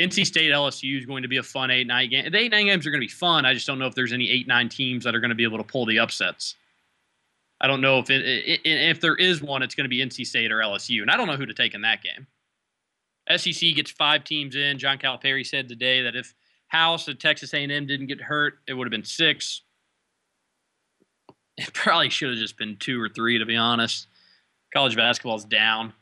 NC 0.00 0.26
State 0.26 0.52
LSU 0.52 0.98
is 0.98 1.06
going 1.06 1.22
to 1.22 1.28
be 1.28 1.38
a 1.38 1.42
fun 1.42 1.70
eight 1.70 1.86
nine 1.86 2.08
game. 2.08 2.30
The 2.30 2.38
eight 2.38 2.52
nine 2.52 2.66
games 2.66 2.86
are 2.86 2.90
going 2.90 3.00
to 3.00 3.06
be 3.06 3.12
fun. 3.12 3.44
I 3.44 3.54
just 3.54 3.66
don't 3.66 3.78
know 3.78 3.86
if 3.86 3.94
there's 3.94 4.12
any 4.12 4.30
eight 4.30 4.46
nine 4.46 4.68
teams 4.68 5.04
that 5.04 5.14
are 5.14 5.20
going 5.20 5.30
to 5.30 5.34
be 5.34 5.44
able 5.44 5.58
to 5.58 5.64
pull 5.64 5.86
the 5.86 5.98
upsets. 5.98 6.54
I 7.60 7.66
don't 7.66 7.80
know 7.80 7.98
if 7.98 8.08
it, 8.08 8.24
it, 8.24 8.60
if 8.64 9.00
there 9.00 9.16
is 9.16 9.42
one, 9.42 9.62
it's 9.62 9.74
going 9.74 9.84
to 9.84 9.88
be 9.88 9.98
NC 9.98 10.24
State 10.26 10.52
or 10.52 10.58
LSU, 10.58 11.02
and 11.02 11.10
I 11.10 11.16
don't 11.16 11.26
know 11.26 11.36
who 11.36 11.46
to 11.46 11.54
take 11.54 11.74
in 11.74 11.80
that 11.82 12.00
game. 12.02 12.26
SEC 13.36 13.74
gets 13.74 13.90
five 13.90 14.24
teams 14.24 14.54
in. 14.54 14.78
John 14.78 14.98
Calipari 14.98 15.44
said 15.44 15.68
today 15.68 16.02
that 16.02 16.16
if 16.16 16.34
House 16.68 17.08
and 17.08 17.18
Texas 17.18 17.52
A&M 17.52 17.86
didn't 17.86 18.06
get 18.06 18.20
hurt, 18.20 18.58
it 18.66 18.74
would 18.74 18.86
have 18.86 18.92
been 18.92 19.04
six. 19.04 19.62
It 21.56 21.74
probably 21.74 22.08
should 22.08 22.30
have 22.30 22.38
just 22.38 22.56
been 22.56 22.76
two 22.76 23.02
or 23.02 23.08
three, 23.08 23.38
to 23.38 23.44
be 23.44 23.56
honest. 23.56 24.06
College 24.72 24.94
basketball's 24.94 25.44
down. 25.44 25.92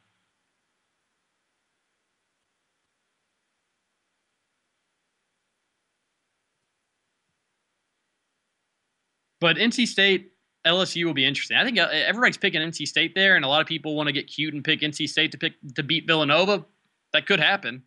But 9.40 9.56
NC 9.56 9.86
State, 9.86 10.32
LSU 10.66 11.04
will 11.04 11.14
be 11.14 11.24
interesting. 11.24 11.56
I 11.56 11.64
think 11.64 11.78
uh, 11.78 11.88
everybody's 11.90 12.36
picking 12.36 12.60
NC 12.60 12.86
State 12.86 13.14
there, 13.14 13.36
and 13.36 13.44
a 13.44 13.48
lot 13.48 13.60
of 13.60 13.66
people 13.66 13.94
want 13.94 14.08
to 14.08 14.12
get 14.12 14.26
cute 14.26 14.54
and 14.54 14.64
pick 14.64 14.80
NC 14.80 15.08
State 15.08 15.32
to 15.32 15.38
pick 15.38 15.54
to 15.74 15.82
beat 15.82 16.06
Villanova. 16.06 16.64
That 17.12 17.26
could 17.26 17.40
happen, 17.40 17.82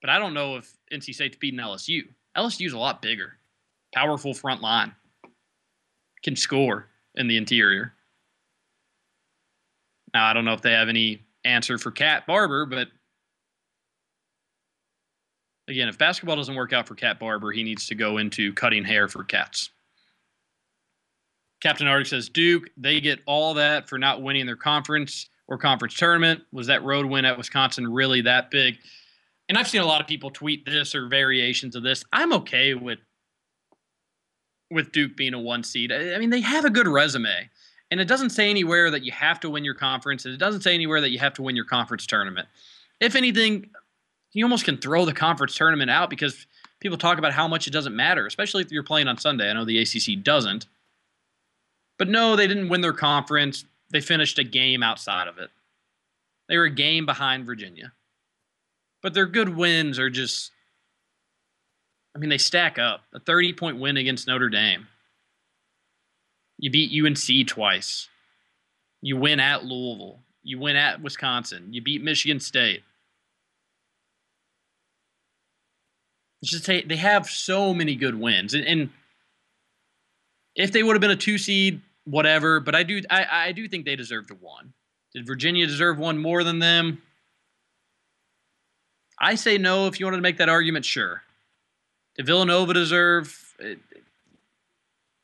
but 0.00 0.10
I 0.10 0.18
don't 0.18 0.34
know 0.34 0.56
if 0.56 0.72
NC 0.92 1.14
State's 1.14 1.36
beating 1.36 1.60
LSU. 1.60 2.02
LSU's 2.36 2.72
a 2.72 2.78
lot 2.78 3.02
bigger, 3.02 3.34
powerful 3.94 4.34
front 4.34 4.60
line 4.60 4.94
can 6.22 6.36
score 6.36 6.88
in 7.14 7.26
the 7.26 7.36
interior. 7.36 7.94
Now, 10.14 10.26
I 10.26 10.32
don't 10.32 10.44
know 10.44 10.52
if 10.52 10.62
they 10.62 10.72
have 10.72 10.88
any 10.88 11.26
answer 11.44 11.78
for 11.78 11.90
Cat 11.90 12.26
Barber, 12.26 12.66
but 12.66 12.88
again, 15.68 15.88
if 15.88 15.98
basketball 15.98 16.36
doesn't 16.36 16.54
work 16.54 16.72
out 16.72 16.88
for 16.88 16.94
Cat 16.94 17.18
Barber, 17.18 17.52
he 17.52 17.62
needs 17.62 17.86
to 17.86 17.94
go 17.94 18.18
into 18.18 18.52
cutting 18.52 18.84
hair 18.84 19.08
for 19.08 19.24
cats. 19.24 19.70
Captain 21.60 21.86
Arctic 21.86 22.06
says 22.06 22.28
Duke, 22.28 22.70
they 22.76 23.00
get 23.00 23.20
all 23.26 23.54
that 23.54 23.88
for 23.88 23.98
not 23.98 24.22
winning 24.22 24.46
their 24.46 24.56
conference 24.56 25.28
or 25.48 25.58
conference 25.58 25.94
tournament. 25.94 26.42
Was 26.52 26.68
that 26.68 26.84
road 26.84 27.06
win 27.06 27.24
at 27.24 27.36
Wisconsin 27.36 27.86
really 27.86 28.20
that 28.22 28.50
big? 28.50 28.78
And 29.48 29.56
I've 29.56 29.68
seen 29.68 29.80
a 29.80 29.86
lot 29.86 30.00
of 30.00 30.06
people 30.06 30.30
tweet 30.30 30.66
this 30.66 30.94
or 30.94 31.08
variations 31.08 31.74
of 31.74 31.82
this. 31.82 32.04
I'm 32.12 32.32
okay 32.34 32.74
with 32.74 32.98
with 34.70 34.92
Duke 34.92 35.16
being 35.16 35.32
a 35.32 35.40
one 35.40 35.64
seed. 35.64 35.90
I 35.90 36.18
mean, 36.18 36.30
they 36.30 36.42
have 36.42 36.66
a 36.66 36.70
good 36.70 36.86
resume. 36.86 37.48
And 37.90 38.00
it 38.00 38.04
doesn't 38.04 38.30
say 38.30 38.50
anywhere 38.50 38.90
that 38.90 39.02
you 39.02 39.12
have 39.12 39.40
to 39.40 39.48
win 39.50 39.64
your 39.64 39.74
conference. 39.74 40.26
And 40.26 40.34
it 40.34 40.36
doesn't 40.36 40.60
say 40.60 40.74
anywhere 40.74 41.00
that 41.00 41.10
you 41.10 41.18
have 41.18 41.32
to 41.34 41.42
win 41.42 41.56
your 41.56 41.64
conference 41.64 42.06
tournament. 42.06 42.46
If 43.00 43.16
anything, 43.16 43.70
you 44.32 44.44
almost 44.44 44.66
can 44.66 44.76
throw 44.76 45.06
the 45.06 45.14
conference 45.14 45.54
tournament 45.54 45.90
out 45.90 46.10
because 46.10 46.46
people 46.80 46.98
talk 46.98 47.16
about 47.16 47.32
how 47.32 47.48
much 47.48 47.66
it 47.66 47.70
doesn't 47.72 47.96
matter, 47.96 48.26
especially 48.26 48.62
if 48.62 48.70
you're 48.70 48.82
playing 48.82 49.08
on 49.08 49.16
Sunday. 49.16 49.48
I 49.48 49.54
know 49.54 49.64
the 49.64 49.78
ACC 49.80 50.22
doesn't. 50.22 50.66
But 51.98 52.08
no, 52.08 52.36
they 52.36 52.46
didn't 52.46 52.68
win 52.68 52.80
their 52.80 52.92
conference. 52.92 53.64
They 53.90 54.00
finished 54.00 54.38
a 54.38 54.44
game 54.44 54.82
outside 54.82 55.28
of 55.28 55.38
it. 55.38 55.50
They 56.48 56.56
were 56.56 56.64
a 56.64 56.70
game 56.70 57.06
behind 57.06 57.46
Virginia. 57.46 57.92
But 59.02 59.14
their 59.14 59.26
good 59.26 59.56
wins 59.56 59.98
are 59.98 60.10
just 60.10 60.52
I 62.14 62.18
mean, 62.18 62.30
they 62.30 62.38
stack 62.38 62.78
up. 62.78 63.02
A 63.14 63.20
30 63.20 63.52
point 63.52 63.78
win 63.78 63.96
against 63.96 64.26
Notre 64.26 64.48
Dame. 64.48 64.88
You 66.58 66.70
beat 66.70 67.04
UNC 67.04 67.46
twice. 67.46 68.08
You 69.00 69.16
win 69.16 69.38
at 69.38 69.64
Louisville. 69.64 70.20
You 70.42 70.58
win 70.58 70.74
at 70.74 71.00
Wisconsin. 71.00 71.72
You 71.72 71.80
beat 71.80 72.02
Michigan 72.02 72.40
State. 72.40 72.82
It's 76.42 76.50
just 76.50 76.66
they 76.66 76.96
have 76.96 77.26
so 77.26 77.74
many 77.74 77.96
good 77.96 78.14
wins, 78.14 78.54
and, 78.54 78.64
and 78.64 78.90
if 80.54 80.70
they 80.70 80.84
would 80.84 80.94
have 80.94 81.00
been 81.00 81.10
a 81.10 81.16
two 81.16 81.36
seed, 81.36 81.80
whatever. 82.08 82.60
But 82.60 82.74
I 82.74 82.82
do 82.82 83.02
I, 83.10 83.26
I 83.30 83.52
do 83.52 83.68
think 83.68 83.84
they 83.84 83.96
deserved 83.96 84.30
a 84.30 84.34
one. 84.34 84.72
Did 85.14 85.26
Virginia 85.26 85.66
deserve 85.66 85.98
one 85.98 86.18
more 86.18 86.44
than 86.44 86.58
them? 86.58 87.02
I 89.20 89.34
say 89.34 89.58
no. 89.58 89.86
If 89.86 89.98
you 89.98 90.06
wanted 90.06 90.18
to 90.18 90.22
make 90.22 90.38
that 90.38 90.48
argument, 90.48 90.84
sure. 90.84 91.22
Did 92.16 92.26
Villanova 92.26 92.72
deserve 92.74 93.54
uh, 93.62 93.74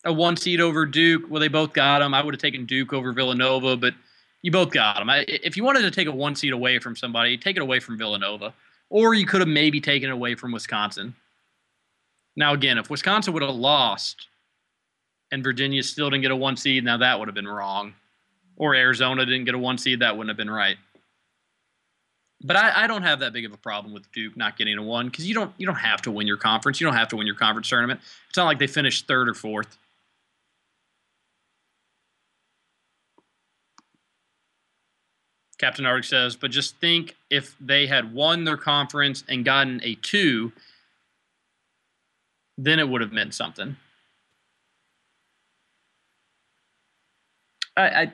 a 0.05 0.13
one 0.13 0.37
seed 0.37 0.61
over 0.61 0.87
Duke? 0.87 1.25
Well, 1.29 1.41
they 1.41 1.49
both 1.49 1.73
got 1.73 2.01
them. 2.01 2.15
I 2.15 2.23
would 2.23 2.35
have 2.35 2.41
taken 2.41 2.67
Duke 2.67 2.93
over 2.93 3.13
Villanova, 3.13 3.77
but 3.77 3.95
you 4.43 4.51
both 4.51 4.71
got 4.71 4.99
them. 4.99 5.09
I, 5.11 5.25
if 5.29 5.57
you 5.57 5.65
wanted 5.65 5.83
to 5.83 5.91
take 5.91 6.09
a 6.09 6.13
one 6.13 6.35
seed 6.35 6.53
away 6.53 6.79
from 6.79 6.97
somebody, 6.97 7.37
take 7.37 7.57
it 7.57 7.63
away 7.63 7.81
from 7.81 7.97
Villanova, 7.97 8.53
or 8.91 9.15
you 9.15 9.27
could 9.27 9.41
have 9.41 9.49
maybe 9.49 9.81
taken 9.81 10.09
it 10.09 10.13
away 10.13 10.35
from 10.35 10.53
Wisconsin. 10.53 11.15
Now, 12.37 12.53
again, 12.53 12.79
if 12.79 12.91
Wisconsin 12.91 13.33
would 13.33 13.43
have 13.43 13.55
lost 13.55 14.29
and 15.35 15.43
Virginia 15.43 15.83
still 15.83 16.09
didn't 16.11 16.23
get 16.23 16.31
a 16.31 16.37
one 16.37 16.57
seed, 16.57 16.85
now 16.85 16.97
that 16.97 17.19
would 17.19 17.27
have 17.27 17.35
been 17.35 17.49
wrong. 17.49 17.93
Or 18.57 18.77
Arizona 18.77 19.27
didn't 19.27 19.45
get 19.47 19.57
a 19.57 19.59
one 19.59 19.79
seed, 19.79 19.99
that 19.99 20.17
wouldn't 20.17 20.31
have 20.31 20.37
been 20.37 20.49
right. 20.49 20.77
But 22.45 22.57
I, 22.57 22.85
I 22.85 22.87
don't 22.87 23.03
have 23.03 23.19
that 23.19 23.33
big 23.33 23.45
of 23.45 23.53
a 23.53 23.57
problem 23.57 23.93
with 23.93 24.11
Duke 24.13 24.37
not 24.37 24.57
getting 24.57 24.79
a 24.79 24.83
one 24.83 25.07
because 25.09 25.27
you 25.27 25.35
don't 25.35 25.53
you 25.59 25.67
don't 25.67 25.75
have 25.75 26.03
to 26.03 26.13
win 26.13 26.29
your 26.29 26.37
conference. 26.37 26.81
You 26.81 26.87
don't 26.87 26.95
have 26.95 27.09
to 27.09 27.17
win 27.17 27.27
your 27.27 27.35
conference 27.35 27.69
tournament. 27.69 28.01
It's 28.29 28.37
not 28.37 28.45
like 28.45 28.61
they 28.61 28.69
finished 28.69 29.09
third 29.09 29.29
or 29.29 29.35
fourth. 29.35 29.77
Captain 35.59 35.87
Arctic 35.87 36.05
says, 36.05 36.37
but 36.37 36.51
just 36.51 36.77
think 36.77 37.17
if 37.31 37.57
they 37.61 37.87
had 37.87 38.15
won 38.15 38.45
their 38.45 38.57
conference 38.57 39.25
and 39.29 39.45
gotten 39.45 39.81
a 39.83 39.95
two, 39.97 40.53
then 42.59 42.79
it 42.79 42.89
would 42.89 43.01
have 43.01 43.13
meant 43.13 43.35
something. 43.35 43.77
I, 47.77 47.83
I 47.83 48.13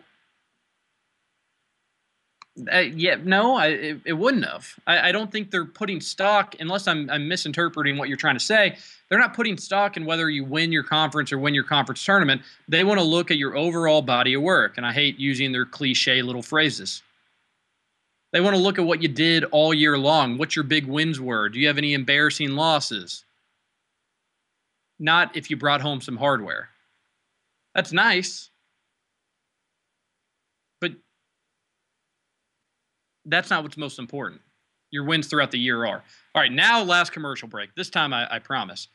uh, 2.73 2.79
yeah, 2.79 3.17
no, 3.23 3.57
I, 3.57 3.67
it, 3.69 4.01
it 4.05 4.13
wouldn't 4.13 4.45
have. 4.45 4.75
I, 4.87 5.09
I, 5.09 5.13
don't 5.13 5.31
think 5.31 5.51
they're 5.51 5.65
putting 5.65 6.01
stock, 6.01 6.57
unless 6.61 6.89
I'm, 6.89 7.09
I'm 7.09 7.29
misinterpreting 7.29 7.97
what 7.97 8.09
you're 8.09 8.19
trying 8.19 8.35
to 8.35 8.45
say. 8.45 8.77
They're 9.09 9.19
not 9.19 9.35
putting 9.35 9.57
stock 9.57 9.97
in 9.97 10.05
whether 10.05 10.29
you 10.29 10.45
win 10.45 10.73
your 10.73 10.83
conference 10.83 11.33
or 11.33 11.39
win 11.39 11.55
your 11.55 11.65
conference 11.65 12.05
tournament. 12.05 12.43
They 12.69 12.85
want 12.85 12.99
to 12.99 13.05
look 13.05 13.31
at 13.31 13.39
your 13.39 13.57
overall 13.57 14.03
body 14.03 14.35
of 14.35 14.43
work. 14.43 14.77
And 14.77 14.87
I 14.87 14.93
hate 14.93 15.19
using 15.19 15.53
their 15.53 15.65
cliche 15.65 16.23
little 16.23 16.43
phrases. 16.43 17.03
They 18.33 18.41
want 18.41 18.55
to 18.57 18.63
look 18.63 18.79
at 18.79 18.85
what 18.85 19.03
you 19.03 19.09
did 19.09 19.45
all 19.45 19.73
year 19.73 19.97
long, 19.97 20.39
what 20.39 20.55
your 20.55 20.65
big 20.65 20.87
wins 20.87 21.21
were. 21.21 21.49
Do 21.49 21.59
you 21.59 21.67
have 21.67 21.79
any 21.79 21.95
embarrassing 21.95 22.51
losses? 22.51 23.25
Not 24.99 25.37
if 25.37 25.51
you 25.51 25.57
brought 25.57 25.81
home 25.81 26.01
some 26.01 26.17
hardware. 26.17 26.69
That's 27.75 27.93
nice. 27.93 28.50
That's 33.25 33.51
not 33.51 33.63
what's 33.63 33.77
most 33.77 33.99
important. 33.99 34.41
Your 34.91 35.05
wins 35.05 35.29
throughout 35.29 35.51
the 35.51 35.59
year 35.59 35.85
are. 35.87 36.03
All 36.35 36.43
right, 36.43 36.53
now 36.53 36.83
last 36.83 37.13
commercial 37.13 37.49
break. 37.49 37.75
This 37.75 37.91
time, 37.91 38.13
I, 38.13 38.27
I 38.35 38.39
promise. 38.39 38.89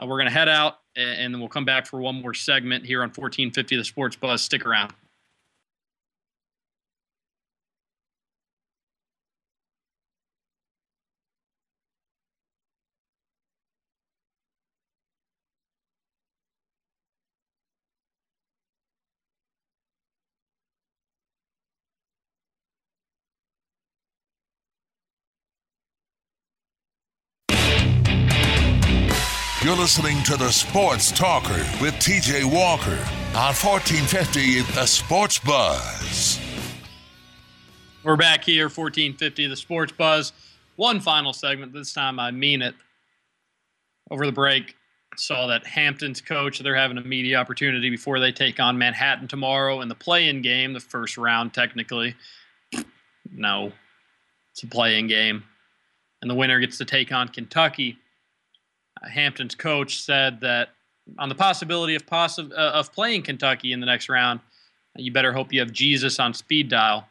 Uh, 0.00 0.06
we're 0.06 0.16
going 0.16 0.28
to 0.28 0.32
head 0.32 0.48
out 0.48 0.78
and, 0.96 1.20
and 1.20 1.34
then 1.34 1.40
we'll 1.40 1.48
come 1.48 1.64
back 1.64 1.86
for 1.86 2.00
one 2.00 2.20
more 2.20 2.34
segment 2.34 2.84
here 2.84 3.00
on 3.00 3.08
1450 3.08 3.76
The 3.76 3.84
Sports 3.84 4.16
Buzz. 4.16 4.42
Stick 4.42 4.66
around. 4.66 4.92
You're 29.64 29.74
listening 29.76 30.22
to 30.24 30.36
the 30.36 30.50
Sports 30.50 31.10
Talker 31.10 31.56
with 31.80 31.94
TJ 31.94 32.44
Walker 32.44 33.00
on 33.34 33.54
1450 33.54 34.60
The 34.60 34.84
Sports 34.84 35.38
Buzz. 35.38 36.38
We're 38.02 38.18
back 38.18 38.44
here, 38.44 38.64
1450 38.64 39.46
The 39.46 39.56
Sports 39.56 39.92
Buzz. 39.92 40.34
One 40.76 41.00
final 41.00 41.32
segment. 41.32 41.72
This 41.72 41.94
time 41.94 42.20
I 42.20 42.30
mean 42.30 42.60
it. 42.60 42.74
Over 44.10 44.26
the 44.26 44.32
break, 44.32 44.76
saw 45.16 45.46
that 45.46 45.66
Hampton's 45.66 46.20
coach, 46.20 46.58
they're 46.58 46.76
having 46.76 46.98
a 46.98 47.02
media 47.02 47.38
opportunity 47.38 47.88
before 47.88 48.20
they 48.20 48.32
take 48.32 48.60
on 48.60 48.76
Manhattan 48.76 49.28
tomorrow 49.28 49.80
in 49.80 49.88
the 49.88 49.94
play 49.94 50.28
in 50.28 50.42
game, 50.42 50.74
the 50.74 50.80
first 50.80 51.16
round, 51.16 51.54
technically. 51.54 52.14
No, 53.32 53.72
it's 54.52 54.62
a 54.62 54.66
play 54.66 54.98
in 54.98 55.06
game. 55.06 55.42
And 56.20 56.30
the 56.30 56.34
winner 56.34 56.60
gets 56.60 56.76
to 56.76 56.84
take 56.84 57.12
on 57.12 57.28
Kentucky. 57.28 57.96
Hampton's 59.08 59.54
coach 59.54 60.00
said 60.00 60.40
that 60.40 60.70
on 61.18 61.28
the 61.28 61.34
possibility 61.34 61.94
of 61.94 62.06
possi- 62.06 62.52
uh, 62.52 62.72
of 62.72 62.92
playing 62.92 63.22
Kentucky 63.22 63.72
in 63.72 63.80
the 63.80 63.86
next 63.86 64.08
round, 64.08 64.40
you 64.96 65.12
better 65.12 65.32
hope 65.32 65.52
you 65.52 65.60
have 65.60 65.72
Jesus 65.72 66.18
on 66.18 66.34
speed 66.34 66.68
dial. 66.68 67.06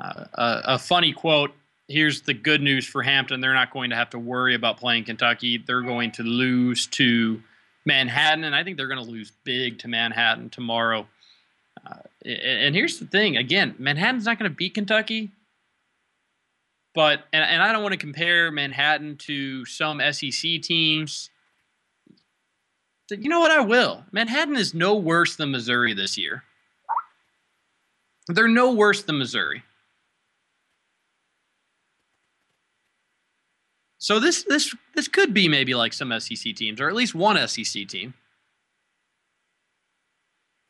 Uh, 0.00 0.24
a, 0.34 0.62
a, 0.64 0.78
funny 0.78 1.12
quote. 1.12 1.52
Here's 1.88 2.22
the 2.22 2.32
good 2.32 2.62
news 2.62 2.86
for 2.86 3.02
Hampton: 3.02 3.40
they're 3.40 3.54
not 3.54 3.70
going 3.70 3.90
to 3.90 3.96
have 3.96 4.10
to 4.10 4.18
worry 4.18 4.54
about 4.54 4.78
playing 4.78 5.04
Kentucky. 5.04 5.58
They're 5.58 5.82
going 5.82 6.12
to 6.12 6.22
lose 6.22 6.86
to 6.88 7.42
Manhattan, 7.84 8.44
and 8.44 8.54
I 8.54 8.64
think 8.64 8.76
they're 8.76 8.88
going 8.88 9.04
to 9.04 9.10
lose 9.10 9.32
big 9.44 9.78
to 9.80 9.88
Manhattan 9.88 10.48
tomorrow. 10.48 11.06
Uh, 11.84 11.96
and 12.24 12.74
here's 12.74 12.98
the 12.98 13.06
thing: 13.06 13.36
again, 13.36 13.74
Manhattan's 13.78 14.24
not 14.24 14.38
going 14.38 14.50
to 14.50 14.56
beat 14.56 14.74
Kentucky. 14.74 15.30
But 16.94 17.24
and, 17.32 17.42
and 17.42 17.62
I 17.62 17.72
don't 17.72 17.82
want 17.82 17.92
to 17.92 17.98
compare 17.98 18.50
Manhattan 18.50 19.16
to 19.18 19.64
some 19.64 20.00
SEC 20.12 20.60
teams. 20.62 21.30
You 23.10 23.28
know 23.28 23.40
what? 23.40 23.50
I 23.50 23.60
will. 23.60 24.04
Manhattan 24.12 24.56
is 24.56 24.74
no 24.74 24.94
worse 24.94 25.36
than 25.36 25.50
Missouri 25.50 25.94
this 25.94 26.16
year. 26.16 26.44
They're 28.28 28.48
no 28.48 28.72
worse 28.72 29.02
than 29.02 29.18
Missouri. 29.18 29.62
So 33.98 34.18
this 34.18 34.44
this 34.44 34.74
this 34.94 35.08
could 35.08 35.32
be 35.32 35.48
maybe 35.48 35.74
like 35.74 35.92
some 35.92 36.18
SEC 36.18 36.54
teams, 36.54 36.80
or 36.80 36.88
at 36.88 36.94
least 36.94 37.14
one 37.14 37.36
SEC 37.48 37.86
team. 37.86 38.14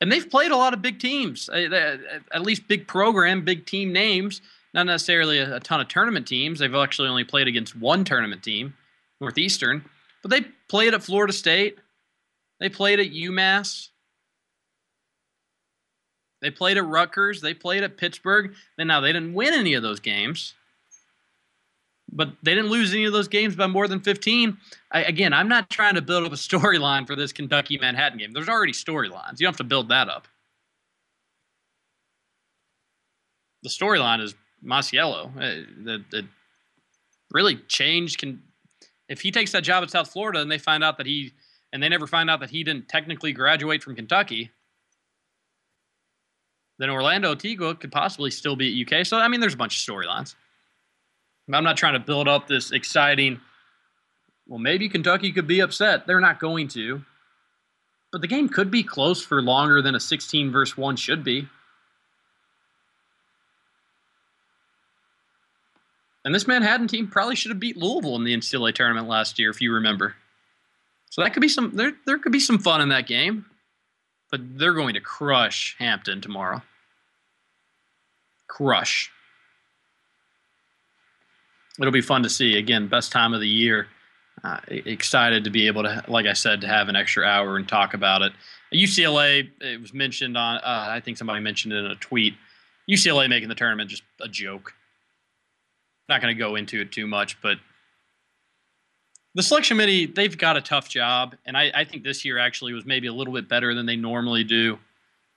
And 0.00 0.10
they've 0.10 0.28
played 0.28 0.50
a 0.50 0.56
lot 0.56 0.74
of 0.74 0.82
big 0.82 0.98
teams, 0.98 1.48
uh, 1.48 1.68
uh, 1.72 1.96
at 2.32 2.42
least 2.42 2.66
big 2.66 2.88
program, 2.88 3.44
big 3.44 3.66
team 3.66 3.92
names 3.92 4.42
not 4.74 4.86
necessarily 4.86 5.38
a, 5.38 5.56
a, 5.56 5.60
ton 5.60 5.80
of 5.80 5.88
tournament 5.88 6.26
teams. 6.26 6.58
They've 6.58 6.74
actually 6.74 7.08
only 7.08 7.24
played 7.24 7.48
against 7.48 7.76
one 7.76 8.04
tournament 8.04 8.42
team, 8.42 8.74
Northeastern, 9.20 9.84
but 10.22 10.30
they 10.30 10.42
played 10.68 10.94
at 10.94 11.02
Florida 11.02 11.32
State. 11.32 11.78
They 12.60 12.68
played 12.68 13.00
at 13.00 13.08
UMass. 13.08 13.88
They 16.40 16.50
played 16.50 16.76
at 16.76 16.86
Rutgers. 16.86 17.40
They 17.40 17.54
played 17.54 17.82
at 17.82 17.96
Pittsburgh. 17.96 18.54
Then 18.76 18.88
now 18.88 19.00
they 19.00 19.12
didn't 19.12 19.34
win 19.34 19.54
any 19.54 19.74
of 19.74 19.82
those 19.82 20.00
games, 20.00 20.54
but 22.10 22.32
they 22.42 22.54
didn't 22.54 22.70
lose 22.70 22.92
any 22.92 23.04
of 23.04 23.12
those 23.12 23.28
games 23.28 23.54
by 23.54 23.68
more 23.68 23.86
than 23.86 24.00
15. 24.00 24.56
I, 24.90 25.04
again, 25.04 25.32
I'm 25.32 25.48
not 25.48 25.70
trying 25.70 25.94
to 25.94 26.02
build 26.02 26.24
up 26.24 26.32
a 26.32 26.36
storyline 26.36 27.06
for 27.06 27.14
this 27.14 27.32
Kentucky 27.32 27.78
Manhattan 27.78 28.18
game. 28.18 28.32
There's 28.32 28.48
already 28.48 28.72
storylines. 28.72 29.38
You 29.38 29.46
don't 29.46 29.52
have 29.52 29.56
to 29.58 29.64
build 29.64 29.88
that 29.90 30.08
up. 30.08 30.26
The 33.62 33.68
storyline 33.68 34.20
is 34.20 34.34
Masiello. 34.64 35.30
Uh, 35.36 35.66
that, 35.84 36.26
really 37.30 37.56
changed. 37.66 38.18
Can 38.18 38.42
if 39.08 39.20
he 39.20 39.30
takes 39.30 39.52
that 39.52 39.62
job 39.62 39.82
at 39.82 39.90
South 39.90 40.10
Florida 40.10 40.40
and 40.40 40.50
they 40.50 40.58
find 40.58 40.84
out 40.84 40.98
that 40.98 41.06
he 41.06 41.32
and 41.72 41.82
they 41.82 41.88
never 41.88 42.06
find 42.06 42.28
out 42.30 42.40
that 42.40 42.50
he 42.50 42.62
didn't 42.62 42.88
technically 42.88 43.32
graduate 43.32 43.82
from 43.82 43.96
Kentucky, 43.96 44.50
then 46.78 46.90
Orlando 46.90 47.30
Antigua 47.30 47.74
could 47.74 47.90
possibly 47.90 48.30
still 48.30 48.56
be 48.56 48.82
at 48.82 48.92
UK. 48.92 49.06
So 49.06 49.18
I 49.18 49.28
mean, 49.28 49.40
there's 49.40 49.54
a 49.54 49.58
bunch 49.58 49.76
of 49.78 49.94
storylines. 49.94 50.34
I'm 51.52 51.64
not 51.64 51.76
trying 51.76 51.94
to 51.94 52.00
build 52.00 52.28
up 52.28 52.46
this 52.46 52.70
exciting. 52.70 53.40
Well, 54.46 54.58
maybe 54.58 54.88
Kentucky 54.88 55.32
could 55.32 55.46
be 55.46 55.60
upset. 55.60 56.06
They're 56.06 56.20
not 56.20 56.40
going 56.40 56.68
to. 56.68 57.02
But 58.10 58.20
the 58.20 58.26
game 58.26 58.48
could 58.48 58.70
be 58.70 58.82
close 58.82 59.24
for 59.24 59.40
longer 59.42 59.80
than 59.82 59.94
a 59.94 60.00
16 60.00 60.52
versus 60.52 60.76
1 60.76 60.96
should 60.96 61.24
be. 61.24 61.48
And 66.24 66.34
this 66.34 66.46
Manhattan 66.46 66.86
team 66.86 67.08
probably 67.08 67.34
should 67.34 67.50
have 67.50 67.60
beat 67.60 67.76
Louisville 67.76 68.16
in 68.16 68.24
the 68.24 68.36
NCAA 68.36 68.74
tournament 68.74 69.08
last 69.08 69.38
year, 69.38 69.50
if 69.50 69.60
you 69.60 69.72
remember. 69.72 70.14
So 71.10 71.22
that 71.22 71.34
could 71.34 71.40
be 71.40 71.48
some 71.48 71.72
there. 71.74 71.92
There 72.06 72.18
could 72.18 72.32
be 72.32 72.40
some 72.40 72.58
fun 72.58 72.80
in 72.80 72.88
that 72.90 73.06
game, 73.06 73.44
but 74.30 74.40
they're 74.58 74.74
going 74.74 74.94
to 74.94 75.00
crush 75.00 75.76
Hampton 75.78 76.20
tomorrow. 76.20 76.62
Crush. 78.46 79.10
It'll 81.78 81.92
be 81.92 82.00
fun 82.00 82.22
to 82.22 82.30
see. 82.30 82.56
Again, 82.56 82.86
best 82.86 83.12
time 83.12 83.34
of 83.34 83.40
the 83.40 83.48
year. 83.48 83.88
Uh, 84.44 84.58
excited 84.68 85.44
to 85.44 85.50
be 85.50 85.66
able 85.66 85.82
to, 85.82 86.02
like 86.08 86.26
I 86.26 86.32
said, 86.32 86.60
to 86.62 86.66
have 86.66 86.88
an 86.88 86.96
extra 86.96 87.24
hour 87.24 87.56
and 87.56 87.68
talk 87.68 87.94
about 87.94 88.22
it. 88.22 88.32
UCLA, 88.72 89.50
it 89.60 89.80
was 89.80 89.92
mentioned 89.92 90.36
on. 90.36 90.56
Uh, 90.56 90.86
I 90.88 91.00
think 91.00 91.18
somebody 91.18 91.40
mentioned 91.40 91.74
it 91.74 91.84
in 91.84 91.90
a 91.90 91.96
tweet. 91.96 92.34
UCLA 92.88 93.28
making 93.28 93.48
the 93.48 93.54
tournament 93.54 93.90
just 93.90 94.02
a 94.20 94.28
joke 94.28 94.72
not 96.12 96.20
going 96.20 96.34
to 96.34 96.38
go 96.38 96.56
into 96.56 96.80
it 96.80 96.92
too 96.92 97.06
much, 97.06 97.40
but 97.40 97.58
the 99.34 99.42
selection 99.42 99.76
committee 99.76 100.06
they've 100.06 100.36
got 100.36 100.56
a 100.56 100.60
tough 100.60 100.88
job, 100.88 101.34
and 101.46 101.56
I, 101.56 101.72
I 101.74 101.84
think 101.84 102.04
this 102.04 102.24
year 102.24 102.38
actually 102.38 102.74
was 102.74 102.84
maybe 102.84 103.06
a 103.06 103.12
little 103.12 103.32
bit 103.32 103.48
better 103.48 103.74
than 103.74 103.86
they 103.86 103.96
normally 103.96 104.44
do. 104.44 104.78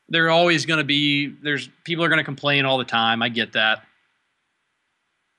They're 0.10 0.30
always 0.30 0.66
going 0.66 0.80
to 0.80 0.84
be 0.84 1.34
there's 1.42 1.70
people 1.86 2.04
are 2.04 2.10
going 2.10 2.20
to 2.20 2.26
complain 2.26 2.66
all 2.66 2.78
the 2.78 2.84
time. 2.84 3.24
I 3.24 3.30
get 3.30 3.54
that. 3.54 3.84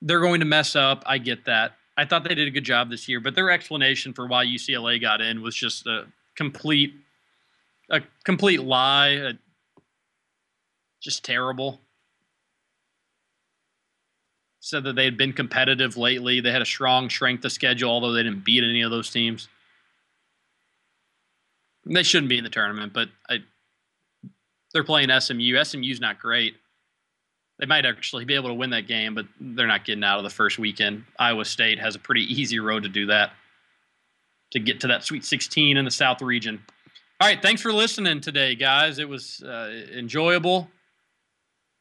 They're 0.00 0.20
going 0.20 0.40
to 0.40 0.46
mess 0.46 0.74
up. 0.74 1.02
I 1.06 1.18
get 1.18 1.44
that. 1.44 1.72
I 1.98 2.04
thought 2.04 2.24
they 2.24 2.34
did 2.34 2.48
a 2.48 2.50
good 2.50 2.64
job 2.64 2.90
this 2.90 3.08
year, 3.08 3.20
but 3.20 3.34
their 3.34 3.50
explanation 3.50 4.12
for 4.12 4.26
why 4.26 4.44
UCLA 4.44 5.00
got 5.00 5.20
in 5.20 5.42
was 5.42 5.54
just 5.54 5.86
a 5.86 6.06
complete 6.34 6.94
a 7.90 8.00
complete 8.24 8.62
lie. 8.62 9.08
A, 9.08 9.32
just 11.02 11.24
terrible 11.24 11.80
said 14.66 14.82
that 14.82 14.96
they 14.96 15.04
had 15.04 15.16
been 15.16 15.32
competitive 15.32 15.96
lately. 15.96 16.40
They 16.40 16.50
had 16.50 16.60
a 16.60 16.66
strong 16.66 17.08
strength 17.08 17.44
of 17.44 17.52
schedule, 17.52 17.88
although 17.88 18.10
they 18.10 18.24
didn't 18.24 18.44
beat 18.44 18.64
any 18.64 18.82
of 18.82 18.90
those 18.90 19.10
teams. 19.10 19.48
They 21.84 22.02
shouldn't 22.02 22.28
be 22.28 22.36
in 22.36 22.42
the 22.42 22.50
tournament, 22.50 22.92
but 22.92 23.08
I, 23.30 23.44
they're 24.74 24.82
playing 24.82 25.08
SMU. 25.20 25.62
SMU's 25.62 26.00
not 26.00 26.18
great. 26.18 26.56
they 27.60 27.66
might 27.66 27.86
actually 27.86 28.24
be 28.24 28.34
able 28.34 28.48
to 28.48 28.54
win 28.54 28.70
that 28.70 28.88
game, 28.88 29.14
but 29.14 29.26
they're 29.40 29.68
not 29.68 29.84
getting 29.84 30.02
out 30.02 30.18
of 30.18 30.24
the 30.24 30.30
first 30.30 30.58
weekend. 30.58 31.04
Iowa 31.16 31.44
State 31.44 31.78
has 31.78 31.94
a 31.94 32.00
pretty 32.00 32.22
easy 32.22 32.58
road 32.58 32.82
to 32.82 32.88
do 32.88 33.06
that, 33.06 33.34
to 34.50 34.58
get 34.58 34.80
to 34.80 34.88
that 34.88 35.04
Sweet 35.04 35.24
16 35.24 35.76
in 35.76 35.84
the 35.84 35.92
South 35.92 36.20
region. 36.20 36.60
All 37.20 37.28
right, 37.28 37.40
thanks 37.40 37.62
for 37.62 37.72
listening 37.72 38.20
today, 38.20 38.56
guys. 38.56 38.98
It 38.98 39.08
was 39.08 39.44
uh, 39.44 39.84
enjoyable. 39.96 40.68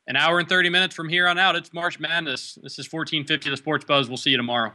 An 0.08 0.16
hour 0.16 0.38
and 0.38 0.48
30 0.48 0.70
minutes 0.70 0.94
from 0.94 1.10
here 1.10 1.28
on 1.28 1.40
out, 1.40 1.56
it's 1.56 1.74
March 1.74 2.00
Madness. 2.00 2.60
This 2.62 2.78
is 2.78 2.86
1450 2.92 3.50
The 3.50 3.58
Sports 3.58 3.86
Buzz. 3.86 4.08
We'll 4.08 4.18
see 4.18 4.30
you 4.30 4.38
tomorrow. 4.38 4.72